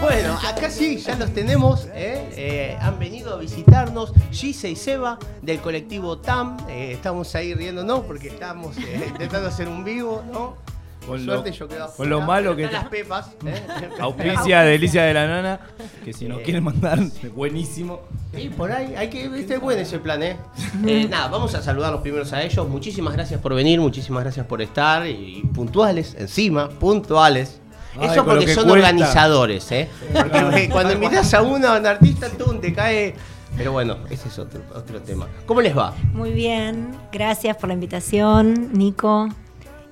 Bueno, 0.00 0.38
acá 0.46 0.70
sí, 0.70 0.96
ya 0.98 1.14
los 1.16 1.30
tenemos. 1.32 1.86
¿eh? 1.94 2.28
Eh, 2.36 2.78
han 2.80 2.98
venido 2.98 3.34
a 3.34 3.38
visitarnos 3.38 4.12
Gise 4.32 4.70
y 4.70 4.76
Seba 4.76 5.18
del 5.42 5.58
colectivo 5.60 6.18
TAM. 6.18 6.56
Eh, 6.68 6.92
estamos 6.92 7.34
ahí 7.34 7.54
riéndonos 7.54 8.00
porque 8.00 8.28
estamos 8.28 8.76
eh, 8.78 9.04
intentando 9.08 9.48
hacer 9.48 9.68
un 9.68 9.84
vivo, 9.84 10.22
¿no? 10.32 10.56
Por 11.00 11.16
Con 11.16 11.26
lo- 11.26 11.32
suerte 11.34 11.52
yo 11.52 11.66
quedo 11.68 11.90
con 11.96 12.08
lo 12.10 12.20
malo 12.20 12.54
que 12.56 12.66
las 12.70 12.84
pepas. 12.88 13.30
¿eh? 13.44 13.62
Auspicia 14.00 14.62
Delicia 14.62 15.02
de 15.04 15.14
la 15.14 15.26
Nana, 15.26 15.60
que 16.04 16.12
si 16.12 16.26
nos 16.26 16.40
Eh. 16.40 16.42
quieren 16.44 16.64
mandar, 16.64 16.98
buenísimo. 17.34 18.00
Y 18.36 18.48
por 18.48 18.70
ahí, 18.72 18.94
hay 18.96 19.08
que, 19.10 19.24
este 19.24 19.54
es 19.54 19.60
bueno 19.60 19.80
ese 19.82 19.98
plan, 19.98 20.22
¿eh? 20.22 20.36
Eh, 20.86 21.06
Nada, 21.10 21.28
vamos 21.28 21.54
a 21.54 21.62
saludarlos 21.62 22.00
primeros 22.00 22.32
a 22.32 22.42
ellos. 22.42 22.66
Muchísimas 22.68 23.12
gracias 23.14 23.40
por 23.40 23.54
venir, 23.54 23.80
muchísimas 23.80 24.22
gracias 24.22 24.46
por 24.46 24.62
estar. 24.62 25.06
Y, 25.06 25.42
puntuales, 25.54 26.14
encima, 26.18 26.68
puntuales. 26.70 27.59
Ay, 27.98 28.08
Eso 28.10 28.24
porque 28.24 28.46
que 28.46 28.54
son 28.54 28.70
organizadores, 28.70 29.70
¿eh? 29.72 29.88
Porque 30.12 30.68
cuando 30.72 30.92
invitas 30.92 31.32
a 31.34 31.42
uno, 31.42 31.68
a 31.68 31.78
un 31.78 31.86
artista, 31.86 32.28
tú 32.30 32.54
te 32.60 32.72
cae. 32.72 33.14
Pero 33.56 33.72
bueno, 33.72 33.96
ese 34.10 34.28
es 34.28 34.38
otro, 34.38 34.60
otro 34.74 35.00
tema. 35.02 35.26
¿Cómo 35.46 35.60
les 35.60 35.76
va? 35.76 35.92
Muy 36.12 36.30
bien, 36.30 36.90
gracias 37.12 37.56
por 37.56 37.68
la 37.68 37.74
invitación, 37.74 38.70
Nico. 38.72 39.28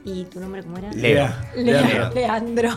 ¿Y 0.05 0.24
tu 0.27 0.38
nombre 0.41 0.62
cómo 0.62 0.78
era? 0.78 0.92
Leo. 0.92 1.28
Leo- 1.56 1.84
Leo. 1.84 2.10
Leandro. 2.14 2.70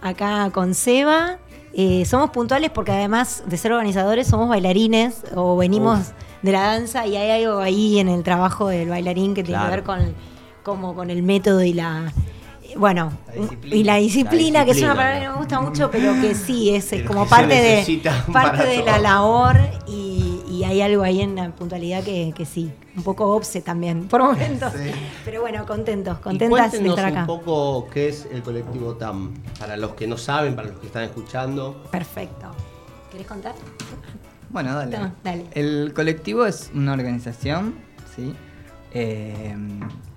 Acá 0.00 0.50
con 0.52 0.74
Seba. 0.74 1.38
Eh, 1.72 2.04
somos 2.04 2.30
puntuales 2.30 2.70
porque 2.70 2.90
además 2.92 3.44
de 3.46 3.56
ser 3.56 3.72
organizadores 3.72 4.26
somos 4.26 4.48
bailarines 4.48 5.22
o 5.36 5.56
venimos 5.56 5.98
de 6.42 6.52
la 6.52 6.62
danza 6.62 7.06
y 7.06 7.16
hay 7.16 7.44
algo 7.44 7.60
ahí 7.60 7.98
en 8.00 8.08
el 8.08 8.22
trabajo 8.24 8.68
del 8.68 8.88
bailarín 8.88 9.34
que 9.34 9.44
tiene 9.44 9.58
Claro. 9.60 9.70
que 9.70 9.76
ver 9.76 9.84
con, 9.84 10.14
como 10.64 10.94
con 10.96 11.10
el 11.10 11.22
método 11.22 11.62
y 11.62 11.72
la... 11.72 12.12
Bueno, 12.76 13.12
La 13.64 13.74
y 13.76 13.84
la 13.84 13.96
disciplina, 13.96 14.60
La 14.60 14.64
que 14.64 14.70
es 14.72 14.82
una 14.82 14.94
palabra 14.94 15.20
que 15.20 15.26
no 15.26 15.32
me 15.32 15.38
gusta 15.38 15.60
mucho, 15.60 15.90
pero 15.90 16.12
que 16.20 16.34
sí, 16.34 16.70
es, 16.74 16.90
como 17.06 17.26
parte 17.26 17.54
de, 17.54 18.02
parte 18.32 18.66
de 18.66 18.82
la 18.84 18.98
labor 18.98 19.56
y, 19.86 20.40
y 20.48 20.64
hay 20.64 20.80
algo 20.82 21.02
ahí 21.02 21.20
en 21.20 21.36
la 21.36 21.50
puntualidad 21.50 22.02
que, 22.04 22.32
que 22.36 22.44
sí, 22.44 22.70
un 22.96 23.02
poco 23.02 23.34
obse 23.34 23.60
también, 23.60 24.08
por 24.08 24.22
momentos. 24.22 24.72
Pero 25.24 25.40
bueno, 25.40 25.64
contentos, 25.66 26.18
Y 26.18 26.22
contentas 26.22 26.72
de 26.72 26.78
cuéntenos 26.78 26.98
estar 26.98 27.12
acá. 27.12 27.20
un 27.20 27.26
poco 27.26 27.88
qué 27.92 28.08
es 28.08 28.26
el 28.30 28.42
colectivo 28.42 28.94
TAM. 28.94 29.34
Para 29.58 29.76
los 29.76 29.92
que 29.92 30.06
no 30.06 30.16
saben, 30.16 30.54
para 30.56 30.68
los 30.68 30.78
que 30.80 30.86
están 30.86 31.04
escuchando. 31.04 31.82
Perfecto. 31.90 32.50
¿Querés 33.10 33.26
contar? 33.26 33.54
Bueno, 34.50 34.74
dale. 34.74 34.98
No, 34.98 35.12
dale. 35.22 35.46
El 35.52 35.92
colectivo 35.94 36.44
es 36.46 36.70
una 36.74 36.92
organización, 36.92 37.74
¿sí? 38.16 38.34
Eh, 38.92 39.54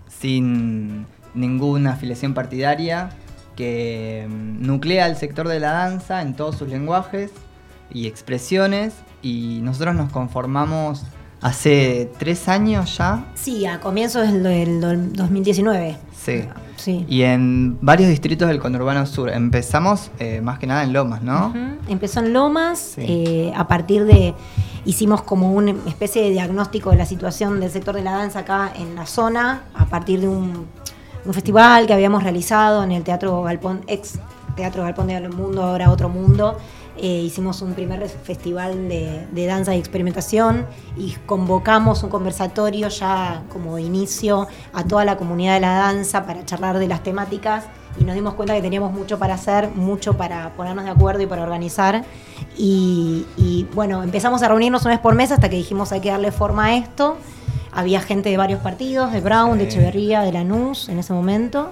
sin 0.09 1.05
ninguna 1.35 1.93
afiliación 1.93 2.33
partidaria 2.33 3.09
que 3.55 4.27
mm, 4.29 4.65
nuclea 4.65 5.07
el 5.07 5.15
sector 5.15 5.47
de 5.47 5.59
la 5.59 5.71
danza 5.71 6.21
en 6.21 6.35
todos 6.35 6.57
sus 6.57 6.69
lenguajes 6.69 7.31
y 7.91 8.07
expresiones 8.07 8.93
y 9.21 9.59
nosotros 9.61 9.95
nos 9.95 10.11
conformamos 10.11 11.03
hace 11.41 12.09
tres 12.19 12.47
años 12.47 12.97
ya, 12.97 13.25
Sí, 13.35 13.65
a 13.65 13.79
comienzos 13.79 14.25
del, 14.31 14.43
del- 14.43 14.79
del 14.81 15.13
2019. 15.13 15.97
sí, 16.15 16.45
Sí. 16.77 17.05
y 17.07 17.21
en 17.21 17.77
varios 17.81 18.09
distritos 18.09 18.47
del 18.47 18.59
conurbano 18.59 19.05
sur. 19.05 19.29
Empezamos 19.29 20.09
eh, 20.19 20.41
más 20.41 20.57
que 20.57 20.67
nada 20.67 20.83
en 20.83 20.91
Lomas, 20.93 21.21
¿no? 21.21 21.53
Empezó 21.87 22.19
en 22.21 22.33
Lomas, 22.33 22.79
Sí. 22.95 23.01
eh, 23.07 23.53
a 23.55 23.67
partir 23.67 24.05
de, 24.05 24.33
hicimos 24.85 25.21
como 25.21 25.51
una 25.53 25.71
especie 25.87 26.23
de 26.23 26.31
diagnóstico 26.31 26.89
de 26.91 26.95
la 26.97 27.05
situación 27.05 27.59
del 27.59 27.69
sector 27.69 27.95
de 27.95 28.01
la 28.03 28.13
danza 28.13 28.39
acá 28.39 28.71
en 28.75 28.95
la 28.95 29.05
zona, 29.05 29.63
a 29.75 29.85
partir 29.85 30.21
de 30.21 30.27
un, 30.29 30.65
un 31.25 31.33
festival 31.33 31.87
que 31.87 31.93
habíamos 31.93 32.23
realizado 32.23 32.83
en 32.83 32.91
el 32.91 33.03
Teatro 33.03 33.41
Galpón, 33.43 33.81
ex 33.87 34.19
Teatro 34.55 34.83
Galpón 34.83 35.07
de 35.07 35.29
Mundo, 35.29 35.63
ahora 35.63 35.89
Otro 35.89 36.09
Mundo. 36.09 36.57
Eh, 36.95 37.21
hicimos 37.25 37.63
un 37.63 37.73
primer 37.73 38.07
festival 38.07 38.87
de, 38.87 39.47
danza 39.47 39.73
y 39.73 39.79
experimentación 39.79 40.67
y 40.95 41.13
convocamos 41.25 42.03
un 42.03 42.11
conversatorio 42.11 42.87
ya 42.89 43.41
como 43.51 43.79
inicio 43.79 44.47
a 44.73 44.83
toda 44.83 45.03
la 45.03 45.17
comunidad 45.17 45.55
de 45.55 45.61
la 45.61 45.73
danza 45.73 46.23
para 46.27 46.45
charlar 46.45 46.77
de 46.77 46.87
las 46.87 47.01
temáticas 47.01 47.65
y 47.99 48.03
nos 48.03 48.13
dimos 48.13 48.35
cuenta 48.35 48.53
que 48.53 48.61
teníamos 48.61 48.91
mucho 48.91 49.17
para 49.17 49.33
hacer, 49.33 49.69
mucho 49.69 50.15
para 50.17 50.53
ponernos 50.53 50.85
de 50.85 50.91
acuerdo 50.91 51.23
y 51.23 51.25
para 51.25 51.41
organizar. 51.41 52.03
Y, 52.57 53.25
y, 53.37 53.67
bueno, 53.73 54.03
empezamos 54.03 54.43
a 54.43 54.47
reunirnos 54.49 54.83
una 54.83 54.91
vez 54.91 55.01
por 55.01 55.15
mes 55.15 55.31
hasta 55.31 55.49
que 55.49 55.55
dijimos 55.55 55.91
hay 55.91 56.01
que 56.01 56.09
darle 56.09 56.31
forma 56.31 56.65
a 56.65 56.75
esto. 56.75 57.17
Había 57.75 58.01
gente 58.01 58.29
de 58.29 58.37
varios 58.37 58.59
partidos, 58.61 59.11
de 59.11 59.21
Brown, 59.21 59.57
de. 59.57 59.65
Echeverría, 59.65 60.21
de 60.21 60.31
Lanús 60.31 60.89
en 60.89 60.99
ese 60.99 61.13
momento, 61.13 61.69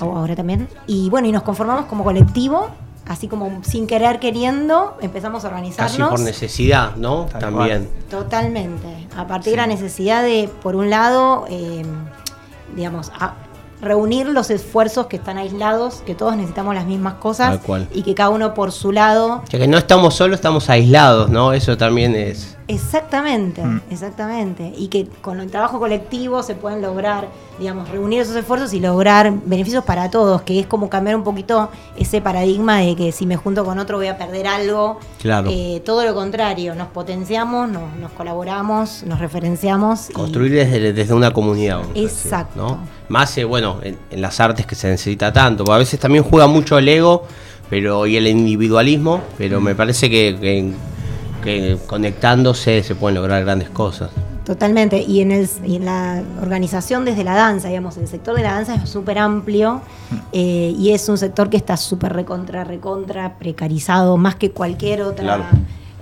o 0.00 0.16
ahora 0.16 0.34
también. 0.36 0.68
Y 0.86 1.08
bueno, 1.10 1.28
y 1.28 1.32
nos 1.32 1.42
conformamos 1.42 1.86
como 1.86 2.02
colectivo, 2.04 2.68
así 3.06 3.28
como 3.28 3.60
sin 3.62 3.86
querer 3.86 4.18
queriendo, 4.18 4.96
empezamos 5.00 5.44
a 5.44 5.48
organizarnos. 5.48 5.96
Casi 5.96 6.10
por 6.10 6.20
necesidad, 6.20 6.96
¿no? 6.96 7.26
Tal 7.26 7.40
También. 7.40 7.88
Totalmente. 8.10 9.06
A 9.16 9.26
partir 9.26 9.52
de 9.52 9.56
la 9.58 9.66
necesidad 9.66 10.22
de, 10.22 10.50
por 10.62 10.76
un 10.76 10.90
lado, 10.90 11.46
eh, 11.48 11.84
digamos, 12.76 13.10
a- 13.18 13.34
reunir 13.80 14.26
los 14.26 14.50
esfuerzos 14.50 15.06
que 15.06 15.14
están 15.16 15.38
aislados, 15.38 16.02
que 16.04 16.16
todos 16.16 16.34
necesitamos 16.34 16.74
las 16.74 16.84
mismas 16.84 17.14
cosas 17.14 17.50
Tal 17.50 17.60
cual. 17.60 17.88
y 17.94 18.02
que 18.02 18.12
cada 18.12 18.30
uno 18.30 18.52
por 18.52 18.72
su 18.72 18.90
lado. 18.90 19.42
Ya 19.50 19.58
que 19.60 19.68
no 19.68 19.78
estamos 19.78 20.14
solos, 20.16 20.34
estamos 20.38 20.68
aislados, 20.68 21.30
¿no? 21.30 21.52
Eso 21.52 21.76
también 21.76 22.16
es. 22.16 22.57
Exactamente, 22.68 23.64
Mm. 23.64 23.80
exactamente. 23.90 24.72
Y 24.76 24.88
que 24.88 25.06
con 25.22 25.40
el 25.40 25.50
trabajo 25.50 25.78
colectivo 25.78 26.42
se 26.42 26.54
pueden 26.54 26.82
lograr, 26.82 27.28
digamos, 27.58 27.88
reunir 27.88 28.20
esos 28.20 28.36
esfuerzos 28.36 28.72
y 28.74 28.80
lograr 28.80 29.32
beneficios 29.46 29.82
para 29.84 30.10
todos, 30.10 30.42
que 30.42 30.60
es 30.60 30.66
como 30.66 30.88
cambiar 30.90 31.16
un 31.16 31.24
poquito 31.24 31.70
ese 31.96 32.20
paradigma 32.20 32.78
de 32.78 32.94
que 32.94 33.10
si 33.10 33.24
me 33.26 33.36
junto 33.36 33.64
con 33.64 33.78
otro 33.78 33.96
voy 33.96 34.06
a 34.08 34.16
perder 34.18 34.46
algo. 34.46 35.00
Claro. 35.20 35.48
Eh, 35.50 35.82
todo 35.84 36.04
lo 36.04 36.14
contrario, 36.14 36.74
nos 36.74 36.88
potenciamos, 36.88 37.68
nos, 37.70 37.96
nos 37.96 38.12
colaboramos, 38.12 39.02
nos 39.04 39.18
referenciamos. 39.18 40.10
y- 40.10 40.12
Construir 40.12 40.52
desde, 40.52 40.92
desde 40.92 41.14
una 41.14 41.32
comunidad. 41.32 41.80
decir, 41.88 42.04
Exacto. 42.04 42.60
¿no? 42.60 42.78
Más, 43.08 43.36
eh, 43.38 43.44
bueno, 43.44 43.78
en, 43.82 43.98
en 44.10 44.20
las 44.20 44.38
artes 44.40 44.66
que 44.66 44.74
se 44.74 44.88
necesita 44.88 45.32
tanto. 45.32 45.64
porque 45.64 45.74
a 45.74 45.78
veces 45.78 45.98
también 45.98 46.22
juega 46.22 46.46
mucho 46.46 46.76
el 46.78 46.88
ego 46.88 47.24
pero 47.70 48.06
y 48.06 48.16
el 48.16 48.26
individualismo, 48.26 49.20
pero 49.36 49.60
me 49.60 49.74
parece 49.74 50.08
que, 50.08 50.38
que- 50.40 50.72
que 51.42 51.78
conectándose 51.86 52.82
se 52.82 52.94
pueden 52.94 53.16
lograr 53.16 53.44
grandes 53.44 53.70
cosas. 53.70 54.10
Totalmente, 54.44 55.02
y 55.02 55.20
en, 55.20 55.30
el, 55.30 55.48
y 55.66 55.76
en 55.76 55.84
la 55.84 56.22
organización 56.40 57.04
desde 57.04 57.22
la 57.22 57.34
danza, 57.34 57.68
digamos, 57.68 57.98
el 57.98 58.08
sector 58.08 58.34
de 58.34 58.42
la 58.42 58.52
danza 58.54 58.76
es 58.76 58.88
súper 58.88 59.18
amplio 59.18 59.82
eh, 60.32 60.74
y 60.78 60.92
es 60.92 61.06
un 61.10 61.18
sector 61.18 61.50
que 61.50 61.58
está 61.58 61.76
súper 61.76 62.14
recontra, 62.14 62.64
recontra 62.64 63.34
precarizado, 63.38 64.16
más 64.16 64.36
que 64.36 64.50
cualquier 64.50 65.02
otra 65.02 65.24
Claro. 65.24 65.44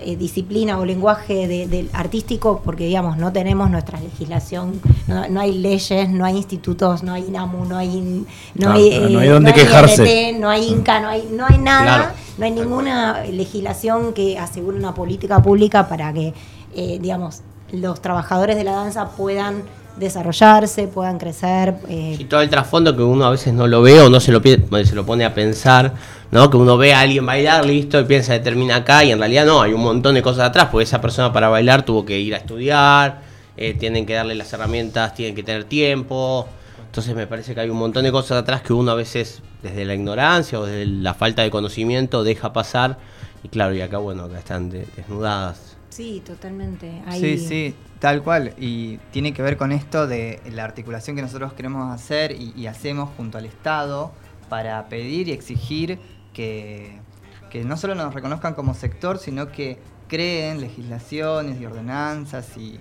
eh, 0.00 0.14
disciplina 0.14 0.78
o 0.78 0.84
lenguaje 0.84 1.48
de- 1.48 1.66
del 1.66 1.90
artístico, 1.92 2.62
porque, 2.64 2.84
digamos, 2.84 3.16
no 3.16 3.32
tenemos 3.32 3.68
nuestra 3.68 3.98
legislación, 3.98 4.80
no, 5.08 5.26
no 5.28 5.40
hay 5.40 5.58
leyes, 5.58 6.08
no 6.10 6.24
hay 6.24 6.36
institutos, 6.36 7.02
no 7.02 7.14
hay 7.14 7.24
INAMU, 7.26 7.64
no 7.64 7.76
hay, 7.78 8.24
no 8.54 8.70
hay, 8.70 8.88
eh, 8.92 9.08
no 9.10 9.48
hay 9.48 9.52
quejarse. 9.54 10.28
INT, 10.30 10.38
no 10.40 10.48
hay 10.50 10.68
INCA, 10.68 11.00
no 11.00 11.08
hay, 11.08 11.28
no 11.32 11.46
hay 11.48 11.58
nada, 11.58 11.84
Claro. 11.84 12.25
No 12.38 12.44
hay 12.44 12.50
ninguna 12.50 13.24
legislación 13.24 14.12
que 14.12 14.38
asegure 14.38 14.76
una 14.76 14.94
política 14.94 15.42
pública 15.42 15.88
para 15.88 16.12
que, 16.12 16.34
eh, 16.74 16.98
digamos, 17.00 17.42
los 17.72 18.00
trabajadores 18.00 18.56
de 18.56 18.64
la 18.64 18.72
danza 18.72 19.08
puedan 19.10 19.62
desarrollarse, 19.96 20.88
puedan 20.88 21.18
crecer. 21.18 21.74
eh, 21.88 22.16
Y 22.18 22.24
todo 22.24 22.42
el 22.42 22.50
trasfondo 22.50 22.94
que 22.94 23.02
uno 23.02 23.24
a 23.24 23.30
veces 23.30 23.54
no 23.54 23.66
lo 23.66 23.80
ve 23.80 24.00
o 24.00 24.10
no 24.10 24.20
se 24.20 24.30
lo, 24.30 24.42
se 24.42 24.94
lo 24.94 25.06
pone 25.06 25.24
a 25.24 25.32
pensar, 25.32 25.94
¿no? 26.30 26.50
Que 26.50 26.58
uno 26.58 26.76
ve 26.76 26.92
a 26.92 27.00
alguien 27.00 27.24
bailar, 27.24 27.64
listo, 27.64 27.98
y 27.98 28.04
piensa 28.04 28.34
que 28.34 28.40
termina 28.40 28.76
acá, 28.76 29.04
y 29.04 29.12
en 29.12 29.18
realidad 29.18 29.46
no, 29.46 29.62
hay 29.62 29.72
un 29.72 29.80
montón 29.80 30.14
de 30.14 30.22
cosas 30.22 30.50
atrás, 30.50 30.68
porque 30.70 30.84
esa 30.84 31.00
persona 31.00 31.32
para 31.32 31.48
bailar 31.48 31.84
tuvo 31.84 32.04
que 32.04 32.18
ir 32.20 32.34
a 32.34 32.36
estudiar, 32.36 33.22
eh, 33.56 33.72
tienen 33.72 34.04
que 34.04 34.12
darle 34.12 34.34
las 34.34 34.52
herramientas, 34.52 35.14
tienen 35.14 35.34
que 35.34 35.42
tener 35.42 35.64
tiempo. 35.64 36.46
Entonces 36.96 37.14
me 37.14 37.26
parece 37.26 37.54
que 37.54 37.60
hay 37.60 37.68
un 37.68 37.76
montón 37.76 38.04
de 38.04 38.10
cosas 38.10 38.38
atrás 38.40 38.62
que 38.62 38.72
uno 38.72 38.90
a 38.90 38.94
veces, 38.94 39.42
desde 39.62 39.84
la 39.84 39.92
ignorancia 39.92 40.58
o 40.58 40.64
desde 40.64 40.86
la 40.86 41.12
falta 41.12 41.42
de 41.42 41.50
conocimiento, 41.50 42.24
deja 42.24 42.54
pasar. 42.54 42.96
Y 43.42 43.50
claro, 43.50 43.74
y 43.74 43.82
acá, 43.82 43.98
bueno, 43.98 44.22
acá 44.24 44.38
están 44.38 44.70
de- 44.70 44.86
desnudadas. 44.96 45.76
sí, 45.90 46.22
totalmente. 46.24 47.02
Hay- 47.06 47.20
Sí, 47.20 47.36
sí, 47.38 47.74
tal 47.98 48.22
cual. 48.22 48.54
Y 48.58 48.96
tiene 49.10 49.34
que 49.34 49.42
ver 49.42 49.58
con 49.58 49.72
esto 49.72 50.06
de 50.06 50.40
la 50.50 50.64
articulación 50.64 51.16
que 51.16 51.20
nosotros 51.22 51.52
queremos 51.52 51.92
hacer 51.94 52.32
y, 52.32 52.54
y 52.56 52.66
hacemos 52.66 53.10
junto 53.18 53.36
al 53.36 53.44
Estado 53.44 54.12
para 54.48 54.88
pedir 54.88 55.28
y 55.28 55.32
exigir 55.32 55.98
que, 56.32 56.98
que 57.50 57.62
no 57.62 57.76
solo 57.76 57.94
nos 57.94 58.14
reconozcan 58.14 58.54
como 58.54 58.72
sector, 58.72 59.18
sino 59.18 59.52
que 59.52 59.78
creen 60.08 60.62
legislaciones 60.62 61.60
y 61.60 61.66
ordenanzas 61.66 62.56
y 62.56 62.80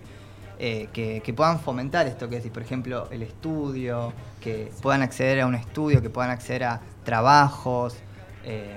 eh, 0.59 0.87
que, 0.93 1.21
que 1.23 1.33
puedan 1.33 1.59
fomentar 1.59 2.07
esto 2.07 2.29
que 2.29 2.37
decís, 2.37 2.51
por 2.51 2.61
ejemplo, 2.63 3.07
el 3.11 3.21
estudio, 3.23 4.13
que 4.41 4.71
puedan 4.81 5.01
acceder 5.01 5.41
a 5.41 5.47
un 5.47 5.55
estudio, 5.55 6.01
que 6.01 6.09
puedan 6.09 6.31
acceder 6.31 6.63
a 6.63 6.81
trabajos 7.03 7.95
eh, 8.43 8.75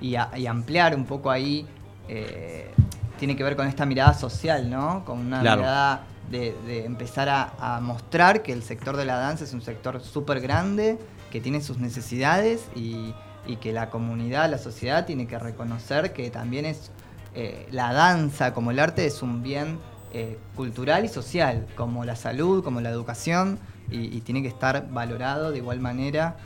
y, 0.00 0.14
a- 0.16 0.30
y 0.36 0.46
ampliar 0.46 0.94
un 0.94 1.04
poco 1.04 1.30
ahí. 1.30 1.66
eh, 2.08 2.70
tiene 3.18 3.34
que 3.34 3.42
ver 3.42 3.56
con 3.56 3.66
esta 3.66 3.86
mirada 3.86 4.12
social, 4.12 4.68
¿no? 4.68 5.02
Con 5.06 5.18
una 5.18 5.40
Claro. 5.40 5.62
mirada 5.62 6.02
de, 6.30 6.54
de 6.66 6.84
empezar 6.84 7.28
a, 7.30 7.52
a 7.58 7.80
mostrar 7.80 8.42
que 8.42 8.52
el 8.52 8.62
sector 8.62 8.96
de 8.96 9.06
la 9.06 9.16
danza 9.16 9.44
es 9.44 9.54
un 9.54 9.62
sector 9.62 10.02
súper 10.02 10.40
grande, 10.40 10.98
que 11.30 11.40
tiene 11.40 11.60
sus 11.60 11.78
necesidades 11.78 12.66
y 12.76 13.14
y 13.48 13.56
que 13.58 13.72
la 13.72 13.90
comunidad, 13.90 14.50
la 14.50 14.58
sociedad 14.58 15.06
tiene 15.06 15.28
que 15.28 15.38
reconocer 15.38 16.12
que 16.12 16.30
también 16.30 16.64
es 16.66 16.90
eh, 17.36 17.68
la 17.70 17.92
danza 17.92 18.52
como 18.52 18.72
el 18.72 18.80
arte 18.80 19.06
es 19.06 19.22
un 19.22 19.40
bien 19.40 19.78
eh, 20.12 20.38
cultural 20.54 21.04
y 21.04 21.08
social, 21.08 21.66
como 21.76 22.04
la 22.04 22.16
salud, 22.16 22.62
como 22.62 22.80
la 22.80 22.90
educación, 22.90 23.58
y, 23.90 24.20
tiene 24.22 24.42
que 24.42 24.48
estar 24.48 24.88
valorado 24.90 25.52
de 25.52 25.58
igual 25.58 25.80
manera. 25.80 26.36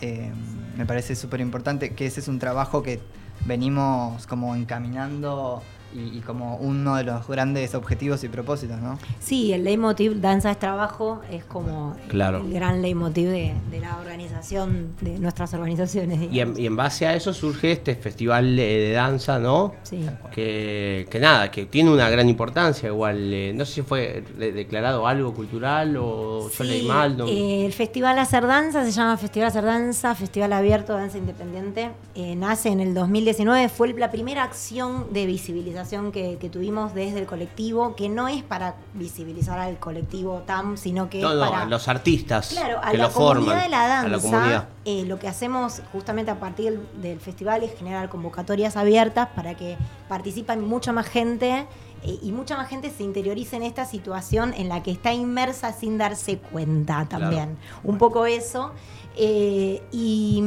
Eh, 0.00 0.32
me 0.76 0.86
parece 0.86 1.14
súper 1.14 1.40
importante 1.40 1.94
que 1.94 2.06
ese 2.06 2.20
es 2.20 2.28
un 2.28 2.38
trabajo 2.38 2.82
que 2.82 3.00
venimos 3.46 4.26
como 4.26 4.56
encaminando 4.56 5.62
y, 5.92 6.20
como 6.20 6.56
uno 6.56 6.96
de 6.96 7.04
los 7.04 7.26
grandes 7.26 7.74
objetivos 7.74 8.22
y 8.24 8.28
propósitos, 8.28 8.80
¿no? 8.80 8.98
Sí, 9.18 9.52
el 9.52 9.64
leitmotiv 9.64 10.20
danza 10.20 10.50
es 10.50 10.58
trabajo 10.58 11.20
es 11.30 11.44
como 11.44 11.96
el 12.08 12.52
gran 12.52 12.82
leitmotiv 12.82 13.28
de, 13.28 13.54
la 13.80 13.98
organización, 13.98 14.94
de 15.00 15.18
nuestras 15.18 15.52
organizaciones. 15.54 16.32
Y 16.32 16.40
en, 16.40 16.76
base 16.76 17.06
a 17.06 17.14
eso 17.14 17.32
surge 17.32 17.72
este 17.72 17.94
festival 17.96 18.56
de, 18.56 18.92
danza, 18.92 19.38
¿no? 19.38 19.74
Sí. 19.82 20.06
Que, 20.32 21.06
nada, 21.20 21.50
que 21.50 21.66
tiene 21.66 21.90
una 21.90 22.08
gran 22.08 22.28
importancia 22.28 22.88
igual. 22.88 23.32
Eh, 23.32 23.52
no 23.54 23.64
sé 23.64 23.74
si 23.74 23.82
fue 23.82 24.22
declarado 24.38 25.06
algo 25.06 25.34
cultural 25.34 25.96
o 25.96 26.48
yo 26.50 26.64
leí 26.64 26.86
mal. 26.86 27.16
¿no? 27.16 27.26
Eh, 27.26 27.66
el 27.66 27.72
Festival 27.72 28.18
Hacer 28.18 28.46
Danza 28.46 28.84
se 28.84 28.92
llama 28.92 29.16
Festival 29.16 29.48
Hacer 29.48 29.64
Danza, 29.64 30.14
Festival 30.14 30.52
Abierto 30.52 30.92
Danza 30.92 31.18
Independiente. 31.18 31.90
Eh, 32.14 32.36
nace 32.36 32.68
en 32.68 32.80
el 32.80 32.94
2019, 32.94 33.68
fue 33.68 33.92
la 33.94 34.10
primera 34.10 34.44
acción 34.44 35.12
de 35.12 35.26
visibilización 35.26 35.79
que, 36.12 36.50
tuvimos 36.52 36.94
desde 36.94 37.20
el 37.20 37.26
colectivo, 37.26 37.94
que 37.96 38.08
no 38.08 38.28
es 38.28 38.42
para 38.42 38.74
visibilizar 38.94 39.58
al 39.58 39.78
colectivo 39.78 40.42
TAM, 40.46 40.76
sino 40.76 41.08
que 41.08 41.20
es 41.20 41.26
para... 41.26 41.66
los 41.66 41.88
artistas 41.88 42.48
claro, 42.48 42.80
a 42.82 42.92
la 42.92 43.08
comunidad 43.08 43.62
de 43.62 43.68
la 43.68 43.88
danza, 43.88 44.68
eh, 44.84 45.04
lo 45.06 45.18
que 45.18 45.28
hacemos 45.28 45.82
justamente 45.92 46.30
a 46.30 46.40
partir 46.40 46.80
del, 47.00 47.20
festival 47.20 47.62
es 47.62 47.76
generar 47.76 48.08
convocatorias 48.08 48.76
abiertas 48.76 49.28
para 49.34 49.54
que 49.54 49.76
participen 50.08 50.66
mucha 50.66 50.92
más 50.92 51.06
gente 51.06 51.66
y 52.02 52.32
mucha 52.32 52.56
más 52.56 52.68
gente 52.68 52.90
se 52.90 53.02
interiorice 53.02 53.56
en 53.56 53.62
esta 53.62 53.84
situación 53.84 54.54
en 54.54 54.68
la 54.68 54.82
que 54.82 54.90
está 54.90 55.12
inmersa 55.12 55.72
sin 55.72 55.98
darse 55.98 56.38
cuenta 56.38 57.06
también. 57.08 57.58
Un 57.84 57.98
poco 57.98 58.26
eso. 58.26 58.72
Eh, 59.16 59.82
y, 59.92 60.42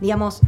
digamos, 0.00 0.40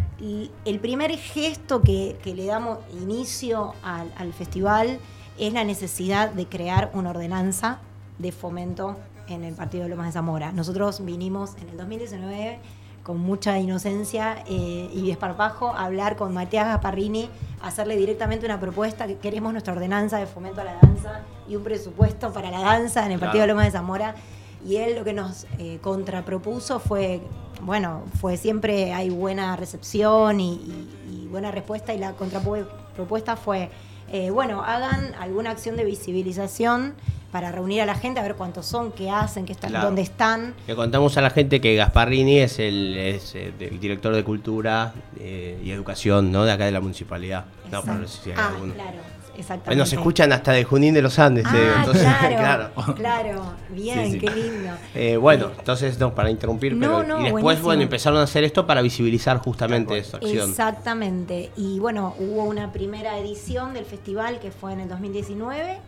el 0.64 0.80
primer 0.80 1.16
gesto 1.18 1.82
que, 1.82 2.18
le 2.24 2.46
damos 2.46 2.78
inicio 2.92 3.74
al, 3.82 4.32
festival 4.32 5.00
es 5.38 5.52
la 5.52 5.64
necesidad 5.64 6.30
de 6.30 6.46
crear 6.46 6.90
una 6.94 7.10
ordenanza 7.10 7.80
de 8.18 8.32
fomento 8.32 8.96
en 9.28 9.44
el 9.44 9.54
partido 9.54 9.84
de 9.84 9.90
Lomas 9.90 10.06
de 10.06 10.12
Zamora. 10.12 10.52
Nosotros 10.52 11.04
vinimos 11.04 11.56
en 11.60 11.68
el 11.68 11.76
2019 11.76 12.58
con 13.08 13.20
mucha 13.20 13.58
inocencia 13.58 14.44
eh, 14.46 14.90
y 14.92 15.06
desparpajo 15.06 15.74
hablar 15.74 16.14
con 16.16 16.34
Matías 16.34 16.66
Gasparrini, 16.66 17.30
hacerle 17.62 17.96
directamente 17.96 18.44
una 18.44 18.60
propuesta 18.60 19.06
que 19.06 19.16
queremos 19.16 19.52
nuestra 19.52 19.72
ordenanza 19.72 20.18
de 20.18 20.26
fomento 20.26 20.60
a 20.60 20.64
la 20.64 20.74
danza 20.74 21.22
y 21.48 21.56
un 21.56 21.64
presupuesto 21.64 22.34
para 22.34 22.50
la 22.50 22.60
danza 22.60 23.06
en 23.06 23.12
el 23.12 23.18
partido 23.18 23.40
de 23.40 23.46
Lomas 23.46 23.64
de 23.64 23.70
Zamora. 23.70 24.14
Y 24.62 24.76
él 24.76 24.94
lo 24.94 25.04
que 25.04 25.14
nos 25.14 25.46
eh, 25.58 25.78
contrapropuso 25.80 26.80
fue 26.80 27.22
bueno, 27.62 28.02
fue 28.20 28.36
siempre 28.36 28.92
hay 28.92 29.08
buena 29.08 29.56
recepción 29.56 30.38
y, 30.38 31.28
buena 31.30 31.50
respuesta 31.50 31.94
y 31.94 31.98
la 31.98 32.12
contrapropuesta 32.12 33.36
fue, 33.36 33.70
eh, 34.10 34.30
bueno, 34.30 34.62
hagan 34.62 35.14
alguna 35.18 35.50
acción 35.50 35.76
de 35.76 35.84
visibilización 35.84 36.94
para 37.30 37.52
reunir 37.52 37.82
a 37.82 37.86
la 37.86 37.94
gente, 37.94 38.20
a 38.20 38.22
ver 38.22 38.34
cuántos 38.34 38.66
son, 38.66 38.92
qué 38.92 39.10
hacen, 39.10 39.44
qué 39.44 39.52
están, 39.52 39.72
dónde 39.72 40.02
están. 40.02 40.54
Le 40.66 40.74
contamos 40.74 41.16
a 41.16 41.20
la 41.20 41.30
gente 41.30 41.60
que 41.60 41.74
Gasparrini 41.76 42.38
es 42.38 42.58
el, 42.58 42.96
es 42.96 43.34
eh, 43.34 43.52
el 43.60 43.78
director 43.78 44.14
de 44.14 44.24
Cultura 44.24 44.94
eh, 45.18 45.60
y 45.62 45.70
Educación 45.70 46.32
¿no? 46.32 46.44
de 46.44 46.52
acá 46.52 46.64
de 46.64 46.72
la 46.72 46.80
municipalidad. 46.80 47.44
No, 47.70 47.78
ah, 47.78 48.52
claro. 48.74 49.18
Exactamente. 49.38 49.76
Nos 49.76 49.92
escuchan 49.92 50.32
hasta 50.32 50.50
de 50.50 50.64
Junín 50.64 50.94
de 50.94 51.02
los 51.02 51.16
Andes. 51.18 51.46
Eh, 51.54 51.72
ah, 51.76 51.84
claro, 52.28 52.70
claro, 52.96 53.52
Bien, 53.70 54.18
qué 54.18 54.30
lindo. 54.30 54.70
Eh, 54.94 55.16
bueno, 55.16 55.52
entonces, 55.56 55.96
no, 56.00 56.12
para 56.12 56.28
interrumpir, 56.28 56.76
pero. 56.78 57.20
y 57.20 57.24
después, 57.30 57.62
bueno, 57.62 57.82
empezaron 57.82 58.18
a 58.18 58.24
hacer 58.24 58.42
esto 58.42 58.66
para 58.66 58.82
visibilizar 58.82 59.38
justamente 59.38 59.96
esta 59.96 60.16
acción. 60.16 60.50
Exactamente. 60.50 61.52
Y 61.56 61.78
bueno, 61.78 62.16
hubo 62.18 62.42
una 62.44 62.72
primera 62.72 63.16
edición 63.18 63.74
del 63.74 63.84
festival 63.84 64.40
que 64.40 64.50
fue 64.50 64.72
en 64.72 64.80
el 64.80 64.88
2019 64.88 65.78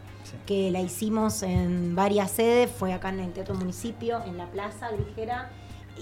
que 0.46 0.70
la 0.70 0.80
hicimos 0.80 1.42
en 1.42 1.94
varias 1.94 2.30
sedes, 2.30 2.70
fue 2.70 2.92
acá 2.92 3.10
en 3.10 3.20
el 3.20 3.32
Teatro 3.32 3.54
Municipio, 3.54 4.22
en 4.26 4.36
la 4.36 4.46
Plaza 4.46 4.90
Ligera 4.92 5.50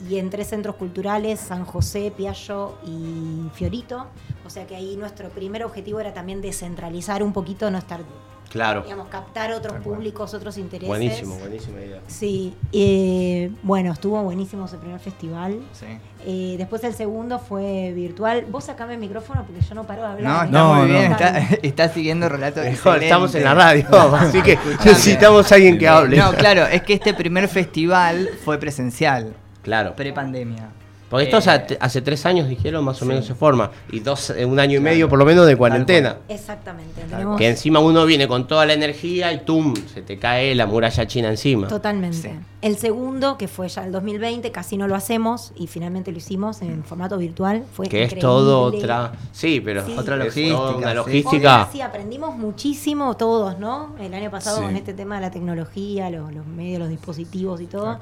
y 0.09 0.19
en 0.19 0.31
tres 0.31 0.49
centros 0.49 0.77
culturales, 0.77 1.41
San 1.41 1.65
José, 1.65 2.13
Piallo 2.17 2.79
y 2.87 3.49
Fiorito. 3.55 4.07
O 4.47 4.51
sea 4.51 4.67
que 4.67 4.77
ahí 4.77 4.97
nuestro 4.97 5.29
primer 5.31 5.65
objetivo 5.65 6.01
era 6.01 6.15
también 6.15 6.41
descentralizar 6.41 7.23
un 7.23 7.33
poquito, 7.33 7.71
no 7.71 7.79
estar 7.79 8.03
Claro. 8.51 8.83
Digamos, 8.83 9.09
captar 9.09 9.53
otros 9.53 9.83
públicos, 9.83 10.33
otros 10.33 10.57
intereses. 10.57 10.89
Buenísimo, 10.89 11.37
buenísima 11.37 11.81
idea. 11.81 12.01
Sí, 12.07 12.55
eh, 12.73 13.51
bueno, 13.63 13.93
estuvo 13.93 14.23
buenísimo 14.23 14.65
ese 14.65 14.79
primer 14.79 15.01
festival. 15.01 15.61
Sí. 15.73 15.87
Eh, 16.27 16.55
después 16.57 16.83
el 16.85 16.95
segundo 16.95 17.39
fue 17.39 17.93
virtual. 17.95 18.47
Vos 18.49 18.65
sacame 18.65 18.95
el 18.95 19.01
micrófono 19.01 19.45
porque 19.45 19.61
yo 19.61 19.75
no 19.75 19.85
paro 19.87 20.03
de 20.03 20.09
hablar. 20.09 20.51
No, 20.51 20.75
no, 20.75 20.75
muy 20.75 20.91
bien, 20.91 21.15
está, 21.63 21.89
siguiendo 21.93 22.29
relato. 22.29 22.61
Mejor, 22.61 23.03
estamos 23.03 23.35
en 23.35 23.45
la 23.45 23.55
radio, 23.55 23.87
así 24.15 24.43
que 24.43 24.59
necesitamos 24.85 25.51
a 25.53 25.55
alguien 25.55 25.79
que 25.79 25.87
hable. 25.87 26.17
No, 26.17 26.33
claro, 26.33 26.67
es 26.67 26.83
que 26.83 26.95
este 26.95 27.15
primer 27.15 27.49
festival 27.49 28.31
fue 28.45 28.59
presencial. 28.59 29.35
Claro. 29.63 29.95
Pre-pandemia. 29.95 30.71
Porque 31.09 31.25
esto 31.25 31.39
eh, 31.39 31.79
hace, 31.81 32.03
tres 32.03 32.27
años, 32.27 32.49
dijeron, 32.49 32.85
más 32.85 33.01
o 33.01 33.07
menos 33.07 33.25
se 33.25 33.35
forma. 33.35 33.71
Y 33.91 34.01
dos, 34.01 34.31
eh, 34.31 34.45
un 34.45 34.61
año 34.61 34.79
y 34.79 34.81
medio 34.81 35.09
por 35.09 35.19
lo 35.19 35.25
menos 35.25 35.47
de 35.47 35.57
cuarentena. 35.57 36.19
Exactamente. 36.29 37.03
Que 37.37 37.49
encima 37.49 37.81
uno 37.81 38.05
viene 38.05 38.29
con 38.29 38.47
toda 38.47 38.67
la 38.67 38.75
energía 38.75 39.33
y 39.33 39.41
¡tum! 39.41 39.75
Se 39.93 40.03
te 40.03 40.19
cae 40.19 40.55
la 40.55 40.67
muralla 40.67 41.07
china 41.07 41.29
encima. 41.29 41.69
Totalmente. 41.69 42.39
El 42.61 42.77
segundo, 42.77 43.39
que 43.39 43.47
fue 43.47 43.69
ya 43.69 43.85
el 43.85 43.93
2020, 43.93 44.51
casi 44.51 44.77
no 44.77 44.89
lo 44.89 44.97
hacemos 44.97 45.53
y 45.57 45.69
finalmente 45.69 46.11
lo 46.11 46.19
hicimos 46.19 46.61
en 46.61 46.83
formato 46.83 47.17
virtual. 47.17 47.65
Fue 47.73 47.87
que 47.87 48.03
es 48.03 48.19
todo 48.19 48.63
otra. 48.63 49.13
Sí, 49.31 49.61
pero 49.65 49.85
otra 49.97 50.17
logística. 50.17 50.71
Una 50.71 50.93
logística. 50.93 51.69
Sí, 51.71 51.81
aprendimos 51.81 52.37
muchísimo 52.37 53.17
todos, 53.17 53.61
¿no? 53.61 53.95
El 54.01 54.13
año 54.13 54.31
pasado 54.31 54.63
con 54.63 54.75
este 54.75 54.93
tema 54.93 55.17
de 55.17 55.21
la 55.21 55.31
tecnología, 55.31 56.11
los, 56.11 56.47
medios, 56.47 56.81
los 56.81 56.89
dispositivos 56.89 57.61
y 57.61 57.67
todo. 57.67 58.01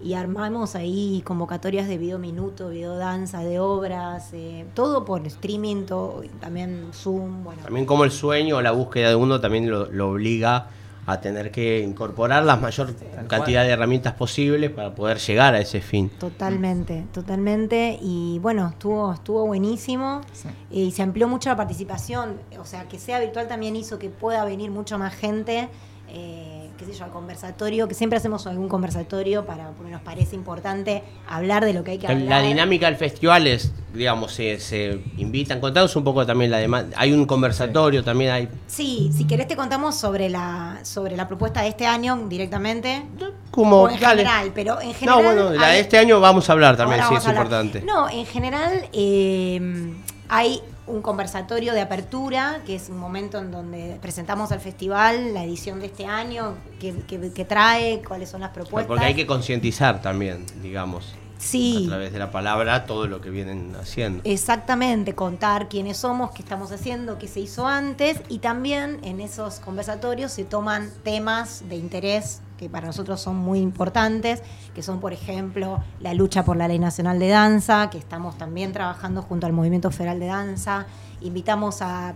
Y 0.00 0.14
armamos 0.14 0.76
ahí 0.76 1.22
convocatorias 1.24 1.88
de 1.88 1.98
video 1.98 2.18
minuto, 2.20 2.45
video 2.54 2.96
danza, 2.96 3.40
de 3.40 3.58
obras, 3.58 4.30
eh, 4.32 4.64
todo 4.74 5.04
por 5.04 5.26
streaming, 5.26 5.84
todo, 5.86 6.22
también 6.40 6.88
Zoom. 6.92 7.44
Bueno. 7.44 7.62
También 7.62 7.86
como 7.86 8.04
el 8.04 8.10
sueño 8.10 8.56
o 8.56 8.62
la 8.62 8.72
búsqueda 8.72 9.08
de 9.08 9.14
uno 9.14 9.40
también 9.40 9.70
lo, 9.70 9.86
lo 9.86 10.10
obliga 10.10 10.68
a 11.06 11.20
tener 11.20 11.52
que 11.52 11.80
incorporar 11.80 12.44
la 12.44 12.56
mayor 12.56 12.92
cantidad 13.28 13.62
de 13.62 13.70
herramientas 13.70 14.14
posibles 14.14 14.70
para 14.70 14.92
poder 14.94 15.18
llegar 15.18 15.54
a 15.54 15.60
ese 15.60 15.80
fin. 15.80 16.10
Totalmente, 16.10 17.06
totalmente. 17.12 17.96
Y 18.02 18.40
bueno, 18.40 18.68
estuvo, 18.68 19.12
estuvo 19.12 19.46
buenísimo 19.46 20.20
y 20.68 20.90
se 20.90 21.02
amplió 21.02 21.28
mucho 21.28 21.48
la 21.48 21.56
participación. 21.56 22.40
O 22.58 22.64
sea, 22.64 22.88
que 22.88 22.98
sea 22.98 23.20
virtual 23.20 23.46
también 23.46 23.76
hizo 23.76 24.00
que 24.00 24.10
pueda 24.10 24.44
venir 24.44 24.72
mucho 24.72 24.98
más 24.98 25.14
gente. 25.14 25.68
Eh, 26.08 26.65
qué 26.76 26.84
sé 26.84 26.92
yo, 26.92 27.04
al 27.04 27.10
conversatorio, 27.10 27.88
que 27.88 27.94
siempre 27.94 28.18
hacemos 28.18 28.46
algún 28.46 28.68
conversatorio 28.68 29.44
para, 29.44 29.70
porque 29.70 29.92
nos 29.92 30.02
parece 30.02 30.36
importante 30.36 31.02
hablar 31.28 31.64
de 31.64 31.72
lo 31.72 31.84
que 31.84 31.92
hay 31.92 31.98
que 31.98 32.06
hablar. 32.06 32.28
La 32.28 32.40
dinámica 32.40 32.86
del 32.86 32.96
festival 32.96 33.46
es, 33.46 33.72
digamos, 33.94 34.32
se, 34.32 34.60
se 34.60 35.00
invitan, 35.16 35.60
contanos 35.60 35.94
un 35.96 36.04
poco 36.04 36.24
también 36.26 36.50
la 36.50 36.58
demanda, 36.58 36.96
hay 36.98 37.12
un 37.12 37.26
conversatorio 37.26 38.04
también 38.04 38.30
hay. 38.30 38.48
Sí, 38.66 39.10
si 39.16 39.26
querés 39.26 39.48
te 39.48 39.56
contamos 39.56 39.94
sobre 39.94 40.28
la, 40.28 40.78
sobre 40.82 41.16
la 41.16 41.26
propuesta 41.26 41.62
de 41.62 41.68
este 41.68 41.86
año 41.86 42.26
directamente. 42.28 43.02
Como, 43.50 43.88
en 43.88 43.98
general, 43.98 44.52
pero 44.54 44.80
en 44.80 44.92
general. 44.92 45.22
No, 45.22 45.24
bueno, 45.24 45.50
la 45.50 45.68
de 45.68 45.80
este 45.80 45.98
año 45.98 46.20
vamos 46.20 46.48
a 46.50 46.52
hablar 46.52 46.76
también, 46.76 47.00
sí, 47.08 47.14
es 47.14 47.26
importante. 47.26 47.80
No, 47.82 48.08
en 48.08 48.26
general 48.26 48.88
eh, 48.92 49.94
hay 50.28 50.60
un 50.86 51.02
conversatorio 51.02 51.72
de 51.72 51.80
apertura, 51.80 52.62
que 52.64 52.76
es 52.76 52.88
un 52.88 52.98
momento 52.98 53.38
en 53.38 53.50
donde 53.50 53.98
presentamos 54.00 54.52
al 54.52 54.60
festival 54.60 55.34
la 55.34 55.44
edición 55.44 55.80
de 55.80 55.86
este 55.86 56.06
año, 56.06 56.54
qué, 56.78 57.44
trae, 57.48 58.02
cuáles 58.06 58.28
son 58.28 58.40
las 58.40 58.50
propuestas. 58.50 58.86
Porque 58.86 59.04
hay 59.04 59.14
que 59.14 59.26
concientizar 59.26 60.00
también, 60.00 60.44
digamos. 60.62 61.14
Sí. 61.38 61.84
A 61.84 61.88
través 61.88 62.12
de 62.12 62.18
la 62.18 62.30
palabra 62.30 62.86
todo 62.86 63.06
lo 63.06 63.20
que 63.20 63.30
vienen 63.30 63.74
haciendo. 63.78 64.22
Exactamente, 64.24 65.14
contar 65.14 65.68
quiénes 65.68 65.98
somos, 65.98 66.30
qué 66.30 66.42
estamos 66.42 66.72
haciendo, 66.72 67.18
qué 67.18 67.28
se 67.28 67.40
hizo 67.40 67.66
antes 67.66 68.20
y 68.28 68.38
también 68.38 69.00
en 69.02 69.20
esos 69.20 69.60
conversatorios 69.60 70.32
se 70.32 70.44
toman 70.44 70.90
temas 71.02 71.68
de 71.68 71.76
interés 71.76 72.40
que 72.58 72.68
para 72.68 72.86
nosotros 72.86 73.20
son 73.20 73.36
muy 73.36 73.60
importantes, 73.60 74.42
que 74.74 74.82
son, 74.82 75.00
por 75.00 75.12
ejemplo, 75.12 75.82
la 76.00 76.14
lucha 76.14 76.44
por 76.44 76.56
la 76.56 76.68
Ley 76.68 76.78
Nacional 76.78 77.18
de 77.18 77.28
Danza, 77.28 77.90
que 77.90 77.98
estamos 77.98 78.38
también 78.38 78.72
trabajando 78.72 79.22
junto 79.22 79.46
al 79.46 79.52
Movimiento 79.52 79.90
Federal 79.90 80.20
de 80.20 80.26
Danza. 80.26 80.86
Invitamos 81.20 81.82
a, 81.82 82.14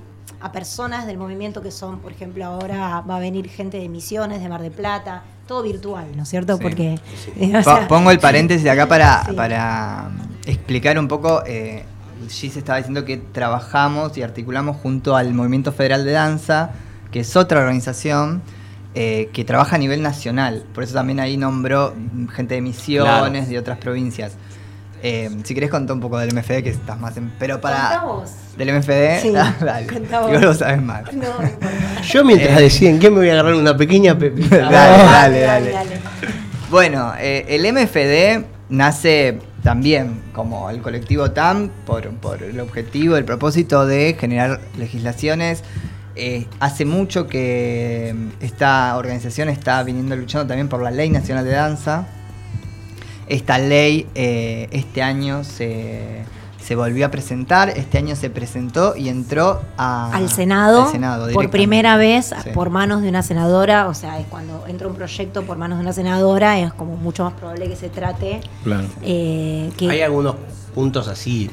personas 0.52 1.06
del 1.06 1.18
movimiento 1.18 1.61
que 1.61 1.70
son, 1.70 1.99
por 1.99 2.12
ejemplo, 2.12 2.44
ahora 2.44 3.02
va 3.02 3.16
a 3.16 3.20
venir 3.20 3.49
gente 3.49 3.78
de 3.78 3.88
Misiones, 3.88 4.40
de 4.40 4.49
Mar 4.49 4.62
de 4.62 4.70
Plata, 4.70 5.23
todo 5.47 5.62
virtual, 5.62 6.06
¿no 6.16 6.23
es 6.23 6.28
cierto? 6.30 6.59
Porque 6.59 6.99
pongo 7.88 8.11
el 8.11 8.18
paréntesis 8.20 8.66
acá 8.66 8.87
para, 8.88 9.23
para 9.37 10.11
explicar 10.47 10.99
un 10.99 11.09
poco. 11.09 11.42
Eh, 11.47 11.85
Gis 12.28 12.56
estaba 12.56 12.78
diciendo 12.78 13.04
que 13.04 13.16
trabajamos 13.16 14.16
y 14.16 14.23
articulamos 14.23 14.76
junto 14.76 15.16
al 15.16 15.35
Movimiento 15.35 15.73
Federal 15.73 16.04
de 16.04 16.12
Danza, 16.12 16.70
que 17.11 17.20
es 17.20 17.37
otra 17.37 17.61
organización 17.61 18.40
eh, 18.94 19.28
que 19.32 19.44
trabaja 19.44 19.76
a 19.76 19.78
nivel 19.78 20.02
nacional. 20.02 20.64
Por 20.75 20.82
eso 20.85 20.94
también 20.94 21.20
ahí 21.20 21.37
nombró 21.37 21.94
gente 22.35 22.54
de 22.54 22.61
Misiones, 22.61 23.12
Claro. 23.30 23.47
de 23.49 23.59
otras 23.59 23.78
provincias. 23.78 24.32
Eh, 25.02 25.30
si 25.44 25.54
querés 25.54 25.70
contar 25.70 25.94
un 25.94 26.00
poco 26.00 26.18
del 26.18 26.35
MFD, 26.35 26.62
que 26.62 26.68
estás 26.70 27.00
más 27.00 27.16
en... 27.16 27.32
Pero 27.38 27.59
para... 27.61 28.02
Vos. 28.04 28.32
¿Del 28.59 28.75
MFD? 28.78 29.23
Sí, 29.23 29.32
Ah, 29.37 29.54
dale. 29.59 29.87
contá 29.87 30.20
vos. 30.20 30.28
Igual 30.28 30.47
vos 30.47 30.59
sabés 30.59 30.82
más. 30.82 31.04
No, 31.14 31.23
no 31.40 31.47
importa. 31.49 32.02
Yo 32.02 32.25
mientras 32.25 32.59
deciden 32.59 32.99
que 32.99 33.09
me 33.11 33.16
voy 33.16 33.28
a 33.30 33.32
agarrar 33.32 33.54
una 33.54 33.75
pequeña 33.76 34.18
pepita. 34.18 34.59
Dale, 34.70 35.40
dale, 35.40 35.70
dale. 35.70 35.99
Bueno, 36.70 37.12
eh, 37.18 37.47
el 37.49 37.62
MFD 37.73 38.44
nace 38.68 39.38
también 39.62 40.20
como 40.35 40.68
el 40.70 40.80
colectivo 40.82 41.30
TAM 41.30 41.70
por, 41.87 42.09
por 42.11 42.42
el 42.42 42.61
objetivo, 42.61 43.16
el 43.16 43.25
propósito 43.25 43.87
de 43.87 44.16
generar 44.20 44.61
legislaciones. 44.78 45.64
Eh, 46.17 46.47
hace 46.59 46.85
mucho 46.85 47.26
que 47.29 48.14
esta 48.40 48.97
organización 48.97 49.49
está 49.49 49.83
viniendo 49.83 50.17
luchando 50.17 50.47
también 50.49 50.69
por 50.69 50.83
la 50.83 50.90
Ley 50.90 51.09
Nacional 51.11 51.45
de 51.45 51.52
Danza. 51.52 52.07
Esta 53.29 53.59
ley 53.59 54.09
eh, 54.17 54.69
este 54.73 55.02
año 55.02 55.45
se, 55.45 56.25
se 56.61 56.75
volvió 56.75 57.07
a 57.07 57.11
presentar, 57.12 57.69
este 57.71 57.99
año 57.99 58.17
se 58.17 58.29
presentó 58.29 58.97
y 58.97 59.09
entró 59.09 59.62
a- 59.76 60.11
al 60.12 60.29
Senado, 60.29 60.87
al 60.87 60.90
Senado 60.90 61.33
por 61.33 61.49
primera 61.49 61.97
vez 61.97 62.35
Sí. 62.43 62.50
por 62.52 62.71
manos 62.71 63.02
de 63.02 63.09
una 63.09 63.23
senadora, 63.23 63.87
o 63.87 63.95
sea, 63.95 64.19
es 64.19 64.26
cuando 64.26 64.64
entra 64.67 64.88
un 64.88 64.97
proyecto 64.97 65.45
por 65.45 65.59
manos 65.59 65.79
de 65.79 65.83
una 65.85 65.93
senadora, 65.93 66.59
es 66.59 66.73
como 66.73 66.97
mucho 66.97 67.23
más 67.23 67.35
probable 67.35 67.69
que 67.69 67.76
se 67.76 67.88
trate 67.88 68.40
Claro. 68.64 68.88
eh, 69.02 69.71
que 69.76 69.88
Hay 69.88 70.00
algunos 70.02 70.35
puntos 70.75 71.07
así, 71.07 71.49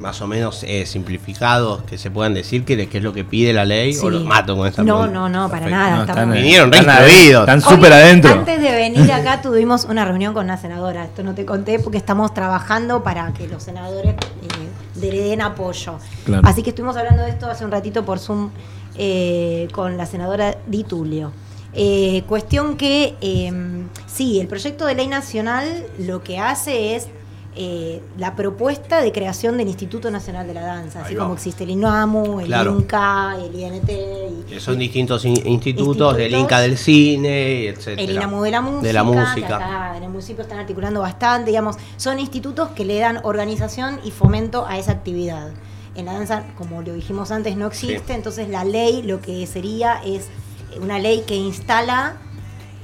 más 0.00 0.20
o 0.22 0.26
menos 0.26 0.64
eh, 0.64 0.86
simplificados, 0.86 1.82
que 1.82 1.98
se 1.98 2.10
puedan 2.10 2.32
decir 2.34 2.64
que, 2.64 2.88
que 2.88 2.98
es 2.98 3.04
lo 3.04 3.12
que 3.12 3.22
pide 3.24 3.52
la 3.52 3.64
ley 3.64 3.92
Sí. 3.92 4.00
o 4.04 4.10
los 4.10 4.24
mato 4.24 4.56
con 4.56 4.66
esta 4.66 4.82
No, 4.82 4.96
pregunta? 5.02 5.20
no, 5.20 5.28
no, 5.28 5.48
para 5.50 5.66
Perfecto. 5.66 5.76
nada. 5.76 5.96
No, 5.96 6.02
están, 6.04 6.32
eh, 6.34 6.40
Vinieron 6.42 6.72
están 6.74 7.60
súper 7.60 7.92
adentro. 7.92 8.32
Antes 8.32 8.60
de 8.62 8.72
venir 8.72 9.12
acá 9.12 9.42
tuvimos 9.42 9.84
una 9.84 10.04
reunión 10.04 10.32
con 10.34 10.44
una 10.46 10.56
senadora, 10.56 11.04
esto 11.04 11.22
no 11.22 11.34
te 11.34 11.44
conté 11.44 11.78
porque 11.78 11.98
estamos 11.98 12.32
trabajando 12.34 13.02
para 13.04 13.32
que 13.34 13.46
los 13.46 13.62
senadores 13.62 14.14
eh, 14.14 15.00
le 15.00 15.10
den 15.22 15.42
apoyo. 15.42 15.98
Claro. 16.24 16.48
Así 16.48 16.62
que 16.62 16.70
estuvimos 16.70 16.96
hablando 16.96 17.22
de 17.22 17.30
esto 17.30 17.46
hace 17.50 17.64
un 17.64 17.70
ratito 17.70 18.04
por 18.04 18.18
Zoom 18.18 18.50
eh, 18.96 19.68
con 19.72 19.96
la 19.96 20.06
senadora 20.06 20.56
Di 20.66 20.84
Tulio. 20.84 21.30
Eh, 21.72 22.24
cuestión 22.26 22.76
que, 22.76 23.14
eh, 23.20 23.52
sí, 24.06 24.40
el 24.40 24.48
proyecto 24.48 24.86
de 24.86 24.94
ley 24.96 25.06
nacional 25.06 25.84
lo 25.98 26.22
que 26.24 26.38
hace 26.38 26.96
es 26.96 27.06
eh, 27.56 28.00
la 28.16 28.36
propuesta 28.36 29.02
de 29.02 29.10
creación 29.10 29.56
del 29.58 29.66
Instituto 29.68 30.10
Nacional 30.10 30.46
de 30.46 30.54
la 30.54 30.60
Danza, 30.62 31.02
así 31.04 31.14
va. 31.16 31.22
como 31.24 31.34
existe 31.34 31.64
el 31.64 31.70
INAMU, 31.70 32.40
el 32.40 32.46
Claro. 32.46 32.72
INCA, 32.78 33.36
el 33.42 33.54
INT 33.58 33.90
y, 33.90 34.50
Que 34.52 34.60
son 34.60 34.78
distintos 34.78 35.24
in- 35.24 35.32
institutos, 35.46 36.12
Institutos. 36.16 36.40
Inca 36.40 36.60
del 36.60 36.78
cine, 36.78 37.66
etcétera. 37.68 38.02
el 38.02 38.10
INAMU 38.12 38.42
de 38.42 38.50
la 38.52 38.60
música, 38.62 38.82
De 38.86 38.92
la 38.92 39.00
que 39.00 39.06
música. 39.06 39.56
acá 39.56 39.96
en 39.96 40.02
el 40.04 40.10
municipio 40.10 40.42
están 40.42 40.58
articulando 40.60 41.00
bastante, 41.00 41.50
digamos, 41.50 41.76
son 41.96 42.20
institutos 42.20 42.68
que 42.70 42.84
le 42.84 42.98
dan 43.00 43.20
organización 43.24 43.98
y 44.04 44.10
fomento 44.12 44.64
a 44.66 44.78
esa 44.78 44.92
actividad. 44.92 45.48
En 45.96 46.06
la 46.06 46.12
danza, 46.12 46.44
como 46.56 46.82
lo 46.82 46.92
dijimos 46.94 47.32
antes, 47.32 47.56
no 47.56 47.66
existe, 47.66 48.04
Sí. 48.06 48.12
entonces 48.12 48.48
la 48.48 48.62
ley 48.64 49.02
lo 49.02 49.20
que 49.20 49.44
sería 49.48 50.00
es 50.04 50.28
una 50.80 51.00
ley 51.00 51.24
que 51.26 51.34
instala 51.34 52.16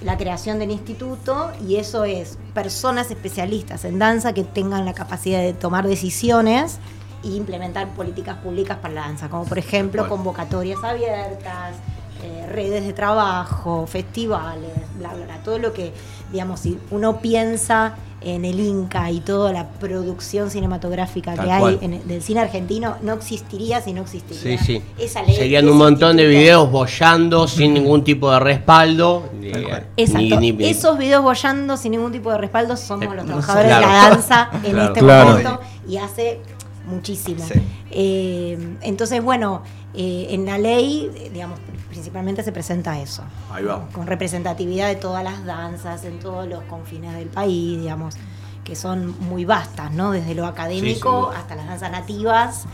la 0.02 0.16
creación 0.16 0.58
del 0.58 0.70
instituto 0.70 1.50
y 1.66 1.76
eso 1.76 2.04
es 2.04 2.38
personas 2.54 3.10
especialistas 3.10 3.84
en 3.84 3.98
danza 3.98 4.32
que 4.32 4.44
tengan 4.44 4.84
la 4.84 4.92
capacidad 4.92 5.40
de 5.40 5.52
tomar 5.52 5.86
decisiones 5.86 6.78
e 7.24 7.28
implementar 7.28 7.88
políticas 7.94 8.36
públicas 8.38 8.78
para 8.78 8.94
la 8.94 9.00
danza, 9.02 9.28
como 9.28 9.44
por 9.44 9.58
ejemplo 9.58 10.02
Bueno. 10.02 10.16
convocatorias 10.16 10.82
abiertas, 10.84 11.76
eh, 12.22 12.46
redes 12.46 12.84
de 12.86 12.92
trabajo, 12.92 13.86
festivales, 13.86 14.70
bla, 14.98 15.12
bla, 15.14 15.24
bla, 15.26 15.38
todo 15.42 15.58
lo 15.58 15.72
que, 15.72 15.92
digamos, 16.32 16.60
si 16.60 16.78
uno 16.90 17.20
piensa 17.20 17.94
en 18.22 18.44
el 18.44 18.58
Inca 18.58 19.10
y 19.10 19.20
toda 19.20 19.52
la 19.52 19.68
producción 19.68 20.50
cinematográfica 20.50 21.34
Tal 21.34 21.44
que 21.44 21.52
hay 21.52 21.60
cual. 21.60 21.78
en 21.82 21.94
el- 21.94 22.08
del 22.08 22.22
cine 22.22 22.40
argentino, 22.40 22.96
no 23.02 23.12
existiría 23.12 23.80
si 23.82 23.92
no 23.92 24.02
existiría 24.02 24.58
Sí, 24.58 24.64
sí. 24.64 24.82
esa 24.98 25.22
ley. 25.22 25.36
Serían 25.36 25.68
un 25.68 25.76
montón 25.76 26.16
de 26.16 26.26
videos 26.26 26.68
bollando 26.70 27.46
sin 27.46 27.74
ningún 27.74 28.02
tipo 28.02 28.30
de 28.32 28.40
respaldo. 28.40 29.28
Exacto. 29.96 30.40
ni- 30.40 30.52
ni- 30.52 30.64
Esos 30.68 30.98
videos 30.98 31.22
bollando 31.22 31.76
sin 31.76 31.92
ningún 31.92 32.10
tipo 32.10 32.32
de 32.32 32.38
respaldo 32.38 32.76
somos 32.76 33.06
Eh, 33.06 33.14
los 33.16 33.26
trabajadores 33.26 33.68
de 33.74 33.80
la 33.80 33.86
danza 33.88 34.50
en 34.64 34.72
Claro. 34.72 34.84
este 34.88 35.00
Claro. 35.00 35.28
momento 35.30 35.60
y 35.88 35.96
hace 35.98 36.40
muchísimo. 36.88 37.44
Sí. 37.46 37.60
Eh, 37.90 38.76
entonces, 38.82 39.22
bueno, 39.22 39.62
eh, 39.94 40.28
en 40.30 40.46
la 40.46 40.58
ley, 40.58 41.10
digamos, 41.32 41.58
principalmente 41.96 42.42
se 42.42 42.52
presenta 42.52 43.00
eso. 43.00 43.22
Ahí 43.50 43.64
va. 43.64 43.88
Con 43.90 44.06
representatividad 44.06 44.88
de 44.88 44.96
todas 44.96 45.24
las 45.24 45.46
danzas 45.46 46.04
en 46.04 46.18
todos 46.18 46.46
los 46.46 46.62
confines 46.64 47.14
del 47.14 47.28
país, 47.28 47.80
digamos, 47.80 48.16
que 48.64 48.76
son 48.76 49.18
muy 49.20 49.46
vastas, 49.46 49.92
¿no? 49.92 50.10
Desde 50.10 50.34
lo 50.34 50.44
académico 50.44 51.30
hasta 51.34 51.54
las 51.54 51.66
danzas 51.66 51.90
nativas, 51.90 52.66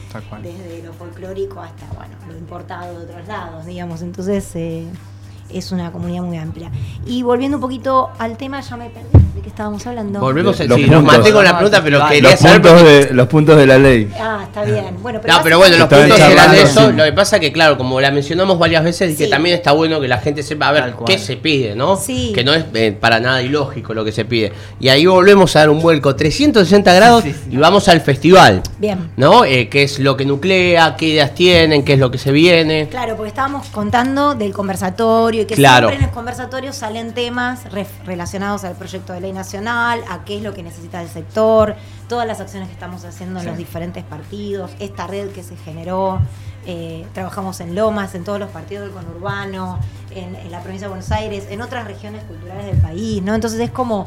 desde 0.42 0.82
lo 0.82 0.92
folclórico 0.92 1.60
hasta, 1.60 1.86
bueno, 1.94 2.16
lo 2.26 2.36
importado 2.36 2.98
de 2.98 3.04
otros 3.04 3.28
lados, 3.28 3.64
digamos. 3.64 4.02
Entonces, 4.02 4.50
eh, 4.56 4.88
es 5.54 5.72
una 5.72 5.90
comunidad 5.92 6.22
muy 6.22 6.36
amplia. 6.38 6.70
Y 7.06 7.22
volviendo 7.22 7.56
un 7.58 7.60
poquito 7.60 8.10
al 8.18 8.36
tema, 8.36 8.60
ya 8.60 8.76
me 8.76 8.90
perdí 8.90 9.08
de 9.34 9.40
qué 9.40 9.48
estábamos 9.48 9.86
hablando. 9.86 10.20
Volvemos 10.20 10.60
a 10.60 10.64
Los 10.64 10.76
sí, 10.78 10.84
nos 10.86 11.00
puntos. 11.02 11.18
maté 11.18 11.32
con 11.32 11.44
la 11.44 11.54
pregunta, 11.56 11.80
pero 11.82 12.06
quería 12.08 12.30
Los 12.30 12.40
saber. 12.40 12.60
puntos, 12.62 12.82
porque- 12.82 13.06
de, 13.06 13.14
los 13.14 13.28
puntos 13.28 13.56
de 13.56 13.66
la 13.66 13.78
ley. 13.78 14.10
Ah, 14.20 14.40
está 14.44 14.64
bien. 14.64 14.96
Bueno, 15.02 15.20
pero, 15.22 15.34
No, 15.34 15.42
pero 15.42 15.58
bueno, 15.58 15.76
los 15.78 15.88
puntos 15.88 16.18
eran 16.18 16.18
charlando, 16.36 16.54
eso. 16.62 16.86
sí. 16.90 16.96
Lo 16.96 17.04
que 17.04 17.12
pasa 17.12 17.40
que, 17.40 17.52
claro, 17.52 17.76
como 17.78 18.00
la 18.00 18.10
mencionamos 18.10 18.58
varias 18.58 18.84
veces, 18.84 19.12
y 19.12 19.16
que 19.16 19.24
Sí. 19.24 19.30
también 19.30 19.54
está 19.56 19.72
bueno 19.72 20.00
que 20.00 20.08
la 20.08 20.18
gente 20.18 20.42
sepa 20.42 20.68
a 20.68 20.72
ver 20.72 20.94
qué 21.06 21.18
se 21.18 21.36
pide, 21.36 21.74
¿no? 21.74 21.96
Sí. 21.96 22.32
Que 22.34 22.44
no 22.44 22.52
es 22.54 22.64
eh, 22.74 22.92
para 22.98 23.20
nada 23.20 23.42
ilógico 23.42 23.94
lo 23.94 24.04
que 24.04 24.12
se 24.12 24.24
pide. 24.24 24.52
Y 24.80 24.88
ahí 24.88 25.06
volvemos 25.06 25.54
a 25.56 25.60
dar 25.60 25.70
un 25.70 25.80
vuelco 25.80 26.14
360 26.14 26.92
grados 26.92 27.22
Sí, 27.24 27.32
sí. 27.32 27.38
y 27.52 27.56
vamos 27.56 27.88
al 27.88 28.00
festival, 28.00 28.62
Bien. 28.78 29.10
¿no? 29.16 29.44
Eh, 29.44 29.68
¿Qué 29.68 29.82
es 29.84 29.98
lo 29.98 30.16
que 30.16 30.24
nuclea? 30.24 30.96
¿Qué 30.96 31.06
ideas 31.06 31.34
tienen? 31.34 31.84
¿Qué 31.84 31.94
es 31.94 31.98
lo 31.98 32.10
que 32.10 32.18
se 32.18 32.32
viene? 32.32 32.88
Claro, 32.90 33.16
porque 33.16 33.28
estábamos 33.28 33.66
contando 33.68 34.34
del 34.34 34.52
conversatorio 34.52 35.41
y 35.42 35.46
que 35.46 35.54
Claro. 35.54 35.88
siempre 35.88 35.96
en 35.96 36.02
los 36.10 36.14
conversatorios 36.14 36.76
salen 36.76 37.12
temas 37.14 37.60
relacionados 38.04 38.64
al 38.64 38.74
proyecto 38.74 39.12
de 39.12 39.20
ley 39.20 39.32
nacional, 39.32 40.02
a 40.10 40.24
qué 40.24 40.36
es 40.38 40.42
lo 40.42 40.54
que 40.54 40.62
necesita 40.62 41.02
el 41.02 41.08
sector, 41.08 41.76
todas 42.08 42.26
las 42.26 42.40
acciones 42.40 42.68
que 42.68 42.74
estamos 42.74 43.04
haciendo 43.04 43.38
en 43.38 43.44
Sí. 43.44 43.48
los 43.48 43.58
diferentes 43.58 44.04
partidos, 44.04 44.70
esta 44.78 45.06
red 45.06 45.30
que 45.30 45.42
se 45.42 45.56
generó. 45.56 46.20
eh, 46.64 47.04
trabajamos 47.12 47.58
en 47.60 47.74
Lomas, 47.74 48.14
en 48.14 48.22
todos 48.22 48.38
los 48.38 48.48
partidos 48.50 48.84
del 48.84 48.92
conurbano, 48.94 49.80
en, 50.14 50.36
en 50.36 50.48
la 50.52 50.60
provincia 50.60 50.86
de 50.86 50.90
Buenos 50.90 51.10
Aires, 51.10 51.48
en 51.50 51.60
otras 51.60 51.84
regiones 51.88 52.22
culturales 52.22 52.66
del 52.66 52.76
país, 52.76 53.20
¿no? 53.20 53.34
Entonces 53.34 53.58
es 53.58 53.72
como 53.72 54.06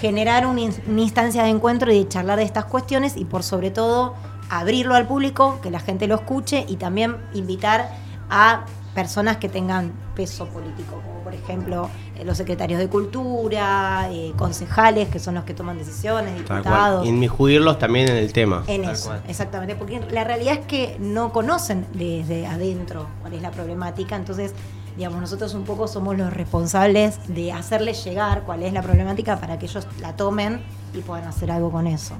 generar 0.00 0.44
un 0.44 0.58
in- 0.58 0.74
una 0.88 1.02
instancia 1.02 1.44
de 1.44 1.50
encuentro 1.50 1.92
y 1.92 1.98
de 2.02 2.08
charlar 2.08 2.38
de 2.38 2.44
estas 2.44 2.64
cuestiones 2.64 3.16
y 3.16 3.24
por 3.24 3.44
sobre 3.44 3.70
todo 3.70 4.14
abrirlo 4.50 4.96
al 4.96 5.06
público, 5.06 5.60
que 5.62 5.70
la 5.70 5.78
gente 5.78 6.08
lo 6.08 6.16
escuche 6.16 6.64
y 6.68 6.74
también 6.78 7.16
invitar 7.32 7.88
a 8.28 8.64
personas 8.94 9.38
que 9.38 9.48
tengan 9.48 9.92
peso 10.14 10.46
político, 10.46 11.00
como 11.04 11.20
por 11.24 11.34
ejemplo 11.34 11.90
eh, 12.16 12.24
los 12.24 12.36
secretarios 12.36 12.78
de 12.78 12.88
cultura, 12.88 14.08
eh, 14.10 14.32
concejales, 14.36 15.08
que 15.08 15.18
son 15.18 15.34
los 15.34 15.44
que 15.44 15.54
toman 15.54 15.78
decisiones, 15.78 16.34
diputados. 16.36 17.06
Inmiscuirlos 17.06 17.78
también 17.78 18.08
en 18.08 18.16
el 18.16 18.32
tema. 18.32 18.62
En 18.66 18.82
Tal 18.82 18.92
eso, 18.92 19.08
cual. 19.08 19.22
exactamente, 19.28 19.74
porque 19.74 20.00
la 20.10 20.24
realidad 20.24 20.54
es 20.60 20.66
que 20.66 20.96
no 21.00 21.32
conocen 21.32 21.86
desde 21.92 22.46
adentro 22.46 23.06
cuál 23.20 23.34
es 23.34 23.42
la 23.42 23.50
problemática, 23.50 24.16
entonces, 24.16 24.54
digamos, 24.96 25.20
nosotros 25.20 25.54
un 25.54 25.64
poco 25.64 25.88
somos 25.88 26.16
los 26.16 26.32
responsables 26.32 27.18
de 27.26 27.52
hacerles 27.52 28.04
llegar 28.04 28.42
cuál 28.42 28.62
es 28.62 28.72
la 28.72 28.82
problemática 28.82 29.40
para 29.40 29.58
que 29.58 29.66
ellos 29.66 29.86
la 30.00 30.14
tomen 30.14 30.62
y 30.94 31.00
puedan 31.00 31.24
hacer 31.24 31.50
algo 31.50 31.72
con 31.72 31.88
eso. 31.88 32.14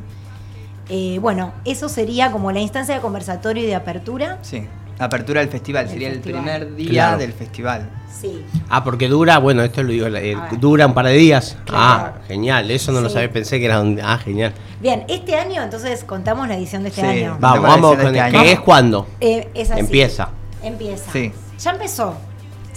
Eh, 0.88 1.18
bueno, 1.20 1.52
eso 1.64 1.88
sería 1.88 2.30
como 2.32 2.52
la 2.52 2.60
instancia 2.60 2.94
de 2.96 3.00
conversatorio 3.00 3.62
y 3.62 3.66
de 3.66 3.74
apertura. 3.74 4.38
Sí. 4.42 4.66
Apertura 4.98 5.40
del 5.40 5.48
festival. 5.50 5.84
Del 5.86 5.92
Sería 5.92 6.10
festival. 6.10 6.38
el 6.38 6.44
primer 6.44 6.76
día 6.76 6.90
Claro. 6.90 7.18
del 7.18 7.32
festival. 7.32 7.90
Sí. 8.20 8.44
Ah, 8.68 8.84
porque 8.84 9.08
dura, 9.08 9.38
bueno, 9.38 9.62
esto 9.62 9.82
lo 9.82 9.88
digo, 9.90 10.06
eh, 10.06 10.36
dura 10.60 10.86
un 10.86 10.94
par 10.94 11.06
de 11.06 11.14
días. 11.14 11.56
Claro. 11.64 12.12
Ah, 12.16 12.22
genial, 12.28 12.70
eso 12.70 12.92
no 12.92 13.00
lo 13.00 13.10
sabía, 13.10 13.30
pensé 13.32 13.58
que 13.58 13.64
era 13.66 13.80
un... 13.80 14.00
Ah, 14.02 14.18
genial. 14.18 14.52
Bien, 14.80 15.04
este 15.08 15.34
año, 15.36 15.62
entonces 15.62 16.04
contamos 16.04 16.46
la 16.46 16.56
edición 16.56 16.82
de 16.84 16.90
este 16.90 17.00
Sí. 17.00 17.06
año. 17.06 17.36
Vamos, 17.40 17.62
vamos 17.62 17.96
con 17.96 18.06
este 18.06 18.18
el 18.18 18.24
año. 18.24 18.42
que 18.42 18.52
es 18.52 18.60
cuando. 18.60 19.06
Eh, 19.20 19.48
es 19.54 19.70
así. 19.70 19.80
Empieza. 19.80 20.28
Empieza. 20.62 21.10
Sí. 21.12 21.32
Ya 21.58 21.70
empezó. 21.72 22.14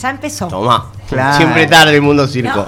Ya 0.02 0.10
empezó. 0.10 0.48
Tomá. 0.48 0.92
Claro. 1.10 1.38
Siempre 1.38 1.68
tarde 1.68 1.96
el 1.96 2.02
mundo 2.02 2.28
circo. 2.28 2.66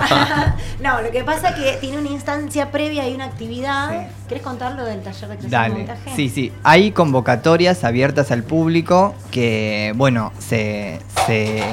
No, 0.81 0.81
no, 0.97 1.01
lo 1.01 1.11
que 1.11 1.23
pasa 1.23 1.49
es 1.49 1.55
que 1.55 1.77
tiene 1.81 1.97
una 1.97 2.09
instancia 2.09 2.71
previa 2.71 3.07
y 3.07 3.15
una 3.15 3.25
actividad. 3.25 3.89
Sí. 3.91 4.07
¿Querés 4.29 4.43
contarlo 4.43 4.85
del 4.85 5.01
taller 5.01 5.29
de 5.29 5.37
creación 5.37 5.51
Dale. 5.51 5.75
montaje? 5.75 6.11
Sí, 6.15 6.29
sí. 6.29 6.53
Hay 6.63 6.91
convocatorias 6.91 7.83
abiertas 7.83 8.31
al 8.31 8.43
público 8.43 9.13
que, 9.31 9.93
bueno, 9.95 10.31
se, 10.39 10.99
se, 11.27 11.63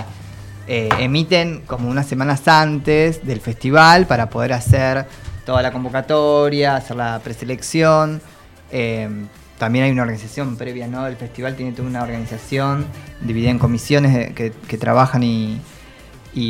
eh, 0.69 0.89
emiten 0.99 1.63
como 1.67 1.89
unas 1.89 2.07
semanas 2.07 2.49
antes 2.49 3.25
del 3.25 3.41
festival 3.41 4.07
para 4.07 4.29
poder 4.29 4.53
hacer 4.53 5.07
toda 5.45 5.63
la 5.63 5.71
convocatoria, 5.71 6.75
hacer 6.75 6.97
la 6.97 7.21
preselección. 7.23 8.21
Eh, 8.73 9.09
también 9.59 9.85
hay 9.85 9.91
una 9.93 10.03
organización 10.03 10.57
previa, 10.57 10.89
¿no? 10.89 11.07
El 11.07 11.17
festival 11.17 11.55
tiene 11.55 11.73
toda 11.73 11.89
una 11.89 12.03
organización 12.03 12.85
dividida 13.21 13.51
en 13.51 13.59
comisiones 13.59 14.35
que, 14.35 14.79
trabajan 14.79 15.23
y, 15.23 15.61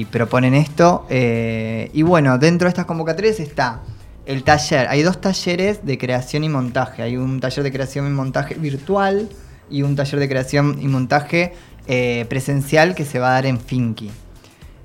proponen 0.06 0.54
esto. 0.54 1.06
Eh, 1.08 1.90
y 1.92 2.02
bueno, 2.02 2.38
dentro 2.38 2.66
de 2.66 2.70
estas 2.70 2.86
convocatorias 2.86 3.40
está 3.40 3.80
el 4.26 4.42
taller. 4.42 4.88
Hay 4.88 5.02
dos 5.02 5.20
talleres 5.20 5.86
de 5.86 5.96
creación 5.96 6.44
y 6.44 6.48
montaje. 6.48 7.02
Hay 7.02 7.16
un 7.16 7.40
taller 7.40 7.62
de 7.62 7.72
creación 7.72 8.06
y 8.06 8.10
montaje 8.10 8.54
virtual 8.54 9.28
y 9.70 9.82
un 9.82 9.96
taller 9.96 10.18
de 10.18 10.28
creación 10.28 10.78
y 10.80 10.88
montaje 10.88 11.54
eh, 11.86 12.26
presencial 12.28 12.94
que 12.94 13.04
se 13.04 13.18
va 13.18 13.28
a 13.28 13.32
dar 13.32 13.46
en 13.46 13.60
Finky. 13.60 14.10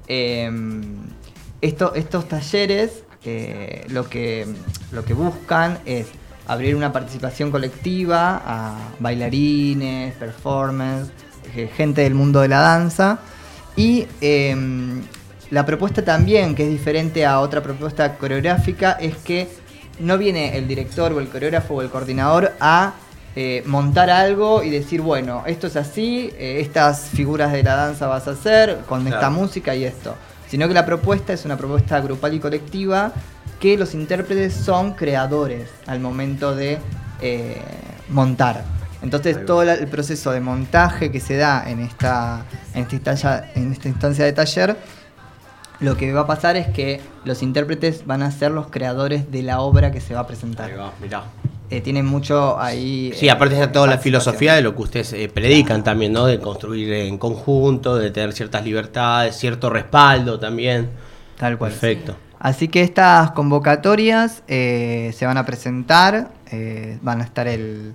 Em, 0.07 0.81
estos 1.61 2.27
talleres 2.27 3.03
eh, 3.23 3.85
lo, 3.89 4.09
que, 4.09 4.47
lo 4.91 5.05
que 5.05 5.13
buscan 5.13 5.79
es 5.85 6.07
abrir 6.47 6.75
una 6.75 6.91
participación 6.91 7.51
colectiva 7.51 8.41
a 8.45 8.77
bailarines, 8.99 10.13
performers, 10.15 11.09
eh, 11.55 11.69
gente 11.75 12.01
del 12.01 12.13
mundo 12.13 12.41
de 12.41 12.47
la 12.47 12.59
danza. 12.59 13.19
Y 13.75 14.07
em, 14.19 15.01
la 15.49 15.65
propuesta 15.65 16.03
también, 16.03 16.55
que 16.55 16.63
es 16.63 16.69
diferente 16.69 17.25
a 17.25 17.39
otra 17.39 17.61
propuesta 17.61 18.15
coreográfica, 18.17 18.93
es 18.93 19.15
que 19.17 19.47
no 19.99 20.17
viene 20.17 20.57
el 20.57 20.67
director 20.67 21.13
o 21.13 21.19
el 21.19 21.27
coreógrafo 21.29 21.75
o 21.75 21.81
el 21.81 21.89
coordinador 21.89 22.53
a 22.59 22.93
eh, 23.35 23.63
montar 23.65 24.09
algo 24.09 24.61
y 24.61 24.69
decir, 24.69 25.01
bueno, 25.01 25.43
esto 25.45 25.67
es 25.67 25.77
así, 25.77 26.31
eh, 26.37 26.59
estas 26.59 27.09
figuras 27.09 27.53
de 27.53 27.63
la 27.63 27.75
danza 27.75 28.07
vas 28.07 28.27
a 28.27 28.31
hacer 28.31 28.79
con 28.87 29.07
esta 29.07 29.29
música 29.29 29.73
y 29.75 29.85
esto. 29.85 30.15
Sino 30.49 30.67
que 30.67 30.73
la 30.73 30.85
propuesta 30.85 31.31
es 31.31 31.45
una 31.45 31.55
propuesta 31.55 32.01
grupal 32.01 32.33
y 32.33 32.39
colectiva 32.39 33.13
que 33.61 33.77
los 33.77 33.93
intérpretes 33.93 34.53
son 34.53 34.95
creadores 34.95 35.69
al 35.85 36.01
momento 36.01 36.53
de 36.53 36.79
eh, 37.21 37.61
montar. 38.09 38.65
Entonces 39.01 39.45
todo 39.45 39.63
el 39.63 39.87
proceso 39.87 40.31
de 40.31 40.41
montaje 40.41 41.11
que 41.11 41.19
se 41.19 41.35
da 41.35 41.69
en 41.69 41.79
esta, 41.79 42.45
en 42.75 42.87
esta, 42.91 43.51
en 43.55 43.71
esta 43.71 43.87
instancia 43.87 44.25
de 44.25 44.33
taller, 44.33 44.77
lo 45.79 45.97
que 45.97 46.13
va 46.13 46.21
a 46.21 46.27
pasar 46.27 46.55
es 46.55 46.67
que 46.67 47.01
los 47.25 47.41
intérpretes 47.41 48.05
van 48.05 48.21
a 48.21 48.31
ser 48.31 48.51
los 48.51 48.67
creadores 48.67 49.31
de 49.31 49.41
la 49.41 49.61
obra 49.61 49.91
que 49.91 49.99
se 49.99 50.13
va 50.13 50.21
a 50.21 50.27
presentar. 50.27 50.69
Ahí 50.69 50.77
va, 50.77 50.93
mirá. 51.01 51.23
Eh, 51.71 51.81
tienen 51.81 52.05
mucho 52.05 52.59
ahí. 52.59 53.11
Sí, 53.15 53.29
aparte 53.29 53.55
de 53.55 53.67
toda 53.67 53.87
la 53.87 53.97
filosofía 53.97 54.53
de 54.53 54.61
lo 54.61 54.75
que 54.75 54.81
ustedes 54.81 55.13
eh, 55.13 55.31
predican 55.33 55.83
también, 55.83 56.11
¿no? 56.11 56.25
De 56.25 56.37
construir 56.37 56.91
en 56.93 57.17
conjunto, 57.17 57.95
de 57.95 58.11
tener 58.11 58.33
ciertas 58.33 58.63
libertades, 58.63 59.37
cierto 59.37 59.69
respaldo 59.69 60.37
también. 60.37 60.89
Tal 61.37 61.57
cual. 61.57 61.71
Perfecto. 61.71 62.15
Así 62.37 62.67
que 62.67 62.81
estas 62.81 63.31
convocatorias 63.31 64.43
eh, 64.47 65.13
se 65.15 65.25
van 65.25 65.37
a 65.37 65.45
presentar, 65.45 66.31
van 67.01 67.21
a 67.21 67.23
estar 67.23 67.47
el 67.47 67.93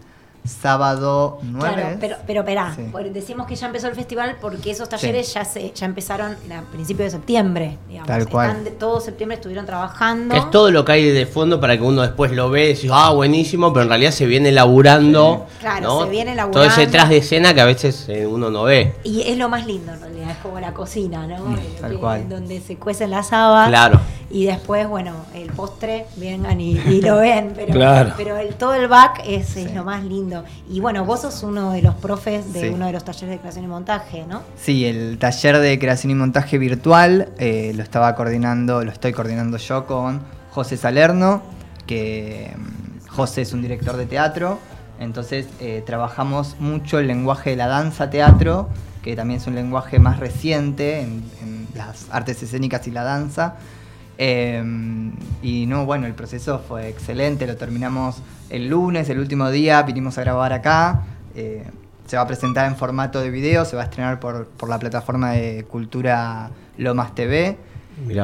sábado 0.49 1.39
9. 1.43 1.75
Claro, 1.75 1.97
pero, 2.01 2.17
pero 2.27 2.41
esperá, 2.41 2.77
decimos 3.13 3.47
que 3.47 3.57
ya 3.57 3.67
empezó 3.67 3.89
el 3.89 3.95
festival 3.95 4.37
porque 4.41 4.71
esos 4.71 4.89
talleres 4.89 5.33
ya 5.33 5.45
se 5.45 5.73
ya 5.75 5.87
empezaron 5.87 6.33
a 6.33 6.63
principios 6.73 7.13
de 7.13 7.19
septiembre. 7.19 7.79
Digamos. 7.89 8.07
Tal 8.09 8.29
cual. 8.29 8.57
todo 8.79 9.01
septiembre 9.01 9.37
estuvieron 9.37 9.67
trabajando. 9.67 10.35
Es 10.35 10.51
todo 10.51 10.71
lo 10.71 10.85
que 10.85 10.93
hay 10.93 11.11
de 11.11 11.27
fondo 11.27 11.61
para 11.61 11.77
que 11.77 11.83
uno 11.83 12.03
después 12.03 12.33
lo 12.33 12.51
ve 12.51 12.67
y 12.67 12.69
dice, 12.69 12.89
ah, 12.93 13.11
buenísimo, 13.11 13.73
pero 13.73 13.85
en 13.85 13.89
realidad 13.89 14.11
se 14.11 14.27
viene 14.27 14.53
laburando. 14.53 15.47
Claro, 15.61 16.05
se 16.05 16.11
viene 16.11 16.35
laburando. 16.35 16.59
Todo 16.59 16.65
ese 16.65 16.91
tras 16.91 17.09
de 17.09 17.19
escena 17.19 17.55
que 17.55 17.61
a 17.61 17.67
veces 17.67 18.09
eh, 18.09 18.27
uno 18.27 18.51
no 18.51 18.65
ve. 18.65 18.95
Y 19.05 19.23
es 19.23 19.37
lo 19.37 19.49
más 19.49 19.67
lindo 19.67 19.93
en 19.93 20.01
realidad, 20.01 20.31
es 20.31 20.39
como 20.39 20.61
la 20.61 20.73
cocina, 20.73 21.27
¿no? 21.27 21.45
Mm, 21.45 21.57
tal 21.81 21.99
cual. 21.99 22.29
Donde 22.29 22.61
se 22.61 22.77
cuecen 22.77 23.11
las 23.11 23.33
habas. 23.33 23.69
Claro. 23.69 24.01
Y 24.31 24.47
después, 24.47 24.89
bueno, 24.89 25.15
el 25.35 25.53
postre, 25.53 26.07
vengan 26.17 26.61
y, 26.61 26.75
lo 27.01 27.19
ven. 27.19 27.53
Pero, 27.55 27.73
claro. 27.73 28.13
pero 28.17 28.37
el, 28.37 28.55
todo 28.55 28.75
el 28.75 28.89
back 28.89 29.23
es, 29.25 29.57
es 29.57 29.73
lo 29.73 29.85
más 29.85 30.03
lindo. 30.05 30.36
Y 30.69 30.81
bueno, 30.81 31.05
vos 31.05 31.23
sos 31.23 31.43
uno 31.43 31.73
de 31.73 31.83
los 31.83 31.95
profes 31.95 32.53
de 32.53 32.71
uno 32.71 32.87
de 32.87 32.93
los 32.93 33.05
talleres 33.05 33.31
de 33.31 33.39
creación 33.39 33.65
y 33.65 33.69
montaje, 33.69 34.25
¿no? 34.29 34.43
Sí, 34.57 34.85
el 34.85 35.19
taller 35.19 35.59
de 35.59 35.79
creación 35.79 36.11
y 36.11 36.15
montaje 36.15 36.59
virtual 36.59 37.29
eh, 37.39 37.73
lo 37.75 37.83
estaba 37.83 38.15
coordinando, 38.15 38.85
lo 38.85 38.91
estoy 38.91 39.13
coordinando 39.13 39.57
yo 39.57 39.87
con 39.87 40.23
José 40.51 40.77
Salerno, 40.77 41.43
que 41.87 42.55
mm, 42.57 43.09
José 43.09 43.43
es 43.43 43.53
un 43.53 43.63
director 43.63 43.97
de 43.97 44.07
teatro, 44.07 44.59
entonces 44.99 45.47
eh, 45.61 45.83
trabajamos 45.85 46.57
mucho 46.59 46.99
el 46.99 47.07
lenguaje 47.07 47.51
de 47.51 47.57
la 47.57 47.67
danza 47.67 48.11
teatro, 48.11 48.69
que 49.03 49.15
también 49.15 49.41
es 49.41 49.47
un 49.47 49.55
lenguaje 49.55 49.99
más 49.99 50.19
reciente 50.19 51.01
en, 51.01 51.25
en 51.43 51.69
las 51.75 52.07
artes 52.11 52.43
escénicas 52.43 52.87
y 52.87 52.91
la 52.91 53.05
danza. 53.05 53.57
Em, 54.19 55.13
y 55.43 55.67
no, 55.67 55.85
bueno, 55.85 56.07
el 56.07 56.15
proceso 56.15 56.59
fue 56.67 56.89
excelente, 56.89 57.47
lo 57.47 57.57
terminamos 57.57 58.17
el 58.51 58.69
lunes, 58.69 59.09
el 59.11 59.19
último 59.19 59.51
día, 59.51 59.83
vinimos 59.83 60.19
a 60.19 60.23
grabar 60.23 60.53
acá. 60.53 61.05
Eh, 61.35 61.65
se 62.07 62.17
va 62.17 62.23
a 62.23 62.27
presentar 62.27 62.67
en 62.67 62.77
formato 62.77 63.21
de 63.21 63.31
video, 63.31 63.65
se 63.65 63.77
va 63.77 63.83
a 63.83 63.85
estrenar 63.87 64.21
por, 64.21 64.49
la 64.69 64.79
plataforma 64.79 65.33
de 65.33 65.65
Cultura 65.65 66.51
Lomas 66.79 67.15
TV. 67.15 67.57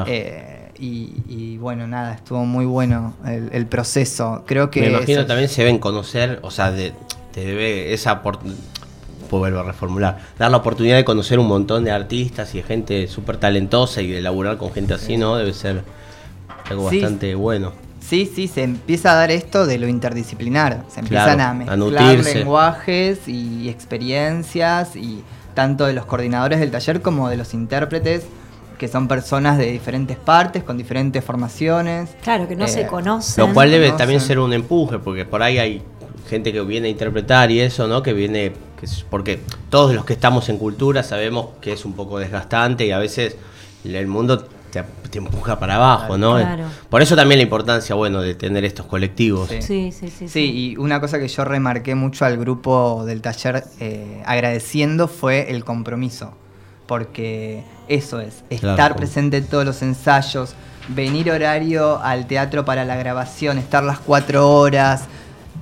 Eh, 0.07 0.71
y, 0.79 1.57
bueno, 1.57 1.87
nada, 1.87 2.13
estuvo 2.13 2.45
muy 2.45 2.65
bueno 2.65 3.13
el, 3.25 3.65
proceso. 3.67 4.43
Creo 4.45 4.69
que. 4.69 4.81
Me 4.81 4.87
imagino 4.87 5.25
también 5.25 5.49
se 5.49 5.63
ven 5.63 5.79
conocer, 5.79 6.39
o 6.43 6.51
sea, 6.51 6.71
de, 6.71 6.93
te 7.33 7.45
debe 7.45 7.93
esa 7.93 8.21
vuelvo 9.39 9.59
a 9.59 9.63
reformular, 9.63 10.19
dar 10.37 10.51
la 10.51 10.57
oportunidad 10.57 10.97
de 10.97 11.05
conocer 11.05 11.39
un 11.39 11.47
montón 11.47 11.83
de 11.83 11.91
artistas 11.91 12.53
y 12.55 12.57
de 12.57 12.63
gente 12.63 13.07
súper 13.07 13.37
talentosa 13.37 14.01
y 14.01 14.11
de 14.11 14.21
laburar 14.21 14.57
con 14.57 14.71
gente 14.71 14.93
así, 14.93 15.17
¿no? 15.17 15.35
Debe 15.35 15.53
ser 15.53 15.83
algo 16.69 16.85
bastante 16.85 17.35
bueno. 17.35 17.71
Sí, 17.99 18.29
sí, 18.33 18.47
se 18.47 18.63
empieza 18.63 19.13
a 19.13 19.15
dar 19.15 19.31
esto 19.31 19.65
de 19.65 19.77
lo 19.77 19.87
interdisciplinar. 19.87 20.83
Se 20.89 20.99
empiezan 20.99 21.39
a 21.39 21.53
mezclar 21.53 22.19
lenguajes 22.19 23.27
y 23.27 23.69
experiencias, 23.69 24.95
y 24.95 25.23
tanto 25.53 25.85
de 25.85 25.93
los 25.93 26.05
coordinadores 26.05 26.59
del 26.59 26.71
taller 26.71 27.01
como 27.01 27.29
de 27.29 27.37
los 27.37 27.53
intérpretes, 27.53 28.25
que 28.77 28.87
son 28.87 29.07
personas 29.07 29.57
de 29.57 29.71
diferentes 29.71 30.17
partes, 30.17 30.63
con 30.63 30.77
diferentes 30.77 31.23
formaciones. 31.23 32.09
Claro, 32.23 32.47
que 32.47 32.55
no 32.55 32.67
se 32.67 32.81
eh, 32.81 32.87
conocen. 32.87 33.47
Lo 33.47 33.53
cual 33.53 33.71
debe 33.71 33.91
también 33.93 34.19
ser 34.19 34.39
un 34.39 34.51
empuje, 34.51 34.99
porque 34.99 35.25
por 35.25 35.41
ahí 35.41 35.57
hay 35.57 35.81
gente 36.29 36.51
que 36.51 36.61
viene 36.61 36.87
a 36.87 36.91
interpretar 36.91 37.51
y 37.51 37.61
eso, 37.61 37.87
¿no? 37.87 38.03
Que 38.03 38.13
viene, 38.13 38.51
porque 39.09 39.39
todos 39.69 39.93
los 39.93 40.05
que 40.05 40.13
estamos 40.13 40.49
en 40.49 40.57
cultura 40.57 41.03
sabemos 41.03 41.49
que 41.61 41.73
es 41.73 41.85
un 41.85 41.93
poco 41.93 42.19
desgastante 42.19 42.85
y 42.85 42.91
a 42.91 42.99
veces 42.99 43.37
el 43.83 44.07
mundo 44.07 44.47
te, 45.09 45.17
empuja 45.17 45.59
para 45.59 45.75
abajo, 45.75 46.17
¿no? 46.17 46.37
Por 46.89 47.01
eso 47.01 47.15
también 47.15 47.37
la 47.37 47.43
importancia, 47.43 47.93
bueno, 47.93 48.21
de 48.21 48.33
tener 48.33 48.65
estos 48.65 48.87
colectivos. 48.87 49.49
Sí. 49.49 49.61
Sí, 49.61 50.09
sí, 50.09 50.27
sí, 50.27 50.51
y 50.51 50.77
una 50.77 50.99
cosa 50.99 51.19
que 51.19 51.27
yo 51.27 51.45
remarqué 51.45 51.93
mucho 51.93 52.25
al 52.25 52.37
grupo 52.37 53.03
del 53.05 53.21
taller 53.21 53.63
eh, 53.79 54.23
agradeciendo 54.25 55.07
fue 55.07 55.51
el 55.51 55.63
compromiso, 55.63 56.33
porque 56.87 57.63
eso 57.87 58.19
es, 58.19 58.43
estar 58.49 58.95
presente 58.95 59.37
en 59.37 59.45
todos 59.45 59.65
los 59.65 59.81
ensayos, 59.83 60.55
venir 60.87 61.31
horario 61.31 62.01
al 62.01 62.25
teatro 62.25 62.65
para 62.65 62.83
la 62.83 62.95
grabación, 62.95 63.59
estar 63.59 63.83
las 63.83 63.99
cuatro 63.99 64.49
horas, 64.51 65.03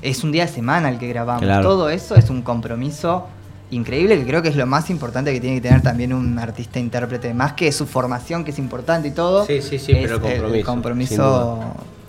es 0.01 0.23
un 0.23 0.31
día 0.31 0.45
de 0.45 0.51
semana 0.51 0.89
el 0.89 0.97
que 0.97 1.07
grabamos, 1.07 1.61
todo 1.61 1.89
eso 1.89 2.15
es 2.15 2.29
un 2.29 2.41
compromiso 2.41 3.27
increíble 3.71 4.17
que 4.17 4.25
creo 4.25 4.41
que 4.41 4.49
es 4.49 4.55
lo 4.55 4.65
más 4.65 4.89
importante 4.89 5.33
que 5.33 5.39
tiene 5.39 5.57
que 5.57 5.61
tener 5.61 5.81
también 5.81 6.13
un 6.13 6.37
artista 6.37 6.79
intérprete, 6.79 7.33
más 7.33 7.53
que 7.53 7.71
su 7.71 7.85
formación 7.85 8.43
que 8.43 8.51
es 8.51 8.59
importante 8.59 9.07
y 9.07 9.11
todo. 9.11 9.45
Sí, 9.45 9.61
sí, 9.61 9.79
sí, 9.79 9.93
pero 10.01 10.53
el 10.53 10.63
compromiso. 10.63 11.59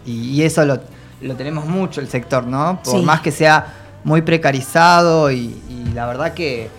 y, 0.04 0.42
eso 0.42 0.64
lo, 0.64 0.80
tenemos 1.36 1.66
mucho 1.66 2.00
el 2.00 2.08
sector, 2.08 2.46
¿no? 2.46 2.80
Por 2.84 3.02
más 3.02 3.20
que 3.20 3.30
sea 3.30 3.74
muy 4.04 4.22
precarizado 4.22 5.30
y, 5.30 5.60
la 5.94 6.06
verdad 6.06 6.32
que 6.32 6.70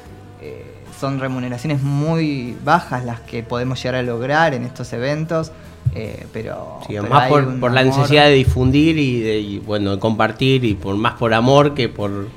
eh, 0.41 0.65
son 0.99 1.19
remuneraciones 1.19 1.83
muy 1.83 2.57
bajas 2.63 3.05
las 3.05 3.19
que 3.19 3.43
podemos 3.43 3.81
llegar 3.81 3.95
a 3.95 4.01
lograr 4.01 4.53
en 4.53 4.63
estos 4.63 4.91
eventos. 4.91 5.51
Eh, 5.95 6.25
pero, 6.33 6.79
más 7.09 7.29
por, 7.29 7.59
por 7.59 7.71
la 7.71 7.83
necesidad 7.83 8.25
de 8.25 8.33
difundir 8.33 8.97
y 8.97 9.19
de 9.19 9.61
bueno 9.63 9.91
de 9.91 9.99
compartir 9.99 10.65
y 10.65 10.73
por 10.73 10.95
más 10.95 11.13
por 11.13 11.33
amor 11.33 11.75
que 11.75 11.87
por 11.87 12.29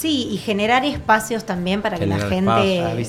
Sí, 0.00 0.28
y 0.32 0.38
generar 0.38 0.82
espacios 0.86 1.44
también 1.44 1.82
para 1.82 1.98
que 1.98 2.06
la 2.06 2.16
gente, 2.16 2.42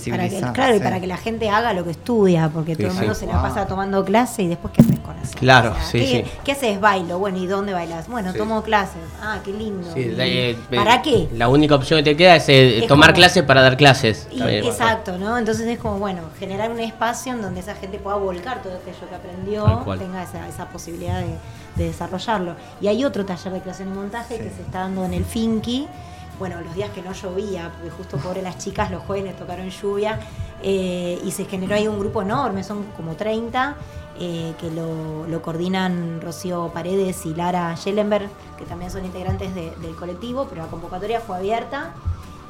para 0.09 0.51
claro, 0.51 0.75
y 0.75 0.79
para 0.81 0.99
que 0.99 1.07
la 1.07 1.15
gente 1.15 1.49
haga 1.49 1.71
lo 1.71 1.85
que 1.85 1.91
estudia, 1.91 2.49
porque 2.53 2.75
todo 2.75 2.87
el 2.87 2.93
mundo 2.93 3.15
se 3.15 3.27
la 3.27 3.41
pasa 3.41 3.65
tomando 3.65 4.03
clase 4.03 4.43
y 4.43 4.47
después 4.49 4.73
qué 4.73 4.81
haces 4.81 4.99
con 4.99 5.17
eso. 5.17 5.31
Claro, 5.39 5.73
sí, 5.89 5.99
¿qué, 5.99 6.05
sí. 6.25 6.31
¿Qué 6.43 6.51
haces? 6.51 6.81
Bailo, 6.81 7.17
bueno, 7.17 7.37
¿y 7.37 7.47
dónde 7.47 7.71
bailas? 7.71 8.09
Bueno, 8.09 8.33
tomo 8.33 8.61
clases. 8.61 8.99
Ah, 9.21 9.39
qué 9.41 9.53
lindo. 9.53 9.87
Eh, 9.95 10.57
¿Para 10.69 11.01
qué? 11.01 11.29
La 11.33 11.47
única 11.47 11.75
opción 11.75 11.99
que 11.99 12.11
te 12.11 12.17
queda 12.17 12.35
es, 12.35 12.49
eh, 12.49 12.83
tomar 12.89 13.13
clases 13.13 13.43
para 13.43 13.61
dar 13.61 13.77
clases. 13.77 14.27
exacto, 14.29 15.17
¿no? 15.17 15.37
Entonces 15.37 15.67
es 15.67 15.79
como, 15.79 15.97
bueno, 15.97 16.23
generar 16.39 16.71
un 16.71 16.81
espacio 16.81 17.31
en 17.31 17.41
donde 17.41 17.61
esa 17.61 17.75
gente 17.75 17.99
pueda 17.99 18.17
volcar 18.17 18.61
todo 18.61 18.75
aquello 18.75 19.07
que 19.07 19.15
aprendió, 19.15 19.85
tenga 19.97 20.23
esa, 20.23 20.45
esa 20.49 20.65
posibilidad 20.67 21.21
de, 21.21 21.37
de, 21.77 21.85
desarrollarlo. 21.85 22.57
Y 22.81 22.87
hay 22.89 23.05
otro 23.05 23.25
taller 23.25 23.53
de 23.53 23.61
creación 23.61 23.87
y 23.87 23.91
montaje 23.93 24.37
que 24.39 24.49
se 24.49 24.61
está 24.61 24.79
dando 24.79 25.05
en 25.05 25.13
el 25.13 25.23
Finky 25.23 25.87
bueno, 26.41 26.59
los 26.59 26.73
días 26.73 26.89
que 26.89 27.03
no 27.03 27.13
llovía, 27.13 27.69
porque 27.71 27.91
justo 27.91 28.17
pobre 28.17 28.41
las 28.41 28.57
chicas 28.57 28.89
los 28.89 29.03
jueves 29.03 29.25
les 29.25 29.37
tocaron 29.37 29.69
lluvia, 29.69 30.19
eh, 30.63 31.21
y 31.23 31.29
se 31.29 31.45
generó 31.45 31.75
ahí 31.75 31.87
un 31.87 31.99
grupo 31.99 32.23
enorme, 32.23 32.63
son 32.63 32.81
como 32.97 33.15
30, 33.15 33.75
eh, 34.19 34.55
que 34.59 34.71
lo, 34.71 35.39
coordinan 35.43 36.19
Rocío 36.19 36.71
Paredes 36.73 37.27
y 37.27 37.35
Lara 37.35 37.75
Schellenberg, 37.77 38.27
que 38.57 38.65
también 38.65 38.89
son 38.89 39.05
integrantes 39.05 39.53
de- 39.53 39.69
del 39.83 39.95
colectivo, 39.95 40.47
pero 40.49 40.63
la 40.63 40.67
convocatoria 40.67 41.19
fue 41.19 41.37
abierta. 41.37 41.93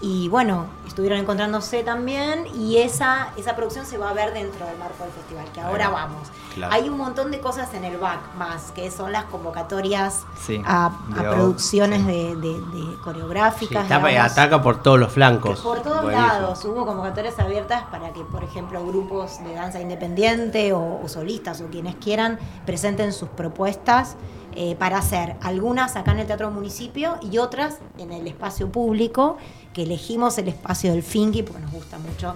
Y 0.03 0.29
bueno, 0.29 0.65
estuvieron 0.87 1.19
encontrándose 1.19 1.83
también 1.83 2.47
y 2.55 2.77
esa, 2.77 3.29
esa 3.37 3.55
producción 3.55 3.85
se 3.85 3.99
va 3.99 4.09
a 4.09 4.13
ver 4.13 4.33
dentro 4.33 4.65
del 4.65 4.77
marco 4.79 5.03
del 5.03 5.13
festival, 5.13 5.45
que 5.53 5.61
ahora 5.61 5.89
Claro. 5.89 5.91
vamos. 5.93 6.27
Claro. 6.55 6.73
Hay 6.73 6.89
un 6.89 6.97
montón 6.97 7.29
de 7.31 7.39
cosas 7.39 7.71
en 7.75 7.85
el 7.85 7.97
back 7.97 8.19
más, 8.35 8.71
que 8.71 8.89
son 8.89 9.11
las 9.11 9.25
convocatorias 9.25 10.23
Sí, 10.43 10.59
a, 10.65 10.91
producciones 11.15 11.99
sí. 12.01 12.07
de, 12.07 12.35
de- 12.35 12.59
de 12.59 12.61
Sí, 12.81 12.97
coreográficas. 13.03 13.83
digamos. 13.83 14.11
ataca 14.31 14.61
por 14.61 14.81
todos 14.81 14.99
los 14.99 15.11
flancos. 15.13 15.61
Por 15.61 15.81
todos 15.81 16.01
Buenísimo. 16.01 16.27
lados 16.27 16.65
hubo 16.65 16.85
convocatorias 16.85 17.37
abiertas 17.39 17.83
para 17.91 18.11
que, 18.11 18.23
por 18.23 18.43
ejemplo, 18.43 18.83
grupos 18.85 19.41
de 19.43 19.53
danza 19.53 19.79
independiente 19.79 20.73
o, 20.73 20.99
o 21.03 21.07
solistas 21.07 21.61
o 21.61 21.67
quienes 21.67 21.95
quieran 21.97 22.39
presenten 22.65 23.13
sus 23.13 23.29
propuestas 23.29 24.15
eh, 24.55 24.75
para 24.77 24.97
hacer 24.97 25.35
algunas 25.41 25.95
acá 25.95 26.11
en 26.11 26.19
el 26.19 26.27
Teatro 26.27 26.51
Municipio 26.51 27.17
y 27.21 27.37
otras 27.37 27.77
en 27.97 28.11
el 28.11 28.27
espacio 28.27 28.71
público, 28.71 29.37
que 29.73 29.83
elegimos 29.83 30.37
el 30.37 30.47
espacio 30.49 30.91
del 30.91 31.03
Finky 31.03 31.43
porque 31.43 31.61
nos 31.61 31.71
gusta 31.71 31.97
mucho. 31.99 32.35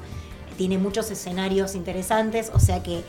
Tiene 0.57 0.77
muchos 0.77 1.11
escenarios 1.11 1.75
interesantes, 1.75 2.51
o 2.53 2.59
sea 2.59 2.81
que 2.81 3.03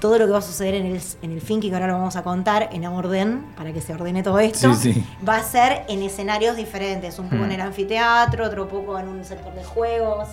todo 0.00 0.18
lo 0.18 0.26
que 0.26 0.32
va 0.32 0.38
a 0.38 0.42
suceder 0.42 0.74
en 0.74 0.86
el, 0.86 1.00
en 1.22 1.32
el 1.32 1.40
Finky, 1.40 1.68
que 1.70 1.74
ahora 1.74 1.88
lo 1.88 1.94
vamos 1.94 2.14
a 2.16 2.22
contar 2.22 2.68
en 2.72 2.84
orden, 2.86 3.46
para 3.56 3.72
que 3.72 3.80
se 3.80 3.92
ordene 3.94 4.22
todo 4.22 4.38
esto, 4.38 4.72
Sí, 4.74 4.92
sí. 4.94 5.04
va 5.28 5.36
a 5.36 5.42
ser 5.42 5.84
en 5.88 6.02
escenarios 6.02 6.56
diferentes, 6.56 7.18
un 7.18 7.28
poco 7.28 7.42
en 7.44 7.48
Mm. 7.48 7.52
el 7.52 7.60
anfiteatro, 7.62 8.46
otro 8.46 8.68
poco 8.68 8.98
en 8.98 9.08
un 9.08 9.24
sector 9.24 9.52
de 9.54 9.64
juegos, 9.64 10.28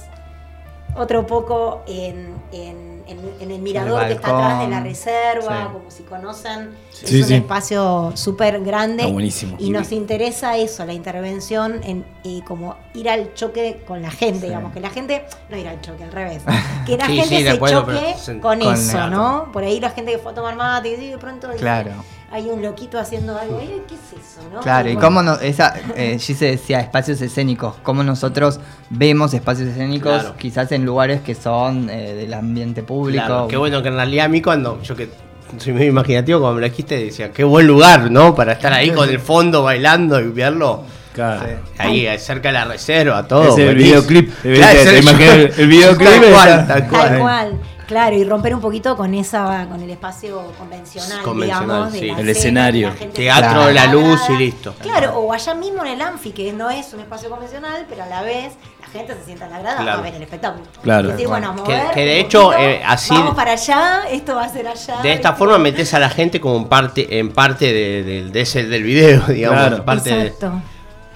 otro 0.96 1.26
poco 1.28 1.82
en, 1.88 2.34
en- 2.52 2.96
en- 3.08 3.20
en 3.40 3.52
el 3.52 3.62
mirador 3.62 4.02
El 4.02 4.08
que 4.08 4.14
está 4.16 4.30
atrás 4.30 4.60
de 4.62 4.68
la 4.68 4.80
reserva, 4.82 5.66
Sí. 5.68 5.74
como 5.74 5.92
si 5.92 6.04
conocen, 6.04 6.72
Sí, 6.90 7.20
es 7.22 7.28
un 7.28 7.34
espacio 7.34 8.12
súper 8.16 8.62
grande 8.64 9.04
Está 9.04 9.14
buenísimo. 9.14 9.58
y 9.60 9.70
nos 9.70 9.92
interesa 9.92 10.58
eso, 10.58 10.86
la 10.86 10.94
intervención, 10.94 11.82
en 11.84 12.04
eh, 12.24 12.42
como 12.48 12.76
ir 12.96 13.08
al 13.10 13.34
choque 13.36 13.84
con 13.88 14.02
la 14.02 14.10
gente, 14.10 14.40
Sí. 14.42 14.46
digamos, 14.48 14.74
que 14.74 14.80
la 14.80 14.90
gente, 14.90 15.24
no 15.50 15.58
ir 15.58 15.68
al 15.68 15.82
choque, 15.82 16.04
al 16.04 16.12
revés, 16.12 16.42
que 16.88 16.98
la 16.98 17.06
Sí, 17.06 17.18
gente 17.18 17.44
se 17.44 17.50
acuerdo, 17.52 17.82
choque 17.82 18.16
con, 18.26 18.40
con 18.40 18.62
eso, 18.74 19.08
¿no? 19.10 19.52
Por 19.54 19.64
ahí 19.64 19.80
la 19.80 19.92
gente 19.92 20.12
que 20.14 20.18
fue 20.18 20.32
a 20.32 20.36
tomar 20.36 20.56
mate, 20.56 20.90
y 20.90 21.12
de 21.12 21.18
pronto 21.20 21.48
dice, 21.48 21.60
Claro. 21.60 21.92
Hay 22.36 22.50
un 22.50 22.62
loquito 22.62 23.00
haciendo 23.00 23.38
algo, 23.38 23.58
"Ay, 23.62 23.82
¿qué 23.88 23.95
es 23.95 24.02
eso? 24.12 24.41
¿no? 24.54 24.60
Claro, 24.60 24.89
y 24.89 24.95
cómo 24.98 25.24
no, 25.24 25.36
esa, 25.39 25.74
eh, 25.95 26.17
Gise 26.19 26.45
decía 26.45 26.82
espacios 26.82 27.21
escénicos, 27.21 27.76
cómo 27.82 28.04
nosotros 28.04 28.60
vemos 28.89 29.34
espacios 29.34 29.69
escénicos 29.69 30.21
Claro. 30.21 30.36
quizás 30.38 30.71
en 30.74 30.84
lugares 30.86 31.21
que 31.21 31.34
son 31.34 31.89
eh, 31.89 32.13
del 32.13 32.34
ambiente 32.34 32.84
público. 32.84 33.26
Claro, 33.26 33.48
qué 33.48 33.58
bueno 33.58 33.82
que 33.82 33.88
en 33.88 33.95
realidad 33.95 34.26
a 34.26 34.30
mí 34.30 34.41
cuando 34.41 34.82
yo 34.84 34.95
que 34.95 35.10
soy 35.58 35.71
muy 35.74 35.86
imaginativo, 35.86 36.39
cuando 36.39 36.56
me 36.56 36.62
lo 36.62 36.67
dijiste, 36.69 36.98
decía, 37.06 37.32
qué 37.32 37.43
buen 37.45 37.67
lugar, 37.67 38.12
¿no? 38.12 38.36
Para 38.36 38.52
estar 38.54 38.74
ahí 38.74 38.91
con 38.91 39.08
el 39.10 39.19
fondo 39.19 39.63
bailando 39.63 40.19
y 40.19 40.28
verlo. 40.30 40.84
Claro. 41.13 41.45
Ahí 41.78 42.06
cerca 42.19 42.50
de 42.50 42.54
la 42.56 42.65
reserva, 42.65 43.26
todo. 43.26 43.54
Es 43.54 43.58
el 43.60 43.76
videoclip. 43.76 44.34
Claro, 44.41 44.80
el- 44.82 45.54
el 45.58 45.67
videoclip 45.69 46.10
Tal 46.10 46.24
está- 46.24 46.32
cual, 46.34 46.67
tal 46.67 46.88
cual. 46.89 47.08
Tal 47.10 47.19
cual. 47.19 47.60
Claro, 47.88 48.15
y 48.15 48.24
romper 48.24 48.56
un 48.56 48.62
poquito 48.62 48.95
con 48.98 49.13
esa, 49.13 49.67
con 49.69 49.82
el 49.82 49.89
espacio 49.89 50.52
convencional, 50.58 51.21
Convencional, 51.24 51.65
digamos, 51.67 51.93
de 51.93 52.00
sí. 52.00 52.06
la 52.12 52.19
El 52.19 52.30
escena, 52.30 52.69
escenario. 52.69 52.89
la 52.89 53.10
Teatro, 53.13 53.69
está 53.69 53.74
la 53.74 53.86
luz 53.93 54.21
y 54.30 54.34
listo. 54.38 54.74
Claro, 54.82 55.19
o 55.19 55.32
allá 55.34 55.54
mismo 55.54 55.84
en 55.86 55.91
el 55.93 56.02
Anfi, 56.02 56.32
que 56.32 56.52
no 56.54 56.69
es 56.69 56.93
un 56.93 57.02
espacio 57.02 57.30
convencional, 57.30 57.86
pero 57.89 58.04
a 58.04 58.08
la 58.08 58.21
vez 58.24 58.54
la 58.82 58.88
gente 58.88 59.13
se 59.15 59.26
sienta 59.26 59.45
en 59.45 59.52
la 59.52 59.60
grada 59.60 59.82
Claro. 59.82 60.00
a 60.00 60.02
ver 60.02 60.15
el 60.15 60.21
espectáculo. 60.24 60.65
Claro. 60.82 61.10
Y 61.10 61.12
decir, 61.12 61.28
bueno, 61.28 61.54
Que- 61.56 61.62
mover 61.62 61.91
que 61.93 62.06
de 62.06 62.19
hecho, 62.19 62.43
poquito, 62.45 62.62
eh, 62.62 62.82
así- 62.86 63.13
Vamos 63.13 63.36
para 63.36 63.52
allá, 63.52 64.04
esto 64.10 64.36
va 64.36 64.43
a 64.45 64.50
ser 64.50 64.67
allá. 64.67 65.02
De 65.02 65.13
esta 65.13 65.30
¿viste? 65.32 65.38
forma 65.39 65.58
metes 65.58 65.93
a 65.93 66.00
la 66.00 66.10
gente 66.10 66.39
como 66.41 66.58
en 66.58 66.65
parte, 66.65 67.19
en 67.19 67.32
parte 67.32 67.65
de, 67.71 68.04
de- 68.04 68.30
de 68.32 68.41
ese, 68.41 68.65
del 68.65 68.84
video, 68.84 69.21
digamos. 69.28 69.60
Claro. 69.60 69.76
en 69.78 69.86
parte 69.86 70.10
de- 70.10 70.26
Exacto. 70.28 70.62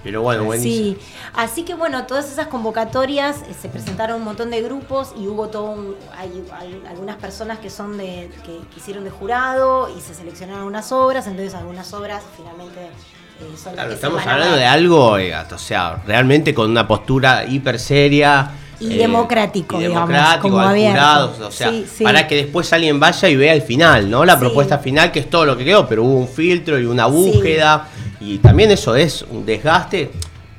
Pero 0.04 0.22
bueno, 0.22 0.44
buenísimo. 0.46 0.96
Sí, 0.96 0.98
así 1.34 1.64
que 1.64 1.74
bueno, 1.74 2.06
todas 2.06 2.32
esas 2.32 2.48
convocatorias 2.48 3.38
eh, 3.50 3.56
se 3.60 3.70
presentaron 3.70 4.18
un 4.18 4.24
montón 4.24 4.50
de 4.52 4.62
grupos 4.62 5.14
y 5.20 5.28
hubo 5.28 5.48
todo 5.50 5.72
un- 5.72 5.96
hay, 6.18 6.44
hay 6.58 6.82
algunas 6.90 7.18
personas 7.18 7.60
que 7.60 7.70
son 7.70 7.98
de 7.98 8.30
que, 8.46 8.60
que 8.74 8.80
hicieron 8.80 9.04
de 9.04 9.10
jurado 9.10 9.90
y 9.96 10.02
se 10.02 10.14
seleccionaron 10.14 10.64
unas 10.64 10.92
obras, 10.92 11.28
entonces 11.28 11.54
algunas 11.56 11.92
obras 11.94 12.24
finalmente 12.38 12.80
eh, 12.80 13.44
son 13.56 13.68
las 13.68 13.74
Claro, 13.76 13.92
estamos 13.94 14.26
hablando 14.26 14.56
de 14.56 14.66
algo, 14.66 15.18
eh, 15.18 15.34
o 15.36 15.58
sea, 15.58 16.02
realmente 16.06 16.54
con 16.54 16.70
una 16.70 16.88
postura 16.88 17.46
hiper 17.46 17.80
seria. 17.80 18.52
Y 18.82 18.96
democrático, 18.96 19.76
y 19.78 19.88
digamos, 19.88 20.08
democrático, 20.08 20.42
como 20.44 20.60
al 20.60 20.68
abierto. 20.70 20.92
jurado, 20.98 21.48
o 21.48 21.52
sea, 21.52 21.70
Sí, 21.70 21.86
sí. 21.98 22.04
para 22.06 22.26
que 22.28 22.36
después 22.36 22.72
alguien 22.72 22.98
vaya 22.98 23.28
y 23.28 23.36
vea 23.36 23.52
el 23.54 23.62
final, 23.62 24.10
¿no? 24.10 24.24
La 24.24 24.36
Sí. 24.36 24.40
propuesta 24.40 24.78
final, 24.80 25.12
que 25.12 25.20
es 25.20 25.30
todo 25.30 25.46
lo 25.46 25.58
que 25.58 25.66
quedó, 25.66 25.86
pero 25.86 26.04
hubo 26.06 26.16
un 26.18 26.30
filtro 26.30 26.80
y 26.80 26.86
una 26.86 27.06
búsqueda, 27.08 27.88
y 28.20 28.38
también 28.40 28.72
eso 28.72 28.96
es 28.96 29.24
un 29.30 29.46
desgaste. 29.46 30.12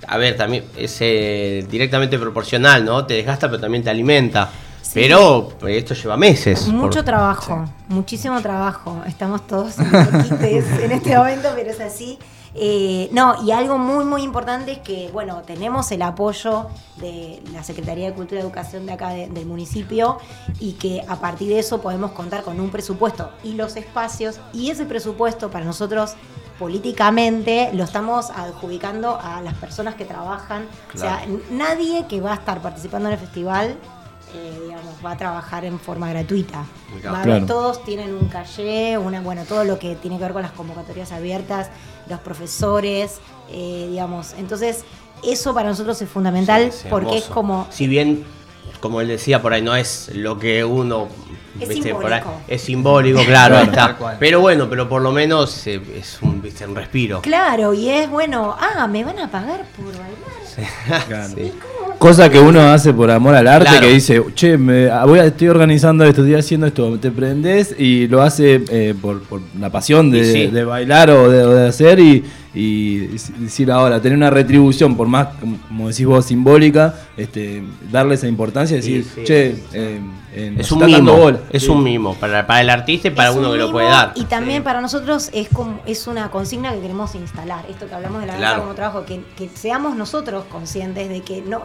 A 0.08 0.16
ver, 0.16 0.36
también 0.36 0.64
es 0.76 0.96
eh, 1.00 1.64
directamente 1.70 2.18
proporcional, 2.18 2.84
¿no? 2.84 3.04
Te 3.06 3.14
desgasta, 3.14 3.48
pero 3.48 3.60
también 3.60 3.84
te 3.84 3.90
alimenta. 3.90 4.50
Sí. 4.82 4.92
Pero 4.94 5.52
eh, 5.66 5.78
esto 5.78 5.94
lleva 5.94 6.16
meses. 6.16 6.66
Mucho 6.68 6.96
por- 6.98 7.04
trabajo, 7.04 7.64
muchísimo 7.88 8.40
trabajo. 8.40 9.02
Estamos 9.06 9.46
todos 9.46 9.76
loquites 9.78 10.64
en 10.82 10.92
este 10.92 11.16
momento, 11.16 11.50
pero 11.54 11.70
es 11.70 11.80
así. 11.80 12.18
Eh, 12.54 13.08
no, 13.12 13.42
y 13.44 13.52
algo 13.52 13.78
muy, 13.78 14.04
muy 14.04 14.22
importante 14.22 14.72
es 14.72 14.78
que, 14.78 15.08
bueno, 15.12 15.42
tenemos 15.46 15.90
el 15.92 16.02
apoyo 16.02 16.66
de 16.96 17.42
la 17.52 17.62
Secretaría 17.62 18.06
de 18.06 18.14
Cultura 18.14 18.40
y 18.40 18.42
Educación 18.42 18.86
de 18.86 18.92
acá 18.92 19.10
de- 19.10 19.28
del 19.28 19.46
municipio 19.46 20.18
y 20.58 20.72
que 20.72 21.04
a 21.08 21.16
partir 21.16 21.48
de 21.48 21.60
eso 21.60 21.80
podemos 21.80 22.10
contar 22.12 22.42
con 22.42 22.58
un 22.60 22.70
presupuesto 22.70 23.30
y 23.44 23.52
los 23.52 23.76
espacios. 23.76 24.40
Y 24.52 24.70
ese 24.70 24.84
presupuesto 24.84 25.50
para 25.50 25.64
nosotros 25.64 26.14
políticamente 26.58 27.70
lo 27.72 27.84
estamos 27.84 28.30
adjudicando 28.30 29.18
a 29.20 29.40
las 29.42 29.54
personas 29.54 29.94
que 29.94 30.04
trabajan. 30.04 30.66
O 30.94 30.98
sea, 30.98 31.22
nadie 31.50 32.06
que 32.06 32.20
va 32.20 32.32
a 32.32 32.34
estar 32.34 32.60
participando 32.62 33.08
en 33.08 33.14
el 33.14 33.18
festival, 33.20 33.76
eh, 34.34 34.60
digamos, 34.64 34.94
va 35.04 35.12
a 35.12 35.16
trabajar 35.16 35.64
en 35.64 35.78
forma 35.78 36.08
gratuita. 36.10 36.64
Va 37.04 37.10
a 37.10 37.22
haber- 37.22 37.24
Claro. 37.40 37.46
todos 37.46 37.84
tienen 37.84 38.14
un 38.14 38.28
calle, 38.28 38.96
una, 38.98 39.20
bueno, 39.20 39.44
todo 39.44 39.64
lo 39.64 39.78
que 39.78 39.94
tiene 39.96 40.16
que 40.18 40.24
ver 40.24 40.32
con 40.32 40.42
las 40.42 40.52
convocatorias 40.52 41.12
abiertas, 41.12 41.70
los 42.08 42.20
profesores, 42.20 43.20
eh, 43.50 43.86
digamos. 43.90 44.34
Entonces, 44.38 44.84
eso 45.22 45.52
para 45.54 45.68
nosotros 45.68 46.00
es 46.00 46.08
fundamental 46.08 46.72
Sí, 46.72 46.78
sí, 46.82 46.86
porque 46.90 47.18
es 47.18 47.24
como 47.24 47.66
Si 47.70 47.86
bien, 47.86 48.24
como 48.80 49.00
él 49.00 49.08
decía 49.08 49.42
por 49.42 49.52
ahí, 49.52 49.62
no 49.62 49.74
es 49.76 50.10
lo 50.14 50.38
que 50.38 50.64
uno. 50.64 51.08
Es 51.58 51.66
por 51.66 51.70
ahí, 51.76 51.82
simbólico. 51.82 52.32
es 52.48 52.62
simbólico, 52.62 53.24
claro, 53.24 53.58
está. 53.58 53.98
Pero 54.18 54.40
bueno, 54.40 54.68
pero 54.70 54.88
por 54.88 55.02
lo 55.02 55.10
menos 55.12 55.66
eh, 55.66 55.82
es 55.96 56.22
un, 56.22 56.40
viste, 56.40 56.64
un 56.66 56.74
respiro. 56.76 57.20
Claro, 57.22 57.74
y 57.74 57.88
es 57.90 58.08
bueno, 58.08 58.56
ah, 58.58 58.86
me 58.86 59.04
van 59.04 59.18
a 59.18 59.30
pagar 59.30 59.64
por 59.76 59.86
bailar. 59.86 61.04
Claro. 61.08 61.34
Sí. 61.34 61.52
Cosa 62.00 62.30
que 62.30 62.40
uno 62.40 62.60
hace 62.62 62.94
por 62.94 63.10
amor 63.10 63.34
al 63.34 63.46
arte, 63.46 63.68
Claro. 63.68 63.86
que 63.86 63.92
dice, 63.92 64.22
che, 64.34 64.56
me, 64.56 64.88
ah, 64.88 65.04
voy 65.04 65.18
a- 65.18 65.26
estoy 65.26 65.48
organizando 65.48 66.02
esto, 66.04 66.22
estoy 66.22 66.34
haciendo 66.34 66.66
esto, 66.66 66.98
te 66.98 67.10
prendes 67.10 67.74
y 67.78 68.08
lo 68.08 68.22
hace 68.22 68.62
eh, 68.70 68.94
por, 68.98 69.20
por 69.24 69.42
la 69.60 69.68
pasión 69.68 70.10
de, 70.10 70.24
sí. 70.24 70.46
de 70.46 70.64
bailar 70.64 71.10
o 71.10 71.28
de, 71.30 71.46
de 71.46 71.68
hacer 71.68 72.00
y, 72.00 72.24
y 72.54 72.96
decir 73.38 73.70
ahora, 73.70 74.00
tener 74.00 74.16
una 74.16 74.30
retribución, 74.30 74.96
por 74.96 75.08
más, 75.08 75.28
como- 75.68 75.88
decís 75.90 76.06
vos, 76.06 76.24
simbólica, 76.24 76.94
este, 77.18 77.62
darle 77.92 78.14
esa 78.14 78.28
importancia 78.28 78.78
y 78.78 78.80
decir, 78.80 79.04
Sí, 79.04 79.10
sí, 79.16 79.20
che, 79.24 79.54
eh, 79.74 80.00
Es 80.34 80.70
un 80.72 80.84
mimo, 80.84 81.16
bola". 81.16 81.38
es 81.50 81.62
Sí. 81.64 81.68
un 81.68 81.82
mimo 81.82 82.14
para, 82.14 82.46
para 82.46 82.60
el 82.60 82.70
artista 82.70 83.08
y 83.08 83.10
para 83.10 83.30
Es 83.30 83.36
uno 83.36 83.48
un 83.48 83.54
que 83.54 83.58
lo 83.58 83.72
puede 83.72 83.88
dar. 83.88 84.12
Y 84.14 84.24
también 84.24 84.58
Sí. 84.58 84.64
para 84.64 84.80
nosotros 84.80 85.30
es 85.32 85.48
como 85.48 85.80
es 85.86 86.06
una 86.06 86.30
consigna 86.30 86.72
que 86.72 86.80
queremos 86.80 87.14
instalar. 87.14 87.64
Esto 87.68 87.86
que 87.88 87.94
hablamos 87.94 88.20
de 88.20 88.26
la 88.28 88.32
danza 88.34 88.48
Claro. 88.48 88.62
como 88.62 88.74
trabajo, 88.74 89.04
que, 89.04 89.24
que 89.36 89.48
seamos 89.48 89.96
nosotros 89.96 90.44
conscientes 90.50 91.08
de 91.08 91.22
que 91.22 91.42
no, 91.42 91.62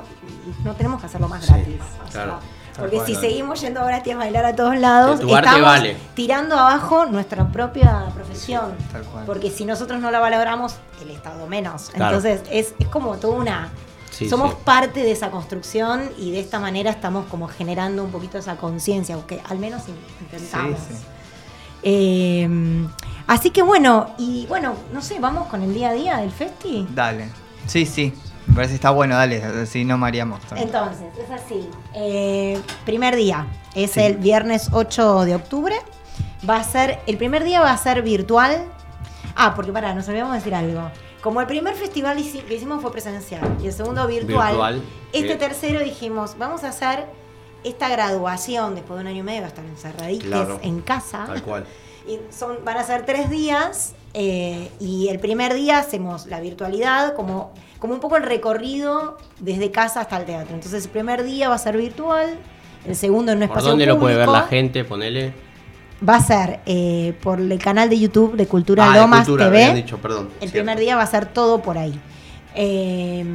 no 0.63 0.73
tenemos 0.73 0.99
que 0.99 1.05
hacerlo 1.07 1.27
más 1.27 1.45
Sí, 1.45 1.53
gratis. 1.53 1.75
O 2.07 2.11
sea, 2.11 2.23
claro. 2.23 2.39
porque 2.77 2.99
si 3.05 3.15
seguimos 3.15 3.61
yendo 3.61 3.85
gratis 3.85 4.13
a 4.13 4.17
bailar 4.17 4.45
a 4.45 4.55
todos 4.55 4.77
lados, 4.77 5.19
estamos 5.21 5.61
vale. 5.61 5.95
tirando 6.15 6.57
abajo 6.57 7.05
nuestra 7.05 7.47
propia 7.49 8.05
profesión. 8.15 8.71
Tal 8.91 9.03
cual. 9.03 9.25
Porque 9.25 9.49
si 9.51 9.63
nosotros 9.65 10.01
no 10.01 10.09
la 10.11 10.19
valoramos, 10.19 10.75
el 11.01 11.11
Estado 11.11 11.45
menos. 11.47 11.91
Claro. 11.91 12.15
Entonces 12.17 12.41
es, 12.51 12.73
es 12.79 12.87
como 12.87 13.15
toda 13.17 13.35
una... 13.37 13.69
Sí, 14.15 14.29
Somos 14.29 14.51
sí. 14.51 14.57
parte 14.63 15.01
de 15.03 15.11
esa 15.11 15.29
construcción 15.29 16.09
y 16.17 16.31
de 16.31 16.39
esta 16.39 16.59
manera 16.59 16.89
estamos 16.91 17.25
como 17.25 17.47
generando 17.49 18.03
un 18.03 18.11
poquito 18.11 18.37
esa 18.37 18.55
conciencia, 18.55 19.17
o 19.17 19.27
que 19.27 19.41
al 19.49 19.59
menos 19.59 19.83
in- 19.89 19.95
intentamos. 20.21 20.79
Sí. 20.79 20.95
Eh, 21.83 22.87
así 23.27 23.49
que 23.51 23.61
bueno, 23.61 24.13
y 24.17 24.45
bueno, 24.47 24.73
no 24.93 25.01
sé, 25.01 25.19
vamos 25.19 25.47
con 25.47 25.61
el 25.61 25.73
día 25.73 25.89
a 25.89 25.93
día 25.93 26.17
del 26.17 26.31
festi. 26.31 26.87
Dale. 26.91 27.29
Sí, 27.67 27.85
sí. 27.85 28.13
Me 28.47 28.55
parece 28.55 28.71
que 28.73 28.75
está 28.75 28.91
bueno, 28.91 29.15
dale. 29.15 29.43
Así 29.43 29.83
no 29.85 29.97
mareamos. 29.97 30.39
también. 30.41 30.67
Entonces, 30.69 31.07
es 31.23 31.31
así. 31.31 31.67
Eh, 31.93 32.59
primer 32.85 33.15
día, 33.15 33.47
es 33.73 33.97
el 33.97 34.17
viernes 34.17 34.69
8 34.71 35.25
de 35.25 35.35
octubre. 35.35 35.75
Va 36.47 36.57
a 36.57 36.63
ser, 36.63 36.99
el 37.07 37.17
primer 37.17 37.43
día 37.43 37.59
va 37.61 37.71
a 37.71 37.77
ser 37.77 38.01
virtual. 38.03 38.63
Ah, 39.35 39.53
porque 39.55 39.71
para, 39.73 39.93
nos 39.93 40.07
olvidamos 40.07 40.33
de 40.33 40.37
decir 40.39 40.53
algo. 40.55 40.89
Como 41.25 41.41
el 41.41 41.47
primer 41.47 41.73
festival 41.73 42.17
que 42.47 42.53
hicimos 42.53 42.83
fue 42.83 42.91
presencial 42.91 43.57
y 43.59 43.65
el 43.65 43.73
segundo 43.73 44.05
virtual, 44.05 44.49
Virtual, 44.49 44.81
este 45.11 45.35
tercero 45.37 45.79
dijimos, 45.79 46.35
vamos 46.37 46.63
a 46.63 46.69
hacer 46.69 47.07
esta 47.63 47.89
graduación 47.89 48.75
después 48.75 48.99
de 48.99 49.01
un 49.01 49.07
año 49.07 49.21
y 49.21 49.23
medio, 49.23 49.41
va 49.41 49.47
a 49.47 49.49
estar 49.49 49.65
encerraditos 49.65 50.27
Claro. 50.27 50.59
en 50.61 50.81
casa. 50.81 51.23
Tal 51.25 51.41
cual. 51.41 51.65
Y 52.07 52.19
son, 52.29 52.63
van 52.63 52.77
a 52.77 52.83
ser 52.83 53.07
tres 53.07 53.31
días 53.31 53.95
eh, 54.13 54.69
y 54.79 55.07
el 55.07 55.17
primer 55.17 55.55
día 55.55 55.79
hacemos 55.79 56.27
la 56.27 56.39
virtualidad 56.39 57.15
como, 57.15 57.51
como 57.79 57.95
un 57.95 57.99
poco 57.99 58.17
el 58.17 58.21
recorrido 58.21 59.17
desde 59.39 59.71
casa 59.71 60.01
hasta 60.01 60.17
el 60.17 60.25
teatro. 60.25 60.53
Entonces 60.53 60.85
el 60.85 60.91
primer 60.91 61.23
día 61.23 61.49
va 61.49 61.55
a 61.55 61.57
ser 61.57 61.75
virtual, 61.75 62.37
el 62.85 62.95
segundo 62.95 63.31
en 63.31 63.39
un 63.39 63.47
¿Por 63.47 63.57
espacio 63.57 63.71
dónde 63.71 63.87
lo 63.87 63.99
puede 63.99 64.15
ver 64.15 64.27
la 64.27 64.43
gente? 64.43 64.83
Ponele. 64.83 65.33
Va 66.07 66.15
a 66.17 66.21
ser 66.21 66.59
eh, 66.65 67.13
por 67.23 67.39
el 67.39 67.57
canal 67.59 67.89
de 67.89 67.97
YouTube 67.99 68.35
de 68.35 68.45
Cultura 68.47 68.89
Ah, 68.89 68.93
de 68.93 68.99
Lomas 69.01 69.19
cultura, 69.25 69.45
TV. 69.45 69.63
habían 69.63 69.75
dicho, 69.77 69.97
perdón. 69.97 70.25
El 70.33 70.49
Cierto. 70.49 70.53
primer 70.53 70.79
día 70.79 70.95
va 70.95 71.03
a 71.03 71.07
ser 71.07 71.25
todo 71.25 71.61
por 71.61 71.77
ahí. 71.77 71.99
Eh, 72.53 73.25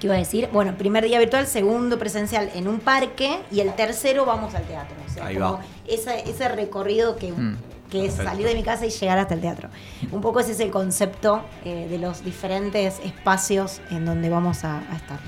¿Qué 0.00 0.06
iba 0.08 0.16
a 0.16 0.18
decir? 0.18 0.48
Bueno, 0.52 0.74
primer 0.76 1.04
día 1.04 1.18
virtual, 1.20 1.46
segundo 1.46 1.98
presencial 1.98 2.50
en 2.54 2.66
un 2.66 2.80
parque 2.80 3.38
y 3.52 3.60
el 3.60 3.72
tercero 3.74 4.24
vamos 4.26 4.54
al 4.54 4.64
teatro. 4.64 4.96
O 5.08 5.12
sea, 5.12 5.26
Ahí 5.26 5.36
como 5.36 5.52
va. 5.54 5.60
Ese, 5.86 6.28
ese 6.28 6.48
recorrido 6.48 7.16
que, 7.16 7.30
Mm, 7.32 7.56
que 7.90 8.06
es 8.06 8.14
salir 8.14 8.46
de 8.46 8.54
mi 8.54 8.62
casa 8.64 8.84
y 8.86 8.90
llegar 8.90 9.18
hasta 9.18 9.34
el 9.34 9.40
teatro. 9.40 9.68
Un 10.10 10.20
poco 10.20 10.40
ese 10.40 10.52
es 10.52 10.60
el 10.60 10.70
concepto 10.70 11.42
eh, 11.64 11.86
de 11.88 11.98
los 11.98 12.24
diferentes 12.24 12.98
espacios 13.04 13.80
en 13.90 14.04
donde 14.04 14.28
vamos 14.28 14.64
a, 14.64 14.78
a 14.90 14.96
estar. 14.96 15.18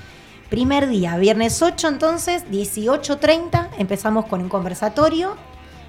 Primer 0.49 0.87
día, 0.89 1.15
viernes 1.17 1.61
8 1.61 1.87
entonces, 1.87 2.43
18.30, 2.51 3.69
empezamos 3.77 4.25
con 4.25 4.41
un 4.41 4.49
conversatorio, 4.49 5.35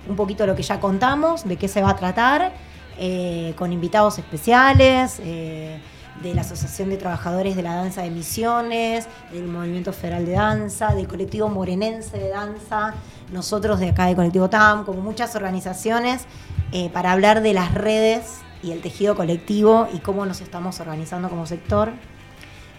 un 0.08 0.16
poquito 0.16 0.46
lo 0.46 0.54
que 0.54 0.62
ya 0.62 0.80
contamos, 0.80 1.44
de 1.44 1.56
qué 1.56 1.68
se 1.68 1.82
va 1.82 1.90
a 1.90 1.96
tratar, 1.96 2.52
eh, 2.98 3.54
con 3.56 3.72
invitados 3.72 4.18
especiales, 4.18 5.20
eh, 5.20 5.80
de 6.22 6.34
la 6.34 6.40
Asociación 6.40 6.88
de 6.88 6.96
Trabajadores 6.96 7.56
de 7.56 7.62
la 7.62 7.74
Danza 7.74 8.02
de 8.02 8.10
Misiones, 8.10 9.06
del 9.32 9.46
Movimiento 9.46 9.92
Federal 9.92 10.24
de 10.24 10.32
Danza, 10.32 10.94
del 10.94 11.06
Colectivo 11.08 11.48
Morenense 11.48 12.18
de 12.18 12.30
Danza, 12.30 12.94
nosotros 13.32 13.80
de 13.80 13.90
acá 13.90 14.06
del 14.06 14.16
Colectivo 14.16 14.48
TAM, 14.48 14.84
como 14.84 15.00
muchas 15.02 15.36
organizaciones, 15.36 16.24
eh, 16.72 16.90
para 16.90 17.12
hablar 17.12 17.42
de 17.42 17.52
las 17.52 17.74
redes 17.74 18.38
y 18.62 18.72
el 18.72 18.80
tejido 18.80 19.14
colectivo 19.14 19.88
y 19.92 19.98
cómo 19.98 20.24
nos 20.26 20.40
estamos 20.40 20.80
organizando 20.80 21.28
como 21.28 21.46
sector. 21.46 21.92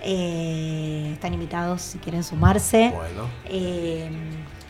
Eh, 0.03 1.11
están 1.13 1.33
invitados 1.33 1.81
si 1.81 1.97
quieren 1.99 2.23
sumarse. 2.23 2.91
Bueno. 2.95 3.23
Eh, 3.45 4.09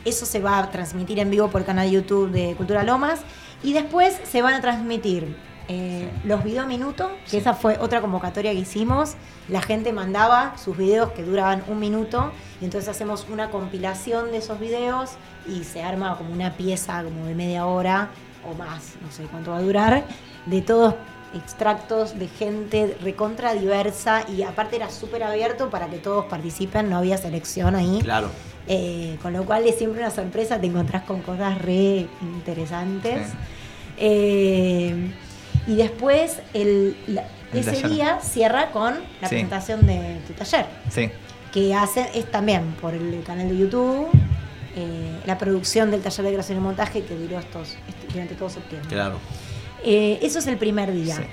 eso 0.05 0.25
se 0.25 0.39
va 0.39 0.59
a 0.59 0.71
transmitir 0.71 1.19
en 1.19 1.29
vivo 1.29 1.49
por 1.49 1.61
el 1.61 1.67
canal 1.67 1.87
de 1.87 1.93
YouTube 1.93 2.31
de 2.31 2.55
Cultura 2.55 2.83
Lomas. 2.83 3.21
Y 3.63 3.73
después 3.73 4.19
se 4.23 4.41
van 4.41 4.53
a 4.53 4.61
transmitir 4.61 5.35
eh, 5.67 6.09
los 6.23 6.43
video 6.43 6.65
minutos, 6.65 7.11
que 7.29 7.37
esa 7.37 7.53
fue 7.53 7.77
otra 7.79 8.01
convocatoria 8.01 8.51
que 8.51 8.59
hicimos. 8.59 9.15
La 9.49 9.61
gente 9.61 9.91
mandaba 9.91 10.57
sus 10.57 10.77
videos 10.77 11.11
que 11.11 11.23
duraban 11.23 11.63
un 11.67 11.79
minuto. 11.79 12.31
Y 12.61 12.65
entonces 12.65 12.89
hacemos 12.89 13.27
una 13.29 13.49
compilación 13.49 14.31
de 14.31 14.37
esos 14.37 14.59
videos 14.59 15.11
y 15.47 15.63
se 15.63 15.83
arma 15.83 16.17
como 16.17 16.31
una 16.31 16.53
pieza 16.53 17.03
como 17.03 17.25
de 17.25 17.35
media 17.35 17.65
hora 17.65 18.09
o 18.49 18.53
más, 18.53 18.93
no 19.01 19.11
sé 19.11 19.23
cuánto 19.23 19.51
va 19.51 19.57
a 19.57 19.61
durar, 19.61 20.05
de 20.45 20.61
todos 20.61 20.95
extractos 21.33 22.17
de 22.17 22.27
gente 22.27 22.97
recontra 23.01 23.53
diversa 23.53 24.23
y 24.29 24.43
aparte 24.43 24.77
era 24.77 24.89
súper 24.89 25.23
abierto 25.23 25.69
para 25.69 25.87
que 25.87 25.97
todos 25.97 26.25
participen, 26.25 26.89
no 26.89 26.97
había 26.97 27.17
selección 27.17 27.75
ahí. 27.75 27.99
Claro. 28.01 28.29
Eh, 28.69 29.17
con 29.21 29.31
lo 29.33 29.45
cual 29.45 29.65
es 29.65 29.77
siempre 29.77 30.01
una 30.01 30.11
sorpresa, 30.11 30.59
te 30.59 30.67
encontrás 30.67 31.03
con 31.03 31.21
cosas 31.21 31.57
re 31.61 32.07
interesantes. 32.21 33.27
Sí. 33.29 33.37
Eh, 33.99 35.11
y 35.67 35.75
después 35.75 36.39
el, 36.53 36.95
la- 37.07 37.25
El 37.53 37.59
ese 37.59 37.71
taller. 37.71 37.89
día 37.89 38.19
cierra 38.21 38.71
con 38.71 38.93
la 39.21 39.27
Sí. 39.27 39.35
presentación 39.35 39.85
de 39.85 40.19
tu 40.27 40.33
taller, 40.33 40.65
Sí. 40.89 41.09
que 41.51 41.73
hace, 41.73 42.09
es 42.13 42.29
también 42.29 42.73
por 42.81 42.93
el 42.93 43.23
canal 43.25 43.49
de 43.49 43.57
YouTube, 43.57 44.07
eh, 44.75 45.19
la 45.25 45.37
producción 45.37 45.89
del 45.91 46.01
taller 46.01 46.25
de 46.25 46.31
creación 46.33 46.57
y 46.57 46.61
montaje 46.61 47.03
que 47.03 47.15
duró 47.15 47.39
estos, 47.39 47.75
este- 47.87 48.07
durante 48.13 48.35
todo 48.35 48.49
septiembre. 48.49 48.89
Claro. 48.89 49.17
Eh, 49.83 50.19
eso 50.21 50.39
es 50.39 50.47
el 50.47 50.57
primer 50.57 50.91
día. 50.91 51.15
Sí. 51.15 51.23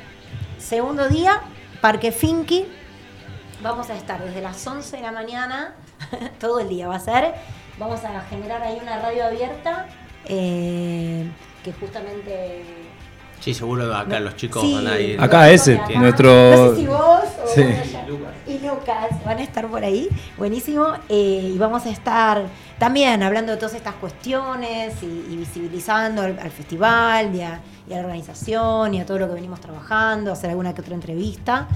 Segundo 0.58 1.08
día, 1.08 1.40
Parque 1.80 2.12
Finky. 2.12 2.64
Vamos 3.62 3.90
a 3.90 3.96
estar 3.96 4.22
desde 4.24 4.40
las 4.40 4.66
11 4.66 4.96
de 4.96 5.02
la 5.02 5.12
mañana, 5.12 5.74
todo 6.40 6.60
el 6.60 6.68
día 6.68 6.88
va 6.88 6.96
a 6.96 7.00
ser. 7.00 7.34
Vamos 7.78 8.04
a 8.04 8.20
generar 8.22 8.62
ahí 8.62 8.78
una 8.82 8.98
radio 9.00 9.24
abierta 9.26 9.86
eh, 10.26 11.28
que 11.62 11.72
justamente... 11.72 12.64
Sí, 13.40 13.52
seguro 13.52 13.94
acá 13.94 14.20
los 14.20 14.36
chicos 14.36 14.62
Sí, 14.62 14.74
van 14.74 14.86
a 14.86 14.98
ir. 14.98 15.20
Acá 15.20 15.50
ese, 15.50 15.74
acá. 15.76 15.98
nuestro- 15.98 16.30
No 16.56 16.70
sé 16.70 16.76
si 16.80 16.86
vos 16.86 17.20
o 17.44 17.46
Sí. 17.54 17.62
ya. 17.92 18.06
y 18.46 18.58
Lucas 18.60 19.22
van 19.24 19.38
a 19.38 19.42
estar 19.42 19.66
por 19.66 19.84
ahí. 19.84 20.08
Buenísimo. 20.38 20.86
Eh, 21.10 21.50
y 21.54 21.58
vamos 21.58 21.84
a 21.84 21.90
estar 21.90 22.44
también 22.78 23.22
hablando 23.22 23.52
de 23.52 23.58
todas 23.58 23.74
estas 23.74 23.94
cuestiones 23.96 24.94
y, 25.02 25.26
y 25.30 25.36
visibilizando 25.36 26.22
al, 26.22 26.38
al 26.38 26.50
festival 26.50 27.34
y 27.34 27.42
a, 27.42 27.60
y 27.86 27.92
a 27.92 27.96
la 27.96 28.02
organización 28.04 28.94
y 28.94 29.00
a 29.00 29.04
todo 29.06 29.18
lo 29.18 29.28
que 29.28 29.34
venimos 29.34 29.60
trabajando, 29.60 30.32
hacer 30.32 30.48
alguna 30.48 30.72
que 30.74 30.80
otra 30.80 30.94
entrevista 30.94 31.68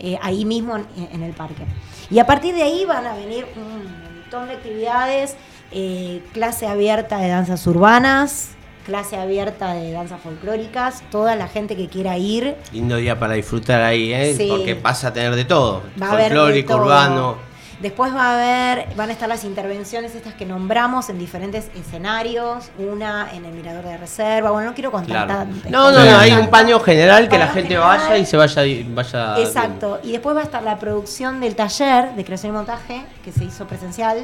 eh, 0.00 0.18
ahí 0.22 0.44
mismo 0.44 0.76
en, 0.76 0.86
en 0.96 1.22
el 1.22 1.34
parque. 1.34 1.64
Y 2.10 2.18
a 2.18 2.26
partir 2.26 2.54
de 2.54 2.62
ahí 2.62 2.84
van 2.84 3.06
a 3.06 3.14
venir 3.14 3.46
un 3.56 3.84
montón 4.18 4.48
de 4.48 4.54
actividades, 4.54 5.36
eh, 5.70 6.22
clase 6.32 6.66
abierta 6.66 7.18
de 7.18 7.28
danzas 7.28 7.66
urbanas, 7.66 8.50
clase 8.84 9.16
abierta 9.16 9.74
de 9.74 9.92
danzas 9.92 10.20
folclóricas, 10.20 11.02
toda 11.10 11.36
la 11.36 11.48
gente 11.48 11.76
que 11.76 11.88
quiera 11.88 12.18
ir. 12.18 12.56
Lindo 12.72 12.96
día 12.96 13.18
para 13.18 13.34
disfrutar 13.34 13.80
ahí, 13.82 14.12
¿eh? 14.12 14.34
Sí. 14.36 14.48
Porque 14.50 14.76
pasa 14.76 15.08
a 15.08 15.12
tener 15.12 15.34
de 15.34 15.44
todo. 15.44 15.82
Va 16.00 16.16
de 16.16 16.24
Folclórico, 16.24 16.74
todo. 16.74 16.82
urbano. 16.82 17.51
Después 17.82 18.14
va 18.14 18.30
a 18.30 18.34
haber, 18.36 18.94
van 18.94 19.10
a 19.10 19.12
estar 19.12 19.28
las 19.28 19.42
intervenciones 19.42 20.14
estas 20.14 20.34
que 20.34 20.46
nombramos 20.46 21.08
en 21.08 21.18
diferentes 21.18 21.68
escenarios, 21.74 22.70
una 22.78 23.28
en 23.34 23.44
el 23.44 23.52
Mirador 23.52 23.84
de 23.84 23.96
Reserva, 23.98 24.52
bueno, 24.52 24.68
no 24.70 24.74
quiero 24.74 24.92
contar 24.92 25.26
Claro. 25.26 25.40
tanto. 25.50 25.68
No, 25.68 25.90
no, 25.90 26.04
no, 26.04 26.18
hay 26.18 26.32
un 26.32 26.48
paño 26.48 26.78
general 26.78 27.28
que 27.28 27.38
la 27.38 27.48
gente 27.48 27.70
general. 27.74 27.98
vaya 27.98 28.16
y 28.18 28.24
se 28.24 28.36
vaya. 28.36 28.62
vaya 28.88 29.38
Exacto, 29.40 29.98
y 30.04 30.12
después 30.12 30.36
va 30.36 30.40
a 30.40 30.44
estar 30.44 30.62
la 30.62 30.78
producción 30.78 31.40
del 31.40 31.56
taller 31.56 32.14
de 32.14 32.24
creación 32.24 32.52
y 32.52 32.56
montaje 32.56 33.04
que 33.24 33.32
se 33.32 33.44
hizo 33.44 33.66
presencial, 33.66 34.18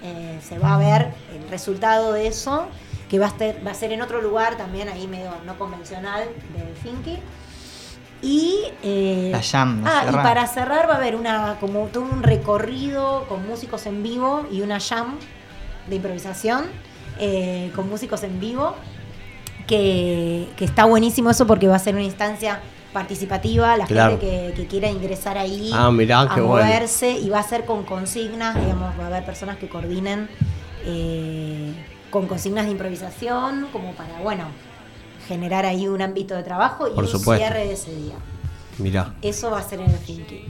Eh, 0.00 0.38
se 0.48 0.60
va 0.60 0.74
a 0.74 0.78
ver 0.78 1.08
el 1.34 1.50
resultado 1.50 2.12
de 2.12 2.28
eso, 2.28 2.66
que 3.10 3.18
va 3.18 3.26
a, 3.26 3.28
estar, 3.30 3.54
va 3.66 3.72
a 3.72 3.74
ser 3.74 3.90
en 3.90 4.00
otro 4.00 4.22
lugar 4.22 4.56
también, 4.56 4.88
ahí 4.88 5.08
medio 5.08 5.30
no 5.44 5.58
convencional 5.58 6.22
de 6.54 6.74
Finky. 6.82 7.18
Y, 8.20 8.62
eh, 8.82 9.28
La 9.32 9.42
jam, 9.42 9.82
¿no? 9.82 9.88
ah, 9.88 10.04
y 10.08 10.12
para 10.12 10.46
cerrar 10.48 10.88
va 10.88 10.94
a 10.94 10.96
haber 10.96 11.14
una 11.14 11.56
como 11.60 11.84
todo 11.86 12.02
un 12.04 12.22
recorrido 12.24 13.26
con 13.28 13.46
músicos 13.46 13.86
en 13.86 14.02
vivo 14.02 14.44
y 14.50 14.62
una 14.62 14.80
jam 14.80 15.16
de 15.88 15.96
improvisación 15.96 16.64
eh, 17.20 17.70
con 17.76 17.88
músicos 17.88 18.24
en 18.24 18.40
vivo 18.40 18.74
que, 19.66 20.48
que 20.56 20.64
está 20.64 20.84
buenísimo 20.84 21.30
eso 21.30 21.46
porque 21.46 21.68
va 21.68 21.76
a 21.76 21.78
ser 21.78 21.94
una 21.94 22.04
instancia 22.04 22.60
participativa, 22.92 23.76
la 23.76 23.84
Claro. 23.86 24.18
gente 24.18 24.26
que, 24.54 24.62
que 24.62 24.66
quiera 24.66 24.88
ingresar 24.88 25.36
ahí 25.38 25.70
Ah, 25.72 25.90
mirá, 25.90 26.20
a 26.22 26.26
bueno. 26.26 26.46
moverse 26.48 27.12
y 27.12 27.28
va 27.28 27.38
a 27.38 27.42
ser 27.42 27.64
con 27.66 27.84
consignas, 27.84 28.56
digamos, 28.56 28.98
va 28.98 29.04
a 29.04 29.06
haber 29.08 29.24
personas 29.24 29.58
que 29.58 29.68
coordinen 29.68 30.28
eh, 30.84 31.72
con 32.10 32.26
consignas 32.26 32.64
de 32.64 32.72
improvisación 32.72 33.68
como 33.72 33.92
para, 33.92 34.18
bueno, 34.22 34.44
generar 35.28 35.66
ahí 35.66 35.86
un 35.86 36.00
ámbito 36.02 36.34
de 36.34 36.42
trabajo 36.42 36.88
y 36.88 36.92
Por 36.92 37.04
un 37.04 37.10
supuesto. 37.10 37.44
cierre 37.44 37.66
de 37.66 37.72
ese 37.74 37.94
día. 37.94 38.14
Mirá. 38.78 39.14
Eso 39.22 39.50
va 39.50 39.58
a 39.58 39.62
ser 39.62 39.80
en 39.80 39.90
el 39.90 39.98
Finky. 39.98 40.44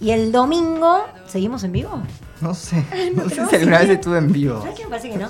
Y 0.00 0.10
el 0.10 0.32
domingo, 0.32 1.04
¿seguimos 1.26 1.62
en 1.64 1.72
vivo? 1.72 2.02
No 2.40 2.52
sé. 2.54 2.84
No 3.14 3.28
sé 3.28 3.46
si 3.46 3.56
alguna 3.56 3.78
vez 3.78 3.90
estuve 3.90 4.18
en 4.18 4.32
vivo. 4.32 4.60
¿Sabes 4.60 4.76
qué? 4.76 4.84
Me 4.84 4.90
parece 4.90 5.10
que 5.10 5.16
no. 5.18 5.28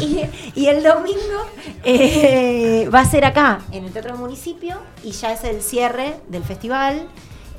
Y, 0.00 0.22
y 0.60 0.66
el 0.66 0.82
domingo 0.82 1.46
eh, 1.84 2.88
va 2.92 3.00
a 3.00 3.04
ser 3.04 3.24
acá, 3.24 3.60
en 3.70 3.84
el 3.84 3.92
Teatro 3.92 4.12
del 4.12 4.20
Municipio, 4.20 4.76
y 5.04 5.12
ya 5.12 5.32
es 5.32 5.44
el 5.44 5.62
cierre 5.62 6.16
del 6.28 6.42
festival. 6.42 7.06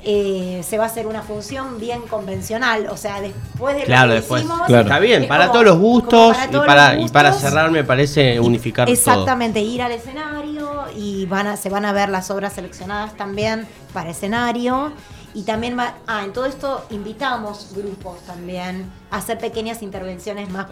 Eh, 0.06 0.62
se 0.68 0.76
va 0.76 0.84
a 0.84 0.86
hacer 0.88 1.06
una 1.06 1.22
función 1.22 1.80
bien 1.80 2.02
convencional, 2.02 2.88
o 2.90 2.96
sea, 2.98 3.22
después 3.22 3.74
de 3.74 3.80
lo 3.80 3.86
Claro, 3.86 4.10
que 4.10 4.14
después. 4.16 4.42
hicimos, 4.42 4.66
Claro. 4.66 4.82
Está 4.82 4.98
bien, 4.98 5.22
es 5.22 5.28
para 5.28 5.44
como- 5.46 5.52
todos 5.54 5.64
los 5.64 5.78
gustos 5.78 6.36
para 6.36 6.44
y, 6.52 6.66
para, 6.66 6.94
los 6.94 7.04
y 7.06 7.12
para 7.12 7.32
cerrar 7.32 7.70
me 7.70 7.84
parece 7.84 8.38
unificar 8.38 8.84
todo. 8.86 8.92
Exactamente, 8.94 9.60
ir 9.62 9.80
al 9.80 9.92
escenario 9.92 10.63
y 10.96 11.26
van 11.26 11.46
a, 11.46 11.56
se 11.56 11.68
van 11.70 11.84
a 11.84 11.92
ver 11.92 12.08
las 12.08 12.30
obras 12.30 12.52
seleccionadas 12.54 13.16
también 13.16 13.66
para 13.92 14.10
escenario. 14.10 14.92
Y 15.36 15.42
también 15.42 15.76
va, 15.76 15.94
ah, 16.06 16.22
en 16.22 16.32
todo 16.32 16.44
esto 16.46 16.84
invitamos 16.90 17.72
grupos 17.74 18.20
también 18.20 18.88
a 19.10 19.16
hacer 19.16 19.36
pequeñas 19.38 19.82
intervenciones 19.82 20.48
más, 20.48 20.66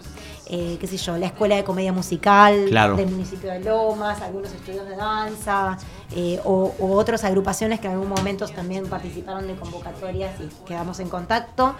eh, 0.46 0.76
qué 0.80 0.86
sé 0.86 0.98
yo, 0.98 1.16
la 1.16 1.26
Escuela 1.26 1.56
de 1.56 1.64
Comedia 1.64 1.92
Musical 1.92 2.66
Claro. 2.68 2.94
del 2.94 3.10
municipio 3.10 3.50
de 3.50 3.58
Lomas, 3.58 4.20
algunos 4.22 4.52
estudios 4.52 4.86
de 4.88 4.94
danza, 4.94 5.78
eh, 6.12 6.38
o, 6.44 6.72
o 6.78 6.92
otras 6.92 7.24
agrupaciones 7.24 7.80
que 7.80 7.88
en 7.88 7.94
algún 7.94 8.08
momento 8.08 8.46
también 8.46 8.86
participaron 8.86 9.48
de 9.48 9.56
convocatorias 9.56 10.30
y 10.40 10.48
quedamos 10.64 11.00
en 11.00 11.08
contacto. 11.08 11.74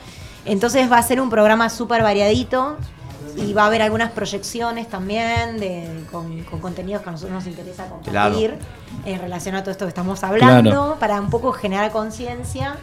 Entonces 0.45 0.91
va 0.91 0.99
a 0.99 1.03
ser 1.05 1.21
un 1.21 1.31
programa 1.31 1.69
súper 1.71 2.03
variadito. 2.03 2.77
Y 3.37 3.53
va 3.53 3.65
a 3.65 3.67
haber 3.67 3.83
algunas 3.83 4.11
proyecciones 4.13 4.89
también 4.89 5.59
de, 5.59 6.05
con, 6.11 6.43
con 6.45 6.61
contenidos 6.61 7.03
que 7.03 7.09
a 7.09 7.13
nosotros 7.13 7.35
nos 7.35 7.47
interesa 7.47 7.87
compartir 7.87 8.57
en 9.07 9.21
relación 9.21 9.55
a 9.55 9.63
todo 9.63 9.71
esto 9.71 9.85
que 9.85 9.91
estamos 9.91 10.23
hablando, 10.25 10.71
Claro. 10.71 10.97
para 11.01 11.21
un 11.21 11.31
poco 11.31 11.53
generar 11.53 11.91
conciencia 11.93 12.77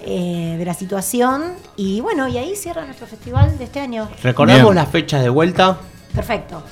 eh, 0.00 0.56
de 0.58 0.64
la 0.64 0.74
situación. 0.74 1.54
Y 1.76 2.00
bueno, 2.00 2.28
y 2.28 2.36
ahí 2.38 2.54
cierra 2.56 2.84
nuestro 2.84 3.06
festival 3.06 3.56
de 3.58 3.64
este 3.64 3.80
año. 3.80 4.08
Recordamos 4.22 4.62
Bien. 4.64 4.74
las 4.74 4.88
fechas 4.88 5.22
de 5.22 5.28
vuelta. 5.30 5.78
Perfecto. 6.14 6.62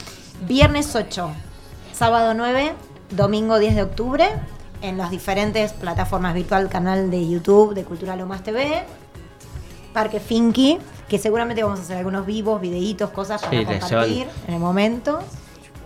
Viernes 0.47 0.95
8, 0.95 1.31
sábado 1.93 2.35
9, 2.35 2.73
domingo 3.11 3.59
10 3.59 3.77
de 3.77 3.83
octubre, 3.83 4.27
en 4.83 4.99
las 4.99 5.11
diferentes 5.11 5.73
plataformas 5.73 6.35
virtual, 6.35 6.69
canal 6.69 7.11
de 7.11 7.27
YouTube 7.29 7.75
de 7.75 7.85
Cultura 7.85 8.17
Lomas 8.17 8.43
TV, 8.43 8.85
Parque 9.95 10.21
Finky, 10.21 10.79
que 11.09 11.19
seguramente 11.19 11.63
vamos 11.63 11.79
a 11.79 11.83
hacer 11.83 11.97
algunos 11.97 12.27
vivos, 12.27 12.61
videitos, 12.61 13.09
cosas 13.11 13.41
para 13.41 13.59
Sí, 13.59 13.65
compartir 13.65 14.27
en 14.47 14.55
el 14.55 14.61
momento, 14.61 15.21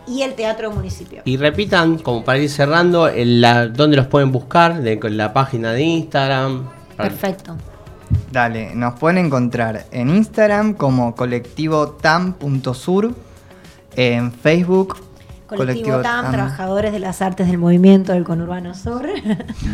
y 0.08 0.22
el 0.22 0.34
Teatro 0.34 0.72
Municipio. 0.72 1.22
Y 1.24 1.36
repitan, 1.36 1.98
como 1.98 2.24
para 2.24 2.38
ir 2.38 2.50
cerrando, 2.50 3.06
el, 3.06 3.40
la, 3.40 3.68
dónde 3.68 3.96
los 3.96 4.06
pueden 4.06 4.32
buscar, 4.32 4.80
de, 4.80 4.98
con 4.98 5.16
la 5.16 5.32
página 5.32 5.72
de 5.72 5.82
Instagram. 5.82 6.68
Perfecto. 6.96 7.56
Dale, 8.32 8.74
nos 8.74 8.98
pueden 8.98 9.26
encontrar 9.26 9.84
en 9.92 10.08
Instagram 10.08 10.72
como 10.72 11.14
colectivotam.sur, 11.14 13.14
en 13.94 14.32
Facebook 14.32 14.96
Colectivo 15.46 16.00
TAM, 16.00 16.24
Tam, 16.24 16.32
Trabajadores 16.32 16.92
de 16.92 16.98
las 16.98 17.22
Artes 17.22 17.46
del 17.46 17.58
Movimiento 17.58 18.12
del 18.12 18.24
Conurbano 18.24 18.74
Sur. 18.74 19.06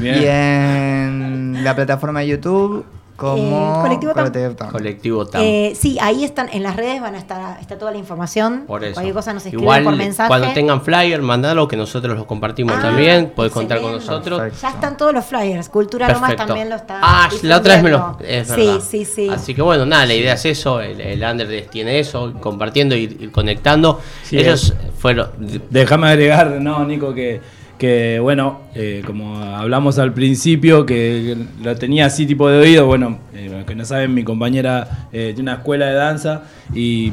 Bien. 0.00 0.22
y 0.22 0.26
en 0.26 1.64
la 1.64 1.74
plataforma 1.74 2.20
de 2.20 2.28
YouTube 2.28 2.84
como 3.16 3.76
Eh, 3.78 3.82
Colectivo 3.82 4.12
Tam. 4.12 4.24
Colectivo 4.24 4.54
Tam. 4.56 4.70
Colectivo 4.72 5.26
TAM. 5.26 5.42
Eh, 5.44 5.72
sí, 5.78 5.96
ahí 6.00 6.24
están, 6.24 6.48
en 6.52 6.62
las 6.62 6.76
redes 6.76 7.00
van 7.00 7.14
a 7.14 7.18
estar, 7.18 7.60
está 7.60 7.78
toda 7.78 7.92
la 7.92 7.98
información. 7.98 8.64
por 8.66 8.82
eso. 8.82 8.94
Cualquier 8.94 9.14
cosa 9.14 9.32
nos 9.32 9.44
escriben 9.44 9.62
Igual, 9.64 9.84
por 9.84 9.96
mensaje. 9.96 10.28
cuando 10.28 10.52
tengan 10.52 10.82
flyer, 10.82 11.22
mandalo 11.22 11.68
que 11.68 11.76
nosotros 11.76 12.16
los 12.16 12.26
compartimos 12.26 12.74
Ah, 12.78 12.82
también. 12.82 13.32
Podés 13.34 13.52
contar 13.52 13.80
con 13.80 13.92
nosotros. 13.92 14.40
Perfecto. 14.40 14.62
Ya 14.66 14.70
están 14.74 14.96
todos 14.96 15.12
los 15.14 15.24
flyers. 15.24 15.68
Cultura 15.68 16.06
Lomas 16.08 16.22
Perfecto. 16.30 16.46
también 16.46 16.68
lo 16.70 16.76
está. 16.76 16.98
Ah, 17.02 17.28
la 17.42 17.56
otra 17.58 17.74
vez 17.74 17.82
me 17.82 17.90
lo. 17.90 18.18
Es 18.20 18.48
verdad. 18.48 18.80
Sí, 18.80 19.04
sí, 19.04 19.04
sí. 19.04 19.28
Así 19.28 19.54
que 19.54 19.62
bueno, 19.62 19.86
nada, 19.86 20.06
la 20.06 20.14
idea 20.14 20.34
es 20.34 20.44
eso. 20.44 20.80
El, 20.80 21.00
el 21.00 21.22
Under 21.22 21.66
tiene 21.68 21.98
eso, 22.00 22.28
ir 22.30 22.34
compartiendo, 22.40 22.94
ir, 22.96 23.16
ir 23.20 23.30
conectando. 23.32 24.00
Sí, 24.22 24.38
Ellos 24.38 24.74
fueron. 24.98 25.30
Déjame 25.70 26.08
agregar, 26.08 26.50
no, 26.60 26.84
Nico, 26.84 27.14
que, 27.14 27.40
que 27.78 28.18
bueno, 28.20 28.60
eh, 28.74 29.02
como 29.06 29.36
hablamos 29.36 29.98
al 29.98 30.12
principio, 30.14 30.86
que 30.86 31.36
lo 31.62 31.74
tenía 31.76 32.06
así 32.06 32.26
tipo 32.26 32.48
de 32.48 32.58
oído, 32.58 32.86
bueno, 32.86 33.18
eh, 33.34 33.64
que 33.66 33.74
no 33.74 33.84
saben, 33.84 34.14
mi 34.14 34.22
compañera 34.24 35.08
eh, 35.12 35.32
tiene 35.34 35.50
una 35.50 35.54
escuela 35.58 35.86
de 35.86 35.94
danza 35.94 36.42
y, 36.74 37.12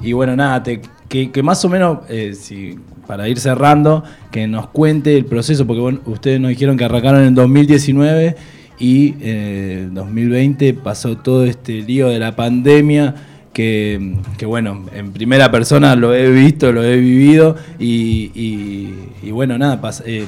y 0.00 0.12
bueno, 0.12 0.34
nada, 0.36 0.62
te- 0.62 0.80
que, 1.08 1.30
que 1.30 1.42
más 1.42 1.64
o 1.64 1.68
menos, 1.68 1.98
eh, 2.08 2.34
si, 2.34 2.78
para 3.06 3.28
ir 3.28 3.38
cerrando, 3.38 4.04
que 4.30 4.46
nos 4.46 4.68
cuente 4.68 5.16
el 5.16 5.24
proceso, 5.24 5.66
porque 5.66 5.80
bueno, 5.80 6.00
ustedes 6.06 6.40
nos 6.40 6.50
dijeron 6.50 6.76
que 6.76 6.84
arrancaron 6.84 7.24
en 7.24 7.34
2019 7.34 8.36
y 8.78 9.14
eh, 9.20 9.80
en 9.88 9.94
2020 9.94 10.74
pasó 10.74 11.16
todo 11.18 11.44
este 11.44 11.82
lío 11.82 12.08
de 12.08 12.18
la 12.18 12.34
pandemia 12.36 13.14
que, 13.52 14.14
bueno, 14.46 14.84
en 14.94 15.12
primera 15.12 15.50
persona 15.50 15.96
lo 15.96 16.14
he 16.14 16.30
visto, 16.30 16.72
lo 16.72 16.82
he 16.84 16.96
vivido 16.96 17.56
y, 17.78 18.30
y- 18.34 18.94
y 19.22 19.30
bueno, 19.32 19.58
nada, 19.58 19.80
eh, 20.06 20.24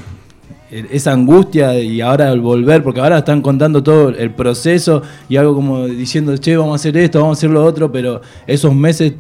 esa 0.91 1.13
angustia 1.13 1.79
y 1.79 2.01
ahora 2.01 2.31
al 2.31 2.41
volver, 2.41 2.83
porque 2.83 3.01
ahora 3.01 3.19
están 3.19 3.43
contando 3.43 3.83
todo 3.83 4.09
el 4.09 4.31
proceso 4.31 5.03
y 5.29 5.37
algo 5.37 5.55
como 5.55 5.87
diciendo, 5.87 6.37
che, 6.37 6.57
vamos 6.57 6.73
a 6.73 6.77
hacer 6.77 6.97
esto, 6.97 7.21
vamos 7.21 7.37
a 7.37 7.41
hacer 7.41 7.51
lo 7.51 7.65
otro, 7.65 7.93
pero 7.93 8.23
esos 8.47 8.75
meses 8.75 9.13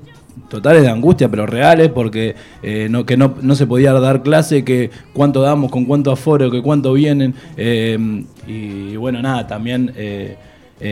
totales 0.49 0.83
de 0.83 0.89
angustia, 0.91 1.29
pero 1.31 1.47
reales, 1.47 1.89
porque 1.91 2.35
eh, 2.63 2.87
no, 2.91 3.05
que 3.07 3.17
no, 3.17 3.35
no 3.43 3.55
se 3.55 3.67
podía 3.67 3.93
dar 3.93 4.23
clase, 4.23 4.65
que 4.65 4.91
cuánto 5.13 5.43
damos, 5.43 5.71
con 5.71 5.85
cuánto 5.85 6.11
aforo, 6.11 6.51
que 6.51 6.61
cuánto 6.63 6.93
vienen. 6.95 7.35
eh, 7.57 8.25
y 8.47 8.97
bueno, 8.97 9.21
nada, 9.23 9.47
también 9.47 9.93
eh, 9.97 10.37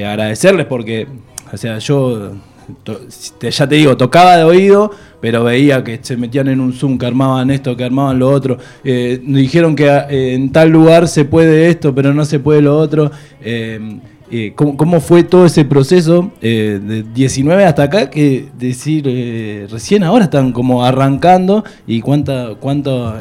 agradecerles 0.06 0.66
porque, 0.66 1.06
o 1.52 1.56
sea, 1.56 1.78
yo 1.78 2.32
ya 3.40 3.68
te 3.68 3.74
digo, 3.74 3.96
tocaba 3.96 4.36
de 4.36 4.44
oído, 4.44 4.90
pero 5.20 5.44
veía 5.44 5.84
que 5.84 5.98
se 6.02 6.16
metían 6.16 6.48
en 6.48 6.60
un 6.60 6.72
Zoom, 6.72 6.98
que 6.98 7.06
armaban 7.06 7.50
esto, 7.50 7.76
que 7.76 7.84
armaban 7.84 8.18
lo 8.18 8.30
otro. 8.30 8.58
Eh, 8.84 9.20
dijeron 9.22 9.76
que 9.76 9.86
eh, 9.86 10.34
en 10.34 10.50
tal 10.50 10.70
lugar 10.70 11.08
se 11.08 11.24
puede 11.24 11.68
esto, 11.68 11.94
pero 11.94 12.14
no 12.14 12.24
se 12.24 12.40
puede 12.40 12.62
lo 12.62 12.78
otro. 12.78 13.10
Eh, 13.42 13.98
eh, 14.30 14.52
¿cómo, 14.54 14.76
cómo 14.76 15.00
fue 15.00 15.24
todo 15.24 15.46
ese 15.46 15.64
proceso 15.64 16.30
de 16.40 17.04
19 17.14 17.64
hasta 17.64 17.84
acá? 17.84 18.10
Que 18.10 18.46
decir, 18.58 19.68
recién 19.70 20.04
ahora 20.04 20.24
están 20.24 20.52
como 20.52 20.84
arrancando 20.84 21.64
y 21.86 22.00
cuánta, 22.00 22.54
cuánto, 22.60 23.14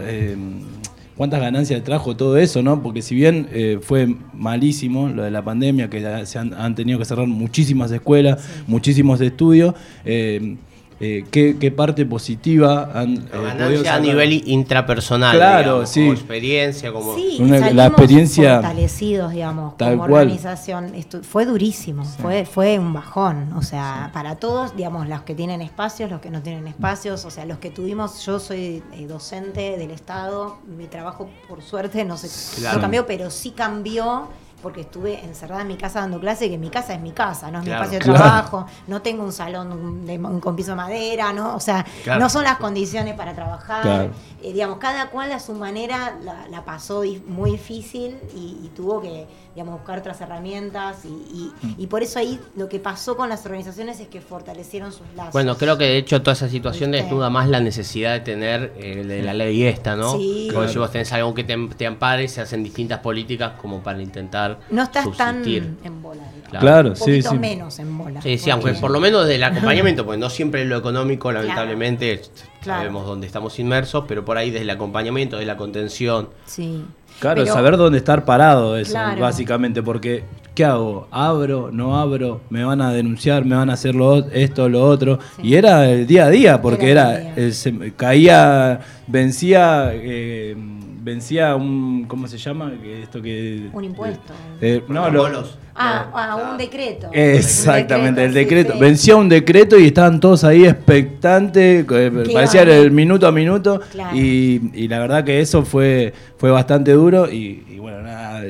cuántas 1.20 1.42
ganancias 1.42 1.84
trajo 1.84 2.16
todo 2.16 2.38
eso, 2.38 2.64
¿no? 2.64 2.82
Porque 2.82 3.02
si 3.02 3.14
bien 3.14 3.50
eh, 3.52 3.80
fue 3.82 4.16
malísimo 4.34 5.10
lo 5.10 5.22
de 5.22 5.30
la 5.30 5.44
pandemia, 5.44 5.90
que 5.90 6.26
se 6.26 6.40
han, 6.40 6.54
han 6.54 6.76
tenido 6.76 6.98
que 6.98 7.04
cerrar 7.04 7.28
muchísimas 7.28 7.92
escuelas, 7.92 8.42
muchísimos 8.68 9.20
estudios, 9.20 9.76
eh, 10.06 10.56
eh, 11.02 11.26
¿qué, 11.32 11.56
qué 11.60 11.72
parte 11.72 12.06
positiva 12.06 12.92
han 12.94 13.18
eh, 13.34 13.84
a 13.90 14.00
nivel 14.00 14.34
intrapersonal. 14.48 15.36
Claro, 15.36 15.64
digamos, 15.64 15.90
sí. 15.90 16.02
Como 16.02 16.14
experiencia, 16.14 16.92
como. 16.92 17.16
Sí, 17.16 17.38
Una- 17.40 17.72
la 17.72 17.86
experiencia- 17.88 18.56
fortalecidos, 18.62 19.32
digamos, 19.32 19.78
Tal 19.78 19.92
como 19.98 20.08
cual. 20.10 20.24
organización. 20.24 20.94
Estu- 20.94 21.22
fue 21.24 21.46
durísimo, 21.46 22.04
fue, 22.04 22.46
fue 22.46 22.78
un 22.80 22.94
bajón. 22.94 23.54
O 23.54 23.62
sea, 23.62 24.10
para 24.14 24.36
todos, 24.36 24.76
digamos, 24.76 25.08
los 25.08 25.22
que 25.22 25.36
tienen 25.36 25.62
espacios, 25.62 26.10
los 26.12 26.20
que 26.22 26.30
no 26.32 26.42
tienen 26.42 26.68
espacios, 26.68 27.24
o 27.26 27.32
sea, 27.32 27.46
los 27.46 27.60
que 27.60 27.70
tuvimos, 27.70 28.26
yo 28.26 28.40
soy 28.40 28.84
eh, 28.94 29.06
docente 29.08 29.78
del 29.78 29.92
Estado, 29.92 30.58
mi 30.78 30.86
trabajo, 30.88 31.30
por 31.48 31.62
suerte, 31.62 32.04
no 32.06 32.18
se 32.18 32.28
Claro. 32.60 32.76
no 32.78 32.82
cambió, 32.82 33.06
pero 33.08 33.30
sí 33.30 33.52
cambió. 33.52 34.28
Porque 34.62 34.82
estuve 34.82 35.24
encerrada 35.24 35.62
en 35.62 35.68
mi 35.70 35.78
casa 35.78 36.02
dando 36.02 36.20
clase, 36.20 36.50
que 36.50 36.58
mi 36.58 36.70
casa 36.70 36.94
es 36.94 37.00
mi 37.02 37.12
casa, 37.12 37.50
no 37.50 37.60
es 37.60 37.66
Claro. 37.66 37.80
mi 37.82 37.86
espacio 37.96 38.00
de 38.00 38.04
Claro. 38.06 38.20
trabajo, 38.20 38.66
no 38.88 39.02
tengo 39.02 39.24
un 39.24 39.32
salón 39.32 40.06
de- 40.06 40.20
con 40.42 40.56
piso 40.56 40.72
de 40.72 40.76
madera, 40.76 41.32
¿no? 41.32 41.56
O 41.56 41.60
sea, 41.60 41.86
Claro. 42.04 42.20
no 42.20 42.30
son 42.30 42.44
las 42.44 42.58
condiciones 42.58 43.14
para 43.16 43.34
trabajar. 43.34 43.82
Claro. 43.84 44.12
Eh, 44.42 44.54
digamos, 44.54 44.78
cada 44.78 45.10
cual 45.10 45.32
a 45.34 45.40
su 45.40 45.54
manera 45.54 46.18
la, 46.24 46.48
la 46.50 46.64
pasó 46.66 47.04
muy 47.28 47.52
difícil 47.52 48.18
y, 48.36 48.58
y 48.64 48.72
tuvo 48.76 49.02
que, 49.02 49.28
digamos, 49.54 49.76
buscar 49.80 50.00
otras 50.00 50.20
herramientas 50.22 51.04
y, 51.06 51.08
y- 51.08 51.54
y 51.78 51.88
por 51.88 52.04
eso 52.04 52.20
ahí 52.20 52.40
lo 52.56 52.68
que 52.70 52.80
pasó 52.80 53.16
con 53.18 53.28
las 53.30 53.46
organizaciones 53.46 54.00
es 54.00 54.08
que 54.08 54.22
fortalecieron 54.22 54.92
sus 54.92 55.06
lazos. 55.16 55.34
Bueno, 55.34 55.58
creo 55.58 55.78
que 55.78 55.84
de 55.86 55.98
hecho 55.98 56.22
toda 56.22 56.34
esa 56.34 56.48
situación 56.50 56.92
¿Viste? 56.92 57.04
desnuda 57.04 57.30
más 57.30 57.50
la 57.50 57.60
necesidad 57.60 58.14
de 58.14 58.20
tener 58.22 58.74
eh, 58.78 59.04
de 59.06 59.22
la 59.24 59.34
ley 59.34 59.64
esta, 59.64 59.96
¿no? 59.96 60.18
Sí. 60.18 60.50
Como 60.54 60.68
si 60.68 60.78
vos 60.78 60.92
tenés 60.92 61.12
algo 61.14 61.34
que 61.34 61.44
te, 61.44 61.58
te 61.78 61.86
ampare, 61.86 62.28
se 62.28 62.42
hacen 62.42 62.64
distintas 62.64 63.00
políticas 63.00 63.54
como 63.62 63.80
para 63.82 64.02
intentar 64.02 64.49
no 64.70 64.84
estás 64.84 65.04
subsistir. 65.06 65.76
tan 65.82 65.86
en 65.94 66.02
bola, 66.02 66.22
digamos. 66.24 66.50
Claro. 66.50 66.60
Claro, 66.66 66.90
Un 66.90 66.96
sí, 66.96 67.02
poquito 67.04 67.30
sí. 67.30 67.38
menos 67.40 67.80
en 67.80 67.98
bola. 67.98 68.22
Sí, 68.22 68.38
sí, 68.38 68.50
aunque 68.50 68.74
por 68.74 68.90
lo 68.92 69.00
menos 69.00 69.28
del 69.28 69.44
acompañamiento, 69.44 70.04
porque 70.06 70.20
no 70.20 70.30
siempre 70.30 70.66
lo 70.66 70.78
económico, 70.78 71.32
lamentablemente, 71.32 72.22
Claro. 72.62 72.80
sabemos 72.82 73.06
dónde 73.06 73.28
estamos 73.28 73.58
inmersos, 73.60 74.06
pero 74.08 74.26
por 74.26 74.38
ahí 74.38 74.50
desde 74.50 74.64
el 74.64 74.70
acompañamiento, 74.72 75.38
de 75.38 75.46
la 75.46 75.58
contención. 75.58 76.30
Sí. 76.46 76.84
Claro, 77.20 77.42
Pero- 77.44 77.54
saber 77.54 77.76
dónde 77.78 77.98
estar 77.98 78.24
parado 78.26 78.76
Claro. 78.86 79.20
básicamente, 79.22 79.84
porque 79.84 80.24
¿qué 80.56 80.64
hago? 80.66 81.08
¿Abro? 81.12 81.70
¿No 81.72 82.00
abro? 82.00 82.42
¿Me 82.50 82.64
van 82.64 82.82
a 82.82 82.94
denunciar? 82.94 83.44
¿Me 83.46 83.56
van 83.56 83.70
a 83.70 83.74
hacer 83.74 83.94
lo, 83.94 84.26
esto, 84.30 84.70
lo 84.70 84.84
otro? 84.86 85.20
Sí. 85.36 85.42
Y 85.50 85.56
era 85.56 85.90
el 85.90 86.08
día 86.08 86.26
a 86.26 86.30
día, 86.30 86.62
porque 86.62 86.90
Era 86.92 87.12
era, 87.12 87.30
el 87.30 87.36
día. 87.36 87.46
eh, 87.48 87.52
se- 87.52 87.94
caía, 87.96 88.80
vencía, 89.08 89.92
eh, 89.94 90.56
vencía 91.02 91.56
un, 91.56 92.06
¿cómo 92.08 92.28
se 92.28 92.38
llama? 92.38 92.72
Que 92.82 93.04
Esto 93.04 93.22
que... 93.22 93.70
Un 93.74 93.84
impuesto. 93.84 94.34
eh, 94.62 94.84
no, 94.88 95.10
lo- 95.10 95.24
Protocolos. 95.24 95.58
Ah, 95.82 96.10
ah, 96.14 96.52
un 96.52 96.58
decreto. 96.58 97.10
Exactamente, 97.14 98.20
Un 98.22 98.28
el 98.28 98.34
decreto. 98.34 98.74
sí, 98.74 98.78
sí. 98.80 98.84
Vencía 98.84 99.16
un 99.16 99.30
decreto 99.30 99.80
y 99.80 99.86
estaban 99.88 100.20
todos 100.20 100.44
ahí 100.44 100.66
expectantes, 100.66 101.86
eh, 101.90 102.24
parecía 102.34 102.64
el 102.64 102.92
minuto 102.92 103.26
a 103.28 103.32
minuto. 103.32 103.80
Claro. 103.92 104.16
Y, 104.18 104.72
y 104.74 104.88
la 104.90 105.00
verdad 105.00 105.24
que 105.24 105.40
eso 105.40 105.64
fue, 105.64 106.14
fue 106.38 106.52
bastante 106.52 106.92
duro. 106.92 107.32
Y, 107.32 107.64
y 107.70 107.80
bueno, 107.80 108.02
nada, 108.02 108.44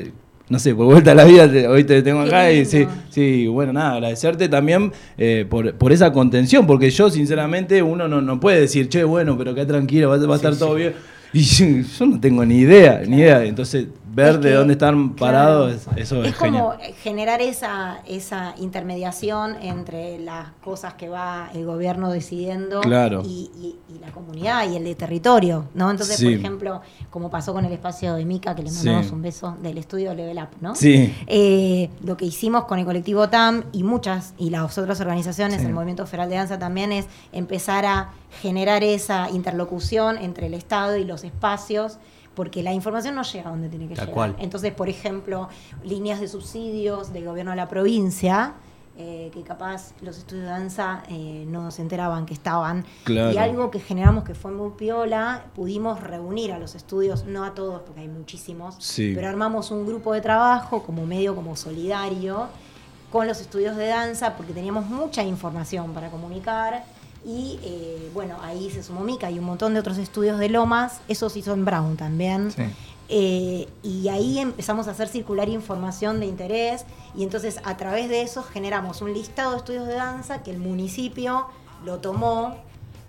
no 0.48 0.58
sé, 0.58 0.74
por 0.74 0.86
vuelta 0.86 1.12
a 1.12 1.14
la 1.14 1.24
vida, 1.24 1.48
te- 1.48 1.68
hoy 1.68 1.84
te 1.84 2.02
tengo 2.02 2.20
acá 2.22 2.50
y 2.50 2.64
sí, 2.64 2.84
sí, 3.10 3.46
bueno, 3.46 3.72
nada, 3.72 3.92
agradecerte 3.92 4.48
también 4.48 4.90
eh, 5.16 5.46
por, 5.48 5.74
por 5.74 5.92
esa 5.92 6.12
contención, 6.12 6.66
porque 6.66 6.90
yo, 6.90 7.08
sinceramente, 7.10 7.80
uno 7.80 8.08
no, 8.08 8.20
no 8.20 8.40
puede 8.40 8.58
decir, 8.62 8.88
che, 8.88 9.04
bueno, 9.04 9.38
pero 9.38 9.54
qué 9.54 9.64
tranquilo, 9.64 10.08
va, 10.08 10.16
va 10.26 10.32
a 10.34 10.36
estar 10.36 10.56
todo 10.56 10.74
bien. 10.74 10.94
Y 11.32 11.42
yo, 11.42 11.66
yo 11.98 12.06
no 12.06 12.20
tengo 12.20 12.44
ni 12.44 12.58
idea, 12.58 13.02
ni 13.06 13.18
idea. 13.18 13.44
Entonces, 13.44 13.86
ver 14.12 14.34
Es 14.36 14.40
de 14.40 14.52
dónde 14.54 14.72
están 14.72 15.14
parados, 15.14 15.82
claro, 15.84 16.00
eso 16.00 16.22
es, 16.24 16.30
es 16.30 16.36
como 16.36 16.72
genial. 16.72 16.94
generar 17.02 17.40
esa, 17.40 18.00
esa 18.06 18.54
intermediación 18.58 19.56
entre 19.62 20.18
las 20.18 20.48
cosas 20.64 20.94
que 20.94 21.08
va 21.08 21.48
el 21.54 21.64
gobierno 21.64 22.10
decidiendo 22.10 22.80
Claro. 22.80 23.22
y, 23.24 23.50
y- 23.56 23.76
y 23.94 23.98
la 24.00 24.10
comunidad 24.10 24.68
y 24.70 24.76
el 24.76 24.84
de 24.84 24.94
territorio, 24.94 25.66
¿no? 25.74 25.90
Entonces, 25.90 26.16
Sí. 26.16 26.24
por 26.26 26.34
ejemplo, 26.34 26.80
como 27.10 27.30
pasó 27.30 27.52
con 27.52 27.64
el 27.64 27.72
espacio 27.72 28.14
de 28.14 28.24
Mica, 28.24 28.54
que 28.54 28.62
le 28.62 28.70
mandamos 28.72 29.06
Sí. 29.06 29.12
un 29.12 29.22
beso 29.22 29.56
del 29.62 29.78
estudio 29.78 30.14
Level 30.14 30.38
Up, 30.38 30.48
¿no? 30.60 30.74
Sí. 30.74 31.14
Eh, 31.26 31.88
lo 32.02 32.16
que 32.16 32.24
hicimos 32.24 32.64
con 32.64 32.78
el 32.78 32.84
colectivo 32.84 33.28
TAM 33.28 33.64
y 33.72 33.82
muchas, 33.84 34.34
y 34.38 34.50
las 34.50 34.76
otras 34.78 35.00
organizaciones, 35.00 35.60
Sí. 35.60 35.66
el 35.66 35.72
Movimiento 35.72 36.06
Federal 36.06 36.28
de 36.30 36.36
Danza 36.36 36.58
también, 36.58 36.92
es 36.92 37.06
empezar 37.32 37.84
a 37.86 38.10
generar 38.42 38.82
esa 38.82 39.28
interlocución 39.30 40.16
entre 40.18 40.46
el 40.46 40.54
Estado 40.54 40.96
y 40.96 41.04
los 41.04 41.24
espacios, 41.24 41.98
porque 42.34 42.62
la 42.62 42.72
información 42.72 43.14
no 43.14 43.22
llega 43.22 43.50
donde 43.50 43.68
tiene 43.68 43.88
que 43.88 43.94
Tal 43.94 44.06
llegar. 44.06 44.14
cual. 44.14 44.36
Entonces, 44.38 44.72
por 44.72 44.88
ejemplo, 44.88 45.48
líneas 45.84 46.20
de 46.20 46.28
subsidios 46.28 47.12
del 47.12 47.24
gobierno 47.24 47.50
de 47.52 47.56
la 47.56 47.68
provincia, 47.68 48.54
eh, 48.96 49.30
que 49.32 49.42
capaz 49.42 49.94
los 50.02 50.18
estudios 50.18 50.44
de 50.44 50.50
danza 50.50 51.02
eh, 51.08 51.44
no 51.48 51.70
se 51.70 51.80
enteraban 51.80 52.26
que 52.26 52.34
estaban. 52.34 52.84
Claro. 53.04 53.32
Y 53.32 53.38
algo 53.38 53.70
que 53.70 53.80
generamos 53.80 54.24
que 54.24 54.34
fue 54.34 54.50
muy 54.52 54.70
piola, 54.72 55.44
pudimos 55.54 56.00
reunir 56.00 56.52
a 56.52 56.58
los 56.58 56.74
estudios, 56.74 57.24
no 57.24 57.44
a 57.44 57.54
todos, 57.54 57.80
porque 57.82 58.00
hay 58.02 58.08
muchísimos, 58.08 58.74
Sí. 58.78 59.12
pero 59.14 59.28
armamos 59.28 59.70
un 59.70 59.86
grupo 59.86 60.12
de 60.12 60.20
trabajo 60.20 60.82
como 60.82 61.06
medio 61.06 61.34
como 61.34 61.56
solidario 61.56 62.48
con 63.10 63.26
los 63.26 63.40
estudios 63.40 63.74
de 63.76 63.86
danza 63.88 64.36
porque 64.36 64.52
teníamos 64.52 64.86
mucha 64.86 65.22
información 65.24 65.92
para 65.94 66.10
comunicar 66.10 66.84
y 67.24 67.58
eh, 67.62 68.10
bueno, 68.14 68.36
ahí 68.42 68.70
se 68.70 68.82
sumó 68.82 69.00
Mica 69.00 69.30
y 69.30 69.38
un 69.38 69.44
montón 69.44 69.74
de 69.74 69.80
otros 69.80 69.98
estudios 69.98 70.38
de 70.38 70.48
Lomas, 70.48 71.00
eso 71.08 71.28
se 71.28 71.40
hizo 71.40 71.52
en 71.52 71.64
Brown 71.64 71.96
también. 71.96 72.50
Sí. 72.50 72.62
Eh, 73.12 73.68
y 73.82 74.08
ahí 74.08 74.38
empezamos 74.38 74.86
a 74.86 74.92
hacer 74.92 75.08
circular 75.08 75.48
información 75.48 76.20
de 76.20 76.26
interés 76.26 76.84
y 77.16 77.24
entonces 77.24 77.58
a 77.64 77.76
través 77.76 78.08
de 78.08 78.22
eso 78.22 78.44
generamos 78.44 79.02
un 79.02 79.12
listado 79.12 79.50
de 79.50 79.56
estudios 79.56 79.88
de 79.88 79.94
danza 79.94 80.44
que 80.44 80.52
el 80.52 80.58
municipio 80.58 81.46
lo 81.84 81.98
tomó 81.98 82.54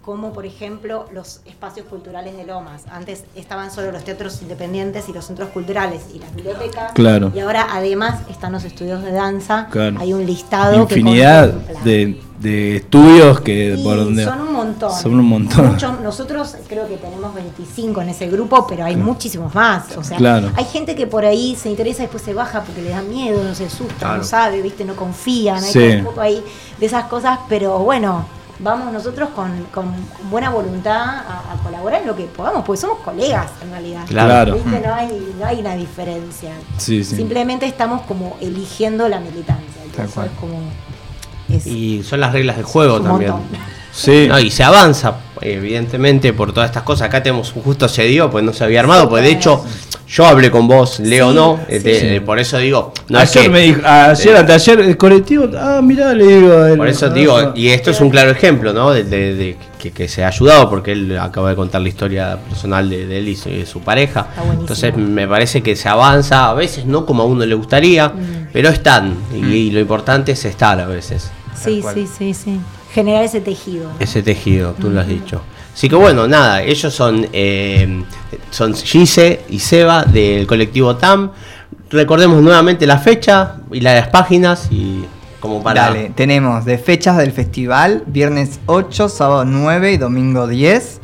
como 0.02 0.34
por 0.34 0.46
ejemplo 0.48 1.06
los 1.14 1.42
espacios 1.46 1.86
culturales 1.86 2.36
de 2.36 2.44
Lomas. 2.46 2.84
Antes 2.92 3.24
estaban 3.36 3.70
solo 3.72 3.92
los 3.92 4.04
teatros 4.04 4.42
independientes 4.42 5.08
y 5.10 5.14
los 5.14 5.26
centros 5.26 5.50
culturales 5.50 6.02
y 6.14 6.18
las 6.20 6.34
bibliotecas. 6.36 6.92
Claro. 6.94 7.32
Y 7.36 7.40
ahora 7.40 7.68
además 7.72 8.22
están 8.30 8.52
los 8.54 8.64
estudios 8.64 9.04
de 9.04 9.12
danza. 9.12 9.68
Claro. 9.70 9.98
Hay 10.00 10.14
un 10.14 10.26
listado 10.26 10.82
Infinidad 10.82 11.54
que 11.84 11.90
de, 11.90 12.22
de 12.40 12.76
estudios 12.78 13.42
que 13.42 13.76
Y 13.78 13.84
por 13.84 13.98
donde 13.98 14.26
son 14.26 14.42
un 14.42 14.54
montón. 14.54 14.92
Son 14.92 15.20
un 15.20 15.26
montón. 15.26 15.68
Mucho- 15.74 15.94
nosotros 16.02 16.56
creo 16.68 16.88
que 16.88 16.98
tenemos 16.98 17.36
25 17.36 18.02
en 18.02 18.10
ese 18.10 18.28
grupo, 18.28 18.66
pero 18.68 18.84
hay 18.86 18.96
muchísimos 18.96 19.54
más. 19.54 19.96
O 19.98 20.04
sea, 20.04 20.18
Claro. 20.18 20.50
hay 20.56 20.66
gente 20.66 20.96
que 20.96 21.06
por 21.06 21.26
ahí 21.26 21.56
se 21.56 21.70
interesa 21.70 22.00
y 22.00 22.06
después 22.06 22.24
se 22.24 22.34
baja 22.34 22.62
porque 22.64 22.82
le 22.82 22.90
da 22.90 23.04
miedo, 23.04 23.44
no 23.44 23.54
se 23.54 23.66
asusta, 23.68 23.94
Claro. 24.00 24.18
no 24.18 24.24
sabe, 24.24 24.62
viste, 24.64 24.84
no 24.84 24.96
confían. 24.96 25.64
Hay 25.64 25.72
Sí. 25.72 25.80
un 25.98 26.06
poco 26.06 26.22
ahí 26.22 26.44
de 26.80 26.86
esas 26.88 27.06
cosas, 27.06 27.38
pero 27.48 27.78
bueno, 27.78 28.26
vamos 28.62 28.92
nosotros 28.94 29.30
con, 29.36 29.64
con 29.74 29.94
buena 30.30 30.50
voluntad 30.50 30.96
a, 30.96 31.54
a 31.54 31.64
colaborar 31.64 32.02
en 32.02 32.08
lo 32.08 32.16
que 32.16 32.24
podamos, 32.26 32.64
porque 32.66 32.82
somos 32.82 33.00
colegas 33.00 33.50
en 33.62 33.72
realidad. 33.72 34.04
Claro. 34.08 34.56
¿Viste? 34.56 34.80
No, 34.86 34.94
hay, 34.94 35.34
no 35.40 35.46
hay 35.46 35.60
una 35.60 35.76
diferencia. 35.76 36.52
Sí, 36.78 37.04
sí. 37.04 37.16
Simplemente 37.16 37.66
estamos 37.66 38.02
como 38.04 38.38
eligiendo 38.42 39.08
la 39.10 39.20
militancia. 39.20 39.86
y 39.86 39.90
Tal 39.90 40.08
cual. 40.10 40.28
es 40.28 40.40
como. 40.40 40.60
es- 41.50 41.68
Y 41.68 42.04
son 42.04 42.20
las 42.20 42.32
reglas 42.34 42.56
del 42.56 42.66
juego 42.66 43.02
también. 43.02 43.32
montón. 43.32 43.50
Sí. 43.92 44.28
No, 44.30 44.40
y 44.40 44.50
se 44.50 44.64
avanza, 44.64 45.16
evidentemente, 45.42 46.34
por 46.34 46.54
todas 46.54 46.70
estas 46.70 46.84
cosas. 46.84 47.08
Acá 47.08 47.22
tenemos 47.24 47.54
un 47.56 47.62
justo 47.64 47.88
se 47.88 48.04
dio, 48.06 48.30
pues 48.30 48.44
no 48.44 48.54
se 48.54 48.64
había 48.64 48.80
armado. 48.80 49.10
Pues 49.10 49.24
de 49.24 49.32
hecho, 49.32 49.64
yo 50.08 50.26
hablé 50.26 50.52
con 50.52 50.68
vos, 50.68 51.00
Leo 51.00 51.30
Sí, 51.30 51.36
no. 51.36 51.60
sí. 51.68 51.76
eh, 51.76 51.80
de- 51.80 52.22
por 52.22 52.40
eso 52.40 52.58
digo, 52.58 52.94
no 53.10 53.20
es 53.20 53.30
ayer 53.32 53.44
que- 53.44 53.50
me 53.50 53.60
dijo, 53.62 53.82
ayer, 53.84 54.36
eh, 54.36 54.38
anteayer, 54.40 54.80
el 54.82 54.98
colectivo, 54.98 55.48
ah, 55.58 55.80
mirá, 55.84 56.14
le 56.14 56.26
digo. 56.28 56.66
el- 56.66 56.78
Por 56.78 56.88
eso 56.88 57.10
digo, 57.10 57.54
y 57.56 57.70
esto 57.70 57.92
es 57.92 58.02
un 58.02 58.10
claro 58.10 58.32
ejemplo, 58.32 58.74
¿no? 58.74 58.92
De, 58.92 59.04
de- 59.04 59.36
de 59.36 59.58
que, 59.80 59.92
que 59.92 60.08
se 60.08 60.24
ha 60.24 60.28
ayudado, 60.28 60.70
porque 60.70 60.92
él 60.92 61.18
acaba 61.18 61.50
de 61.50 61.56
contar 61.56 61.82
la 61.82 61.90
historia 61.90 62.38
personal 62.50 62.90
de, 62.90 63.08
de 63.08 63.18
él 63.18 63.28
y 63.30 63.36
su, 63.36 63.50
de 63.50 63.66
su 63.66 63.80
pareja. 63.82 64.28
Entonces 64.60 64.96
me 64.96 65.28
parece 65.28 65.64
que 65.64 65.76
se 65.76 65.90
avanza, 65.90 66.50
a 66.50 66.54
veces 66.54 66.86
no 66.86 67.06
como 67.06 67.24
a 67.24 67.26
uno 67.26 67.46
le 67.46 67.56
gustaría, 67.56 68.10
Mm. 68.10 68.48
pero 68.54 68.70
están. 68.70 69.16
Y, 69.34 69.38
y 69.46 69.72
lo 69.72 69.80
importante 69.80 70.34
es 70.34 70.46
estar 70.46 70.80
a 70.80 70.86
veces. 70.86 71.32
Sí, 71.56 71.82
sí, 71.94 72.08
sí, 72.18 72.34
sí. 72.34 72.60
Generar 72.94 73.24
ese 73.24 73.42
tejido. 73.42 73.90
¿no? 73.90 73.96
Ese 74.00 74.22
tejido, 74.22 74.74
tú 74.74 74.90
lo 74.90 75.00
has 75.00 75.08
dicho. 75.08 75.42
Así 75.74 75.88
que 75.88 75.96
bueno, 75.96 76.28
nada, 76.28 76.62
ellos 76.62 76.94
son, 76.94 77.28
eh, 77.32 78.04
son 78.50 78.76
Gise 78.76 79.42
y 79.50 79.60
Seba 79.60 80.04
del 80.04 80.46
colectivo 80.46 80.98
TAM. 80.98 81.32
Recordemos 81.90 82.42
nuevamente 82.42 82.86
la 82.86 82.98
fecha 82.98 83.58
y 83.72 83.80
las 83.80 84.10
páginas 84.10 84.68
y 84.70 85.06
como 85.40 85.64
para... 85.64 85.88
Dale, 85.88 86.12
tenemos 86.16 86.66
de 86.66 86.78
fechas 86.78 87.18
del 87.18 87.32
festival, 87.32 88.04
viernes 88.08 88.60
8, 88.66 89.10
sábado 89.10 89.46
9 89.46 89.94
y 89.94 89.98
domingo 89.98 90.48
10. 90.48 91.02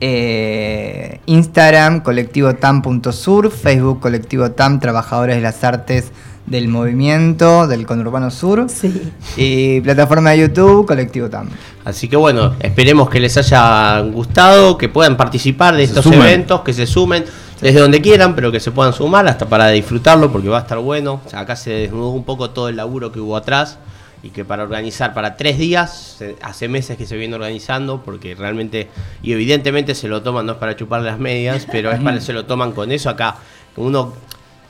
Eh, 0.00 1.20
Instagram, 1.26 2.00
colectivo 2.00 2.54
tam.sur, 2.54 3.50
Facebook, 3.50 4.00
colectivo 4.00 4.50
tam, 4.50 4.80
Trabajadores 4.80 5.36
de 5.36 5.42
las 5.42 5.62
Artes 5.64 6.12
del 6.52 6.68
Movimiento 6.68 7.66
del 7.66 7.86
Conurbano 7.86 8.30
Sur. 8.30 8.66
Sí. 8.68 9.10
Y 9.36 9.80
plataforma 9.80 10.30
de 10.30 10.40
YouTube, 10.40 10.86
colectivo 10.86 11.30
tam. 11.30 11.48
Así 11.84 12.08
que 12.08 12.16
bueno, 12.16 12.54
esperemos 12.60 13.08
que 13.08 13.18
les 13.18 13.36
haya 13.38 14.00
gustado, 14.00 14.76
que 14.76 14.88
puedan 14.90 15.16
participar 15.16 15.74
de 15.74 15.80
Se 15.80 15.84
estos 15.84 16.04
sumen. 16.04 16.20
eventos, 16.20 16.60
que 16.60 16.74
se 16.74 16.86
sumen 16.86 17.24
desde 17.60 17.80
donde 17.80 18.02
quieran, 18.02 18.34
pero 18.34 18.52
que 18.52 18.60
se 18.60 18.70
puedan 18.70 18.92
sumar 18.92 19.26
hasta 19.26 19.46
para 19.48 19.68
disfrutarlo 19.68 20.30
porque 20.30 20.48
va 20.48 20.58
a 20.58 20.60
estar 20.60 20.78
bueno. 20.78 21.20
O 21.24 21.30
sea, 21.30 21.40
acá 21.40 21.56
se 21.56 21.70
desnudó 21.70 22.10
un 22.10 22.24
poco 22.24 22.50
todo 22.50 22.68
el 22.68 22.76
laburo 22.76 23.10
que 23.10 23.18
hubo 23.18 23.36
atrás 23.36 23.78
y 24.22 24.28
que 24.28 24.44
para 24.44 24.62
organizar 24.62 25.14
para 25.14 25.36
tres 25.36 25.56
días, 25.58 26.18
hace 26.42 26.68
meses 26.68 26.98
que 26.98 27.06
se 27.06 27.16
viene 27.16 27.34
organizando 27.34 28.02
porque 28.02 28.34
realmente 28.34 28.88
y 29.22 29.32
evidentemente 29.32 29.94
se 29.94 30.06
lo 30.06 30.22
toman, 30.22 30.44
no 30.44 30.52
es 30.52 30.58
para 30.58 30.76
chupar 30.76 31.00
las 31.00 31.18
medias, 31.18 31.66
pero 31.72 31.90
es 31.90 32.00
para 32.00 32.20
se 32.20 32.34
lo 32.34 32.44
toman 32.44 32.72
con 32.72 32.92
eso 32.92 33.08
acá. 33.08 33.36
Uno 33.76 34.12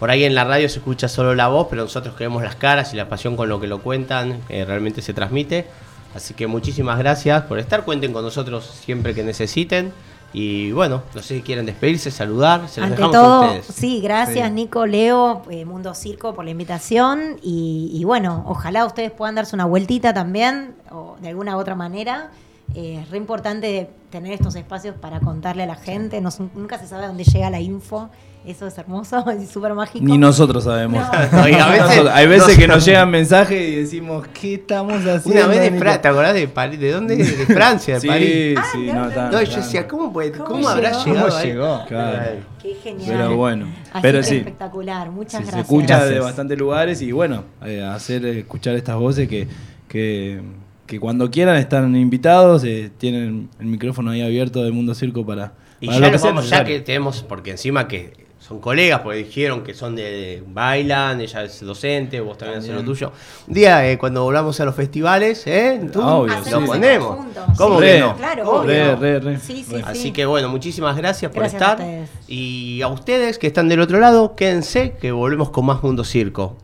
por 0.03 0.11
ahí 0.11 0.25
en 0.25 0.35
la 0.35 0.43
radio 0.43 0.69
se 0.69 0.81
escucha 0.81 1.07
solo 1.07 1.33
la 1.37 1.47
voz, 1.47 1.69
pero 1.71 1.83
nosotros 1.83 2.17
que 2.17 2.25
vemos 2.25 2.43
las 2.43 2.57
caras 2.57 2.93
y 2.93 2.97
la 2.97 3.09
pasión 3.09 3.37
con 3.37 3.49
lo 3.49 3.61
que 3.61 3.69
lo 3.69 3.83
cuentan, 3.83 4.41
eh, 4.49 4.65
realmente 4.65 5.01
se 5.01 5.15
transmite. 5.15 5.65
Así 6.13 6.35
que 6.35 6.49
muchísimas 6.49 6.99
gracias 6.99 7.45
por 7.45 7.61
estar. 7.61 7.85
Cuenten 7.85 8.13
con 8.13 8.25
nosotros 8.25 8.65
siempre 8.85 9.15
que 9.15 9.23
necesiten. 9.23 9.93
Y 10.33 10.73
bueno, 10.73 11.05
no 11.15 11.23
sé 11.23 11.37
si 11.37 11.43
quieren 11.43 11.67
despedirse, 11.67 12.11
saludar. 12.11 12.69
Se 12.69 12.81
los 12.81 12.91
Ante 12.91 13.01
dejamos 13.01 13.15
a 13.15 13.21
todo, 13.21 13.43
ustedes. 13.43 13.67
sí, 13.67 14.01
gracias 14.01 14.49
Sí. 14.49 14.53
Nico, 14.53 14.87
Leo, 14.87 15.43
eh, 15.49 15.65
Mundo 15.65 15.95
Circo 15.95 16.35
por 16.35 16.45
la 16.45 16.51
invitación 16.51 17.39
y, 17.41 17.93
y 17.95 18.03
bueno, 18.03 18.43
ojalá 18.49 18.85
ustedes 18.87 19.13
puedan 19.13 19.37
darse 19.37 19.55
una 19.55 19.67
vueltita 19.67 20.13
también 20.13 20.75
o 20.91 21.15
de 21.21 21.29
alguna 21.29 21.57
u 21.57 21.61
otra 21.61 21.77
manera. 21.77 22.33
Eh, 22.75 22.99
es 23.03 23.09
re 23.11 23.19
importante 23.19 23.89
tener 24.11 24.33
estos 24.33 24.57
espacios 24.57 24.97
para 24.97 25.21
contarle 25.21 25.63
a 25.63 25.67
la 25.67 25.77
gente, 25.77 26.21
no, 26.21 26.31
nunca 26.55 26.77
se 26.81 26.89
sabe 26.89 27.07
dónde 27.07 27.23
llega 27.23 27.51
la 27.51 27.61
info, 27.61 28.11
eso 28.47 28.66
es 28.66 28.76
hermoso 28.78 29.24
y 29.43 29.47
súper 29.47 29.74
mágico. 29.74 30.05
Ni 30.05 30.18
nosotros 30.18 30.64
sabemos. 30.64 31.01
No. 31.32 31.49
Y 31.49 31.55
a 31.55 31.68
veces- 31.68 31.86
Nosotros- 31.86 32.11
hay 32.14 32.26
veces 32.26 32.49
no 32.55 32.61
que 32.61 32.68
nos 32.68 32.84
llegan 32.84 33.11
mensajes 33.11 33.61
y 33.68 33.76
decimos, 33.76 34.26
¿qué 34.40 34.55
estamos 34.55 34.95
haciendo? 35.07 35.30
Una 35.30 35.47
vez 35.47 35.61
de 35.61 35.70
Nico?" 35.70 35.80
Francia, 35.82 36.03
¿te 36.03 36.09
acordás 36.09 36.34
de 36.34 36.49
París? 36.49 36.80
¿De 36.80 36.90
dónde? 36.93 37.16
De 37.16 37.24
Francia, 37.47 37.95
de 37.95 38.01
Sí, 38.01 38.07
París. 38.09 38.59
sí, 38.72 38.88
Ah, 38.90 38.95
no, 38.95 39.05
no, 39.07 39.11
tan- 39.11 39.30
No, 39.30 39.43
y 39.43 39.47
yo 39.47 39.57
decía, 39.57 39.86
¿cómo, 39.88 40.12
puede, 40.12 40.32
cómo, 40.32 40.45
¿Cómo 40.47 40.68
habrá 40.68 40.90
llegó? 40.90 41.05
llegado? 41.05 41.28
¿Cómo 41.30 41.43
llegó? 41.45 41.84
Claro. 41.86 42.53
Qué 42.62 42.74
genial. 42.82 43.11
Pero 43.11 43.36
bueno, 43.36 43.66
Así 43.93 43.99
pero 44.03 44.18
que 44.18 44.24
sí. 44.24 44.36
espectacular, 44.36 45.11
muchas 45.11 45.32
Sí, 45.40 45.47
se 45.47 45.53
gracias. 45.53 45.64
escucha 45.64 45.95
de 45.97 46.05
Gracias. 46.05 46.24
bastantes 46.24 46.59
lugares 46.59 47.03
y 47.03 47.11
bueno, 47.12 47.45
eh, 47.64 47.82
hacer 47.82 48.24
eh, 48.24 48.38
escuchar 48.40 48.74
estas 48.76 48.97
voces 48.97 49.28
que, 49.28 49.49
que, 49.88 50.40
que 50.86 51.01
cuando 51.01 51.30
quieran 51.30 51.57
están 51.57 51.95
invitados, 51.97 52.62
eh, 52.64 52.90
tienen 52.99 53.49
el 53.59 53.66
micrófono 53.66 54.11
ahí 54.12 54.22
abierto 54.22 54.62
del 54.62 54.72
Mundo 54.72 54.95
Circo 54.95 55.26
para, 55.26 55.55
Y 55.80 55.86
para 55.86 55.99
ya 55.99 56.01
lo 56.01 56.07
que 56.07 56.12
nos 56.12 56.20
sea 56.22 56.30
vamos, 56.30 56.51
ya 56.51 56.64
que 56.64 56.80
tenemos, 56.80 57.22
porque 57.28 57.51
encima 57.53 57.88
que 57.88 58.12
son 58.43 58.61
colegas, 58.61 59.01
porque 59.01 59.18
dijeron 59.18 59.62
que 59.62 59.72
son 59.72 59.95
de, 59.95 60.03
de- 60.03 60.45
bailan, 60.47 61.20
ella 61.20 61.45
es 61.45 61.61
docente, 61.61 62.20
vos 62.20 62.36
también 62.36 62.59
haces 62.59 62.74
lo 62.74 62.82
tuyo. 62.82 63.12
Un 63.47 63.55
día, 63.55 63.88
eh, 63.88 63.97
cuando 63.97 64.24
volvamos 64.24 64.59
a 64.61 64.64
los 64.64 64.74
festivales, 64.74 65.47
¿eh? 65.47 65.80
Tú, 65.93 66.01
obvio, 66.03 66.34
lo 66.38 66.61
sí. 66.61 66.66
ponemos. 66.66 67.18
¿Cómo 67.57 67.78
sí. 67.78 67.84
que 67.86 68.01
no? 68.01 68.16
Claro, 68.16 68.45
¿Cómo? 68.45 68.62
Re, 68.64 68.97
re, 68.97 69.20
re. 69.20 69.38
Sí, 69.38 69.64
sí, 69.64 69.72
Re. 69.72 69.78
sí. 69.78 69.84
Así 69.86 70.12
que 70.12 70.26
bueno, 70.26 70.49
muchísimas 70.49 70.97
gracias 70.97 71.30
por 71.30 71.43
Gracias 71.43 71.62
estar. 71.62 71.86
Y 72.26 72.82
a 72.82 72.88
ustedes 72.88 73.38
que 73.38 73.47
están 73.47 73.68
del 73.68 73.80
otro 73.80 74.01
lado, 74.01 74.34
quédense 74.34 74.97
que 75.01 75.12
volvemos 75.12 75.51
con 75.51 75.66
más 75.66 75.82
Mundo 75.82 76.03
Circo. 76.03 76.57